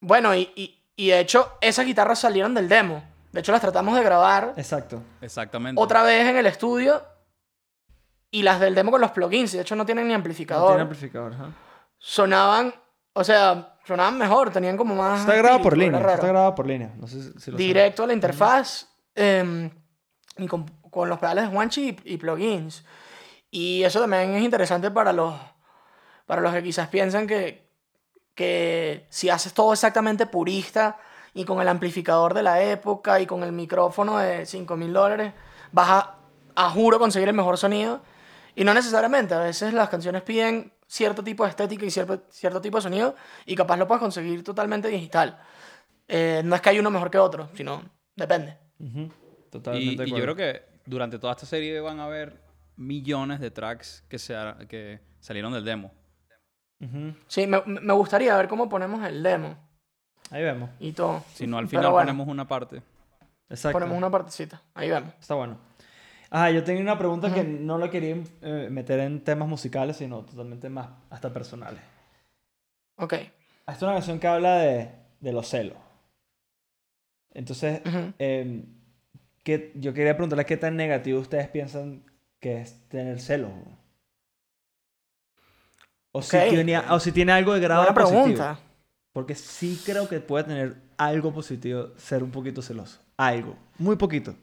Bueno, 0.00 0.34
y, 0.34 0.50
y 0.56 0.82
Y 0.98 1.08
de 1.08 1.20
hecho, 1.20 1.52
esas 1.60 1.84
guitarras 1.84 2.18
salieron 2.20 2.54
del 2.54 2.70
demo. 2.70 3.02
De 3.32 3.40
hecho, 3.40 3.52
las 3.52 3.60
tratamos 3.60 3.94
de 3.96 4.02
grabar 4.02 4.54
Exacto. 4.56 5.02
Exactamente. 5.20 5.78
otra 5.82 6.02
vez 6.02 6.26
en 6.26 6.36
el 6.38 6.46
estudio. 6.46 7.02
Y 8.30 8.42
las 8.42 8.60
del 8.60 8.74
demo 8.74 8.90
con 8.90 9.00
los 9.02 9.10
plugins. 9.10 9.52
y 9.52 9.56
De 9.58 9.62
hecho, 9.62 9.76
no 9.76 9.84
tienen 9.84 10.04
ni 10.06 10.12
No 10.12 10.16
amplificador. 10.16 10.68
tiene 10.68 10.82
amplificador, 10.82 11.34
ajá. 11.34 11.50
Sonaban, 11.98 12.74
o 13.12 13.24
sea, 13.24 13.76
sonaban 13.84 14.16
mejor. 14.16 14.50
Tenían 14.50 14.76
como 14.78 14.94
más. 14.94 15.20
Está 15.20 15.34
grabado 15.36 15.60
por 15.62 15.76
línea. 15.76 16.00
Está 16.00 16.26
grabado 16.28 16.54
por 16.54 16.66
línea. 16.66 16.92
No 16.96 17.06
sé 17.06 17.22
si, 17.22 17.40
si 17.40 17.50
lo. 17.50 17.56
Directo 17.58 18.04
a 18.04 18.06
la 18.06 18.12
interfaz. 18.14 18.88
em, 19.14 19.70
y 20.38 20.46
con, 20.46 20.64
con 20.96 21.10
los 21.10 21.18
pedales 21.18 21.44
de 21.44 21.50
Juanchi 21.50 21.90
y, 22.04 22.14
y 22.14 22.16
plugins. 22.16 22.82
Y 23.50 23.82
eso 23.82 24.00
también 24.00 24.34
es 24.34 24.42
interesante 24.42 24.90
para 24.90 25.12
los, 25.12 25.34
para 26.24 26.40
los 26.40 26.54
que 26.54 26.62
quizás 26.62 26.88
piensan 26.88 27.26
que, 27.26 27.68
que 28.34 29.06
si 29.10 29.28
haces 29.28 29.52
todo 29.52 29.74
exactamente 29.74 30.24
purista 30.24 30.98
y 31.34 31.44
con 31.44 31.60
el 31.60 31.68
amplificador 31.68 32.32
de 32.32 32.42
la 32.42 32.62
época 32.62 33.20
y 33.20 33.26
con 33.26 33.42
el 33.42 33.52
micrófono 33.52 34.16
de 34.16 34.46
5 34.46 34.74
mil 34.78 34.94
dólares, 34.94 35.34
vas 35.70 35.90
a, 35.90 36.14
a 36.54 36.70
juro 36.70 36.98
conseguir 36.98 37.28
el 37.28 37.34
mejor 37.34 37.58
sonido. 37.58 38.00
Y 38.54 38.64
no 38.64 38.72
necesariamente, 38.72 39.34
a 39.34 39.40
veces 39.40 39.74
las 39.74 39.90
canciones 39.90 40.22
piden 40.22 40.72
cierto 40.86 41.22
tipo 41.22 41.44
de 41.44 41.50
estética 41.50 41.84
y 41.84 41.90
cierto, 41.90 42.22
cierto 42.30 42.62
tipo 42.62 42.78
de 42.78 42.82
sonido 42.82 43.14
y 43.44 43.54
capaz 43.54 43.76
lo 43.76 43.86
puedes 43.86 44.00
conseguir 44.00 44.42
totalmente 44.42 44.88
digital. 44.88 45.38
Eh, 46.08 46.40
no 46.42 46.54
es 46.54 46.62
que 46.62 46.70
hay 46.70 46.78
uno 46.78 46.90
mejor 46.90 47.10
que 47.10 47.18
otro, 47.18 47.50
sino 47.54 47.82
depende. 48.14 48.56
Ujú. 48.78 49.00
Y, 49.00 49.50
Totalmente. 49.50 50.02
de 50.02 50.08
y 50.08 50.12
yo 50.12 50.22
creo 50.22 50.36
que 50.36 50.75
durante 50.86 51.18
toda 51.18 51.32
esta 51.32 51.46
serie 51.46 51.80
van 51.80 52.00
a 52.00 52.04
haber 52.06 52.40
millones 52.76 53.40
de 53.40 53.50
tracks 53.50 54.04
que, 54.08 54.18
se, 54.18 54.34
que 54.68 55.00
salieron 55.20 55.52
del 55.52 55.64
demo. 55.64 55.92
Ujú. 56.80 57.14
Sí, 57.26 57.46
me, 57.46 57.62
me 57.66 57.92
gustaría 57.94 58.36
ver 58.36 58.48
cómo 58.48 58.68
ponemos 58.68 59.02
el 59.06 59.22
demo 59.22 59.56
Ahí 60.30 60.42
vemos. 60.42 60.68
y 60.78 60.92
todo. 60.92 61.24
Si 61.34 61.46
no, 61.46 61.56
al 61.58 61.68
final 61.68 61.90
bueno. 61.90 62.06
ponemos 62.06 62.28
una 62.28 62.46
parte. 62.46 62.82
Exacto. 63.48 63.78
Ponemos 63.78 63.96
una 63.96 64.10
partecita. 64.10 64.60
Ahí 64.74 64.90
vemos. 64.90 65.14
Está 65.20 65.34
bueno. 65.34 65.58
Ah, 66.30 66.50
yo 66.50 66.64
tenía 66.64 66.82
una 66.82 66.98
pregunta 66.98 67.32
que 67.32 67.44
no 67.44 67.78
la 67.78 67.88
quería 67.88 68.16
eh, 68.42 68.68
meter 68.70 68.98
en 69.00 69.22
temas 69.22 69.48
musicales, 69.48 69.96
sino 69.96 70.22
totalmente 70.24 70.68
más 70.68 70.88
hasta 71.08 71.32
personales. 71.32 71.80
Ok. 72.96 73.12
Esta 73.12 73.72
es 73.72 73.82
una 73.82 73.92
canción 73.92 74.18
que 74.18 74.26
habla 74.26 74.56
de, 74.56 74.90
de 75.20 75.32
los 75.32 75.48
celos. 75.48 75.78
Entonces, 77.32 77.80
Ujú. 77.86 78.12
eh, 78.18 78.64
¿qué- 79.46 79.70
yo 79.76 79.94
quería 79.94 80.14
preguntarle 80.16 80.44
qué 80.44 80.56
tan 80.56 80.74
negativo 80.76 81.20
ustedes 81.20 81.46
piensan 81.48 82.02
que 82.40 82.60
es 82.60 82.88
tener 82.88 83.20
celos. 83.20 83.52
O, 86.12 86.20
si 86.22 86.36
tiene, 86.48 86.78
o 86.78 86.98
si 86.98 87.12
tiene 87.12 87.32
algo 87.32 87.52
de 87.54 87.60
grado 87.60 87.82
Buena 87.82 87.94
positivo. 87.94 88.22
pregunta. 88.24 88.58
Porque 89.12 89.34
sí 89.34 89.80
creo 89.84 90.08
que 90.08 90.20
puede 90.20 90.44
tener 90.44 90.76
algo 90.98 91.32
positivo 91.32 91.90
ser 91.96 92.22
un 92.22 92.30
poquito 92.30 92.60
celoso. 92.60 93.00
Algo. 93.16 93.56
Muy 93.78 93.96
poquito. 93.96 94.34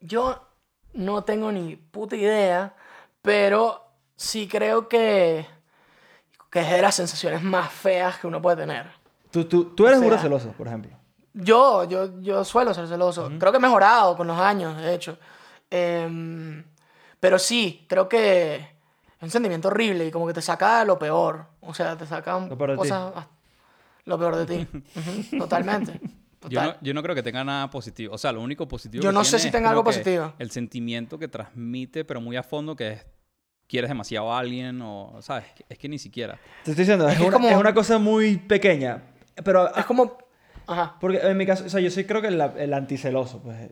Yo 0.00 0.46
no 0.92 1.24
tengo 1.24 1.50
ni 1.52 1.76
puta 1.76 2.16
idea, 2.16 2.74
pero 3.22 3.82
sí 4.16 4.46
creo 4.48 4.88
que, 4.88 5.46
que 6.50 6.60
es 6.60 6.70
de 6.70 6.82
las 6.82 6.94
sensaciones 6.94 7.42
más 7.42 7.72
feas 7.72 8.18
que 8.18 8.26
uno 8.26 8.40
puede 8.40 8.58
tener. 8.58 8.86
Tú, 9.30 9.44
tú, 9.44 9.64
tú 9.74 9.86
eres 9.86 9.98
O 10.00 10.08
sea- 10.08 10.18
celoso, 10.18 10.52
por 10.52 10.66
ejemplo. 10.68 10.96
Yo, 11.34 11.84
yo, 11.84 12.20
yo 12.20 12.44
suelo 12.44 12.74
ser 12.74 12.86
celoso. 12.88 13.30
Creo 13.38 13.52
que 13.52 13.58
he 13.58 13.60
mejorado 13.60 14.16
con 14.16 14.26
los 14.26 14.38
años, 14.38 14.76
de 14.76 14.94
hecho. 14.94 15.18
Em, 15.70 16.62
pero 17.18 17.38
sí, 17.38 17.86
creo 17.88 18.08
que 18.08 18.56
es 18.56 19.22
un 19.22 19.30
sentimiento 19.30 19.68
horrible 19.68 20.06
y 20.06 20.10
como 20.10 20.26
que 20.26 20.34
te 20.34 20.42
saca 20.42 20.84
lo 20.84 20.98
peor. 20.98 21.46
O 21.60 21.72
sea, 21.72 21.96
te 21.96 22.06
saca 22.06 22.38
Lo 22.40 22.56
peor 22.58 22.70
de 22.70 22.76
ti. 22.76 22.78
cosas... 22.80 23.12
ah, 23.16 23.26
Lo 24.04 24.18
peor 24.18 24.36
de 24.36 24.46
ti. 24.46 24.66
Ujú, 24.96 25.38
Totalmente. 25.38 26.00
Yo 26.48 26.60
no, 26.60 26.74
yo 26.80 26.92
no 26.92 27.02
creo 27.04 27.14
que 27.14 27.22
tenga 27.22 27.44
nada 27.44 27.70
positivo. 27.70 28.14
O 28.14 28.18
sea, 28.18 28.32
lo 28.32 28.40
único 28.42 28.66
positivo 28.66 29.02
Yo 29.04 29.10
que 29.10 29.14
no 29.14 29.24
sé 29.24 29.38
si 29.38 29.46
es 29.46 29.52
tenga 29.52 29.70
algo 29.70 29.84
positivo. 29.84 30.34
El 30.38 30.50
sentimiento 30.50 31.16
que 31.18 31.28
transmite, 31.28 32.04
pero 32.04 32.20
muy 32.20 32.36
a 32.36 32.42
fondo, 32.42 32.74
que 32.74 32.92
es 32.92 33.06
quieres 33.68 33.88
demasiado 33.88 34.30
a 34.32 34.38
alguien 34.40 34.82
o, 34.82 35.16
¿sabes? 35.22 35.44
Es 35.68 35.78
que 35.78 35.88
ni 35.88 35.98
siquiera. 35.98 36.38
Te 36.64 36.72
estoy 36.72 36.84
diciendo, 36.84 37.06
es, 37.06 37.12
Es 37.12 37.18
que 37.18 37.22
es 37.24 37.28
una, 37.28 37.36
como- 37.38 37.48
es 37.48 37.56
una 37.56 37.72
cosa 37.72 37.98
muy 37.98 38.36
pequeña. 38.36 39.02
Pero 39.42 39.74
Es 39.74 39.86
como... 39.86 40.18
Ajá. 40.72 40.96
Porque 41.00 41.18
en 41.18 41.36
mi 41.36 41.46
caso, 41.46 41.64
o 41.64 41.68
sea, 41.68 41.80
yo 41.80 41.90
soy 41.90 42.04
creo 42.04 42.20
que 42.22 42.28
el, 42.28 42.40
el 42.40 42.74
anticeloso, 42.74 43.42
pues 43.42 43.70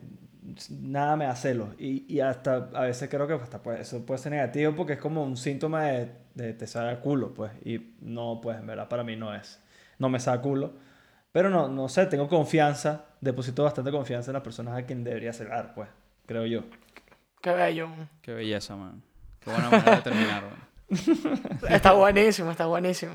nada 0.69 1.15
me 1.15 1.25
da 1.25 1.35
celos. 1.35 1.69
Y, 1.79 2.05
y 2.13 2.19
hasta 2.19 2.69
a 2.73 2.81
veces 2.81 3.09
creo 3.09 3.27
que 3.27 3.33
hasta 3.33 3.61
puede- 3.63 3.81
eso 3.81 4.05
puede 4.05 4.19
ser 4.19 4.31
negativo 4.33 4.73
porque 4.75 4.93
es 4.93 4.99
como 4.99 5.23
un 5.23 5.37
síntoma 5.37 5.83
de, 5.85 6.11
de 6.35 6.53
te 6.53 6.67
sabe 6.67 6.91
a 6.91 6.99
culo, 6.99 7.33
pues. 7.33 7.51
Y 7.65 7.93
no, 8.01 8.39
pues 8.41 8.57
en 8.59 8.67
verdad 8.67 8.87
para 8.87 9.03
mí 9.03 9.15
no 9.15 9.33
es. 9.33 9.59
No 9.97 10.09
me 10.09 10.19
sabe 10.19 10.39
a 10.39 10.41
culo. 10.41 10.73
Pero 11.31 11.49
no, 11.49 11.69
no 11.69 11.87
sé, 11.87 12.05
tengo 12.07 12.27
confianza, 12.27 13.05
deposito 13.21 13.63
bastante 13.63 13.89
confianza 13.91 14.31
en 14.31 14.33
las 14.33 14.43
personas 14.43 14.77
a 14.77 14.83
quien 14.85 15.03
debería 15.03 15.31
celar, 15.31 15.71
pues, 15.73 15.87
creo 16.25 16.45
yo. 16.45 16.63
Qué 17.41 17.51
bello. 17.51 17.87
Qué 18.21 18.33
belleza, 18.33 18.75
man. 18.75 19.01
Qué 19.39 19.49
buena 19.49 19.69
manera 19.69 19.95
de 19.95 20.01
terminar, 20.01 20.43
man. 20.43 21.59
Está 21.69 21.93
buenísimo, 21.93 22.51
está 22.51 22.65
buenísimo. 22.65 23.13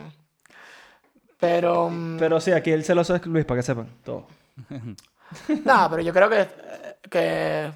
Pero... 1.39 1.91
mm, 1.91 2.17
Pero 2.19 2.41
sí, 2.41 2.53
aquí 2.53 2.71
el 2.71 2.85
celoso 2.85 3.15
es 3.15 3.25
Luis, 3.27 3.45
para 3.45 3.59
que 3.59 3.63
sepan, 3.63 3.89
todo. 4.05 4.27
Nada, 5.65 5.91
pero 5.91 6.03
yo 6.03 6.13
creo 6.13 6.29
que, 6.31 6.49
que 7.11 7.71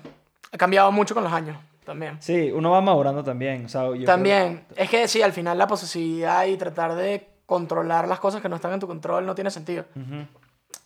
ha 0.52 0.56
cambiado 0.58 0.90
mucho 0.92 1.14
con 1.14 1.24
los 1.24 1.32
años 1.32 1.56
también. 1.84 2.16
Sí, 2.22 2.50
uno 2.52 2.70
va 2.70 2.80
madurando 2.80 3.22
también. 3.24 3.66
O 3.66 3.68
sea, 3.68 3.82
yo 3.84 3.92
creo- 3.92 4.04
También, 4.06 4.64
es 4.76 4.88
que 4.88 5.08
sí, 5.08 5.20
al 5.22 5.32
final 5.32 5.58
la 5.58 5.66
posesividad 5.66 6.46
y 6.46 6.56
tratar 6.56 6.94
de 6.94 7.28
controlar 7.46 8.06
las 8.06 8.20
cosas 8.20 8.40
que 8.40 8.48
no 8.48 8.56
están 8.56 8.72
en 8.72 8.80
tu 8.80 8.86
control 8.86 9.26
no 9.26 9.34
tiene 9.34 9.50
sentido. 9.50 9.84
Ujú. 9.96 10.14
Al 10.14 10.26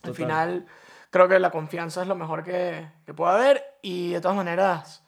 Total. 0.01 0.15
final, 0.15 0.65
creo 1.11 1.27
que 1.27 1.39
la 1.39 1.51
confianza 1.51 2.01
es 2.01 2.07
lo 2.07 2.15
mejor 2.15 2.43
que, 2.43 2.87
que 3.05 3.13
puede 3.13 3.33
haber 3.33 3.63
y 3.83 4.11
de 4.13 4.21
todas 4.21 4.35
maneras, 4.35 5.03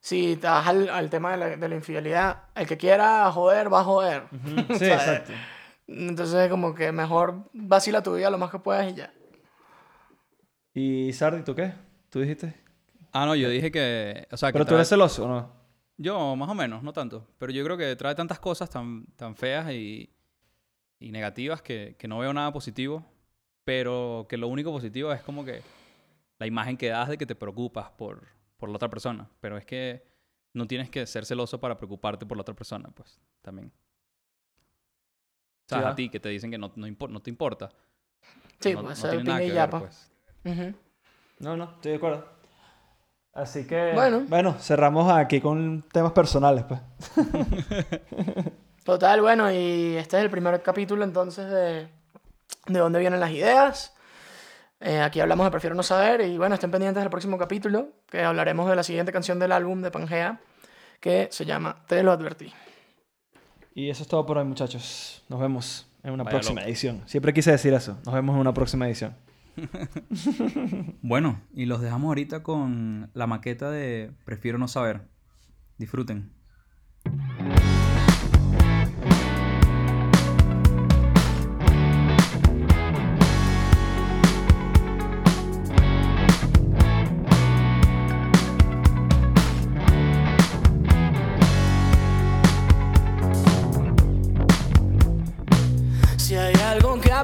si 0.00 0.36
te 0.36 0.46
vas 0.48 0.66
al, 0.66 0.88
al 0.90 1.08
tema 1.10 1.30
de 1.32 1.36
la, 1.36 1.46
de 1.56 1.68
la 1.68 1.74
infidelidad, 1.76 2.42
el 2.56 2.66
que 2.66 2.76
quiera 2.76 3.30
joder, 3.32 3.72
va 3.72 3.80
a 3.80 3.84
joder. 3.84 4.24
Ujú, 4.32 4.74
Sí, 4.74 4.86
¿Sabes? 4.88 4.92
exacto. 4.92 5.32
Entonces, 5.86 6.48
como 6.50 6.74
que 6.74 6.92
mejor 6.92 7.48
vacila 7.52 8.02
tu 8.02 8.14
vida 8.14 8.30
lo 8.30 8.38
más 8.38 8.50
que 8.50 8.58
puedas 8.58 8.90
y 8.90 8.94
ya. 8.96 9.12
¿Y 10.72 11.12
Sardi, 11.12 11.42
tú 11.42 11.54
qué? 11.54 11.72
¿Tú 12.10 12.20
dijiste? 12.20 12.54
Ah, 13.12 13.26
no, 13.26 13.34
yo 13.34 13.48
dije 13.48 13.70
que... 13.70 14.26
O 14.32 14.36
sea, 14.36 14.48
que 14.48 14.54
¿Pero 14.54 14.64
tú 14.64 14.70
trae- 14.70 14.78
eres 14.78 14.88
celoso 14.88 15.24
o 15.24 15.28
no? 15.28 15.52
Yo, 15.96 16.34
más 16.34 16.48
o 16.48 16.54
menos, 16.54 16.82
no 16.82 16.92
tanto. 16.92 17.28
Pero 17.38 17.52
yo 17.52 17.62
creo 17.64 17.76
que 17.76 17.94
trae 17.94 18.14
tantas 18.14 18.40
cosas 18.40 18.68
tan, 18.68 19.06
tan 19.14 19.36
feas 19.36 19.70
y, 19.72 20.10
y 20.98 21.12
negativas 21.12 21.62
que, 21.62 21.94
que 21.98 22.08
no 22.08 22.18
veo 22.18 22.32
nada 22.32 22.52
positivo. 22.52 23.04
Pero 23.64 24.26
que 24.28 24.36
lo 24.36 24.48
único 24.48 24.72
positivo 24.72 25.12
es 25.12 25.22
como 25.22 25.44
que 25.44 25.62
la 26.38 26.46
imagen 26.46 26.76
que 26.76 26.88
das 26.88 27.08
de 27.08 27.16
que 27.18 27.26
te 27.26 27.36
preocupas 27.36 27.90
por, 27.92 28.26
por 28.56 28.68
la 28.68 28.76
otra 28.76 28.88
persona. 28.90 29.28
Pero 29.40 29.56
es 29.56 29.64
que 29.64 30.04
no 30.52 30.66
tienes 30.66 30.90
que 30.90 31.06
ser 31.06 31.24
celoso 31.24 31.60
para 31.60 31.76
preocuparte 31.76 32.26
por 32.26 32.36
la 32.36 32.42
otra 32.42 32.54
persona, 32.54 32.90
pues, 32.94 33.20
también. 33.42 33.72
O 35.66 35.68
sea, 35.68 35.78
Sí, 35.78 35.84
a 35.84 35.94
ti 35.94 36.08
que 36.10 36.20
te 36.20 36.28
dicen 36.28 36.50
que 36.50 36.58
no, 36.58 36.72
no, 36.76 36.86
impo- 36.86 37.08
no 37.08 37.20
te 37.20 37.30
importa. 37.30 37.70
Sí, 38.60 38.74
no, 38.74 38.82
pues 38.82 39.02
no 39.02 39.10
tiene 39.10 39.24
nada 39.24 39.38
que 39.40 39.48
ya, 39.48 39.66
ver, 39.66 39.80
pues. 39.80 40.10
No, 41.38 41.56
no, 41.56 41.64
estoy 41.64 41.92
de 41.92 41.96
acuerdo. 41.96 42.28
Así 43.32 43.66
que, 43.66 43.92
Bueno. 43.94 44.22
bueno, 44.28 44.54
cerramos 44.60 45.10
aquí 45.12 45.40
con 45.40 45.82
temas 45.92 46.12
personales, 46.12 46.64
pues. 46.64 46.80
Total, 48.84 49.20
bueno, 49.22 49.50
y 49.50 49.96
este 49.96 50.18
es 50.18 50.22
el 50.24 50.30
primer 50.30 50.62
capítulo 50.62 51.04
entonces 51.04 51.50
de, 51.50 51.88
de 52.66 52.78
dónde 52.78 52.98
vienen 53.00 53.18
las 53.20 53.30
ideas. 53.30 53.94
Eh, 54.80 55.00
aquí 55.00 55.20
hablamos 55.20 55.46
de 55.46 55.50
Prefiero 55.50 55.74
no 55.74 55.82
saber 55.82 56.20
y 56.20 56.36
bueno, 56.36 56.54
estén 56.56 56.70
pendientes 56.70 57.02
del 57.02 57.10
próximo 57.10 57.38
capítulo, 57.38 57.88
que 58.10 58.22
hablaremos 58.22 58.68
de 58.68 58.76
la 58.76 58.82
siguiente 58.82 59.12
canción 59.12 59.38
del 59.38 59.52
álbum 59.52 59.80
de 59.80 59.90
Pangea, 59.90 60.40
que 61.00 61.28
se 61.32 61.46
llama 61.46 61.76
Te 61.88 62.02
lo 62.02 62.12
advertí. 62.12 62.52
Y 63.74 63.90
eso 63.90 64.02
es 64.02 64.08
todo 64.08 64.24
por 64.24 64.38
hoy, 64.38 64.44
muchachos. 64.44 65.22
Nos 65.28 65.40
vemos 65.40 65.86
en 66.02 66.12
una 66.12 66.22
Vaya 66.24 66.36
próxima 66.36 66.60
loco. 66.60 66.68
edición. 66.70 67.02
Siempre 67.06 67.32
quise 67.32 67.50
decir 67.50 67.72
eso. 67.74 67.98
Nos 68.04 68.14
vemos 68.14 68.34
en 68.34 68.40
una 68.40 68.54
próxima 68.54 68.86
edición. 68.86 69.14
Bueno, 71.02 71.40
y 71.54 71.66
los 71.66 71.80
dejamos 71.80 72.08
ahorita 72.08 72.42
con 72.42 73.10
la 73.14 73.26
maqueta 73.26 73.70
de 73.70 74.10
Prefiero 74.24 74.58
no 74.58 74.68
saber. 74.68 75.02
Disfruten. 75.78 76.30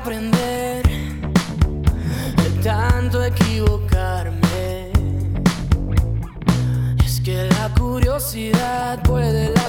Aprender 0.00 0.82
de 2.36 2.62
tanto 2.62 3.22
equivocarme, 3.22 4.92
es 7.04 7.20
que 7.20 7.44
la 7.44 7.68
curiosidad 7.78 9.02
puede 9.02 9.59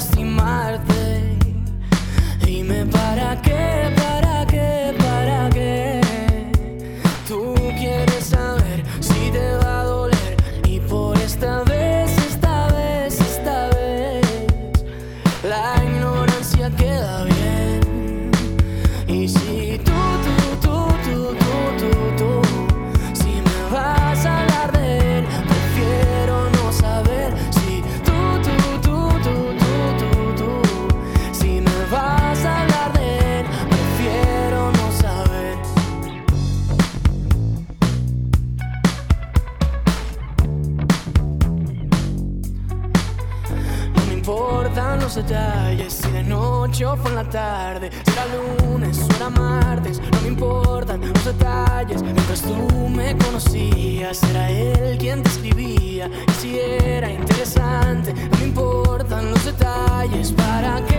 de 46.81 46.85
noche 46.85 46.85
o 46.85 46.97
fue 46.97 47.11
en 47.11 47.15
la 47.15 47.29
tarde, 47.29 47.89
si 47.91 48.11
era 48.11 48.25
lunes 48.35 48.99
o 48.99 49.15
era 49.15 49.29
martes, 49.29 49.99
no 49.99 50.21
me 50.21 50.27
importan 50.29 51.01
los 51.01 51.25
detalles. 51.25 52.01
Mientras 52.01 52.41
tú 52.41 52.89
me 52.89 53.15
conocías, 53.17 54.23
era 54.23 54.49
él 54.49 54.97
quien 54.97 55.21
te 55.23 55.29
escribía. 55.29 56.09
Y 56.27 56.31
si 56.39 56.59
era 56.59 57.11
interesante, 57.11 58.13
no 58.13 58.37
me 58.37 58.45
importan 58.45 59.31
los 59.31 59.45
detalles. 59.45 60.31
¿Para 60.31 60.83
qué? 60.85 60.90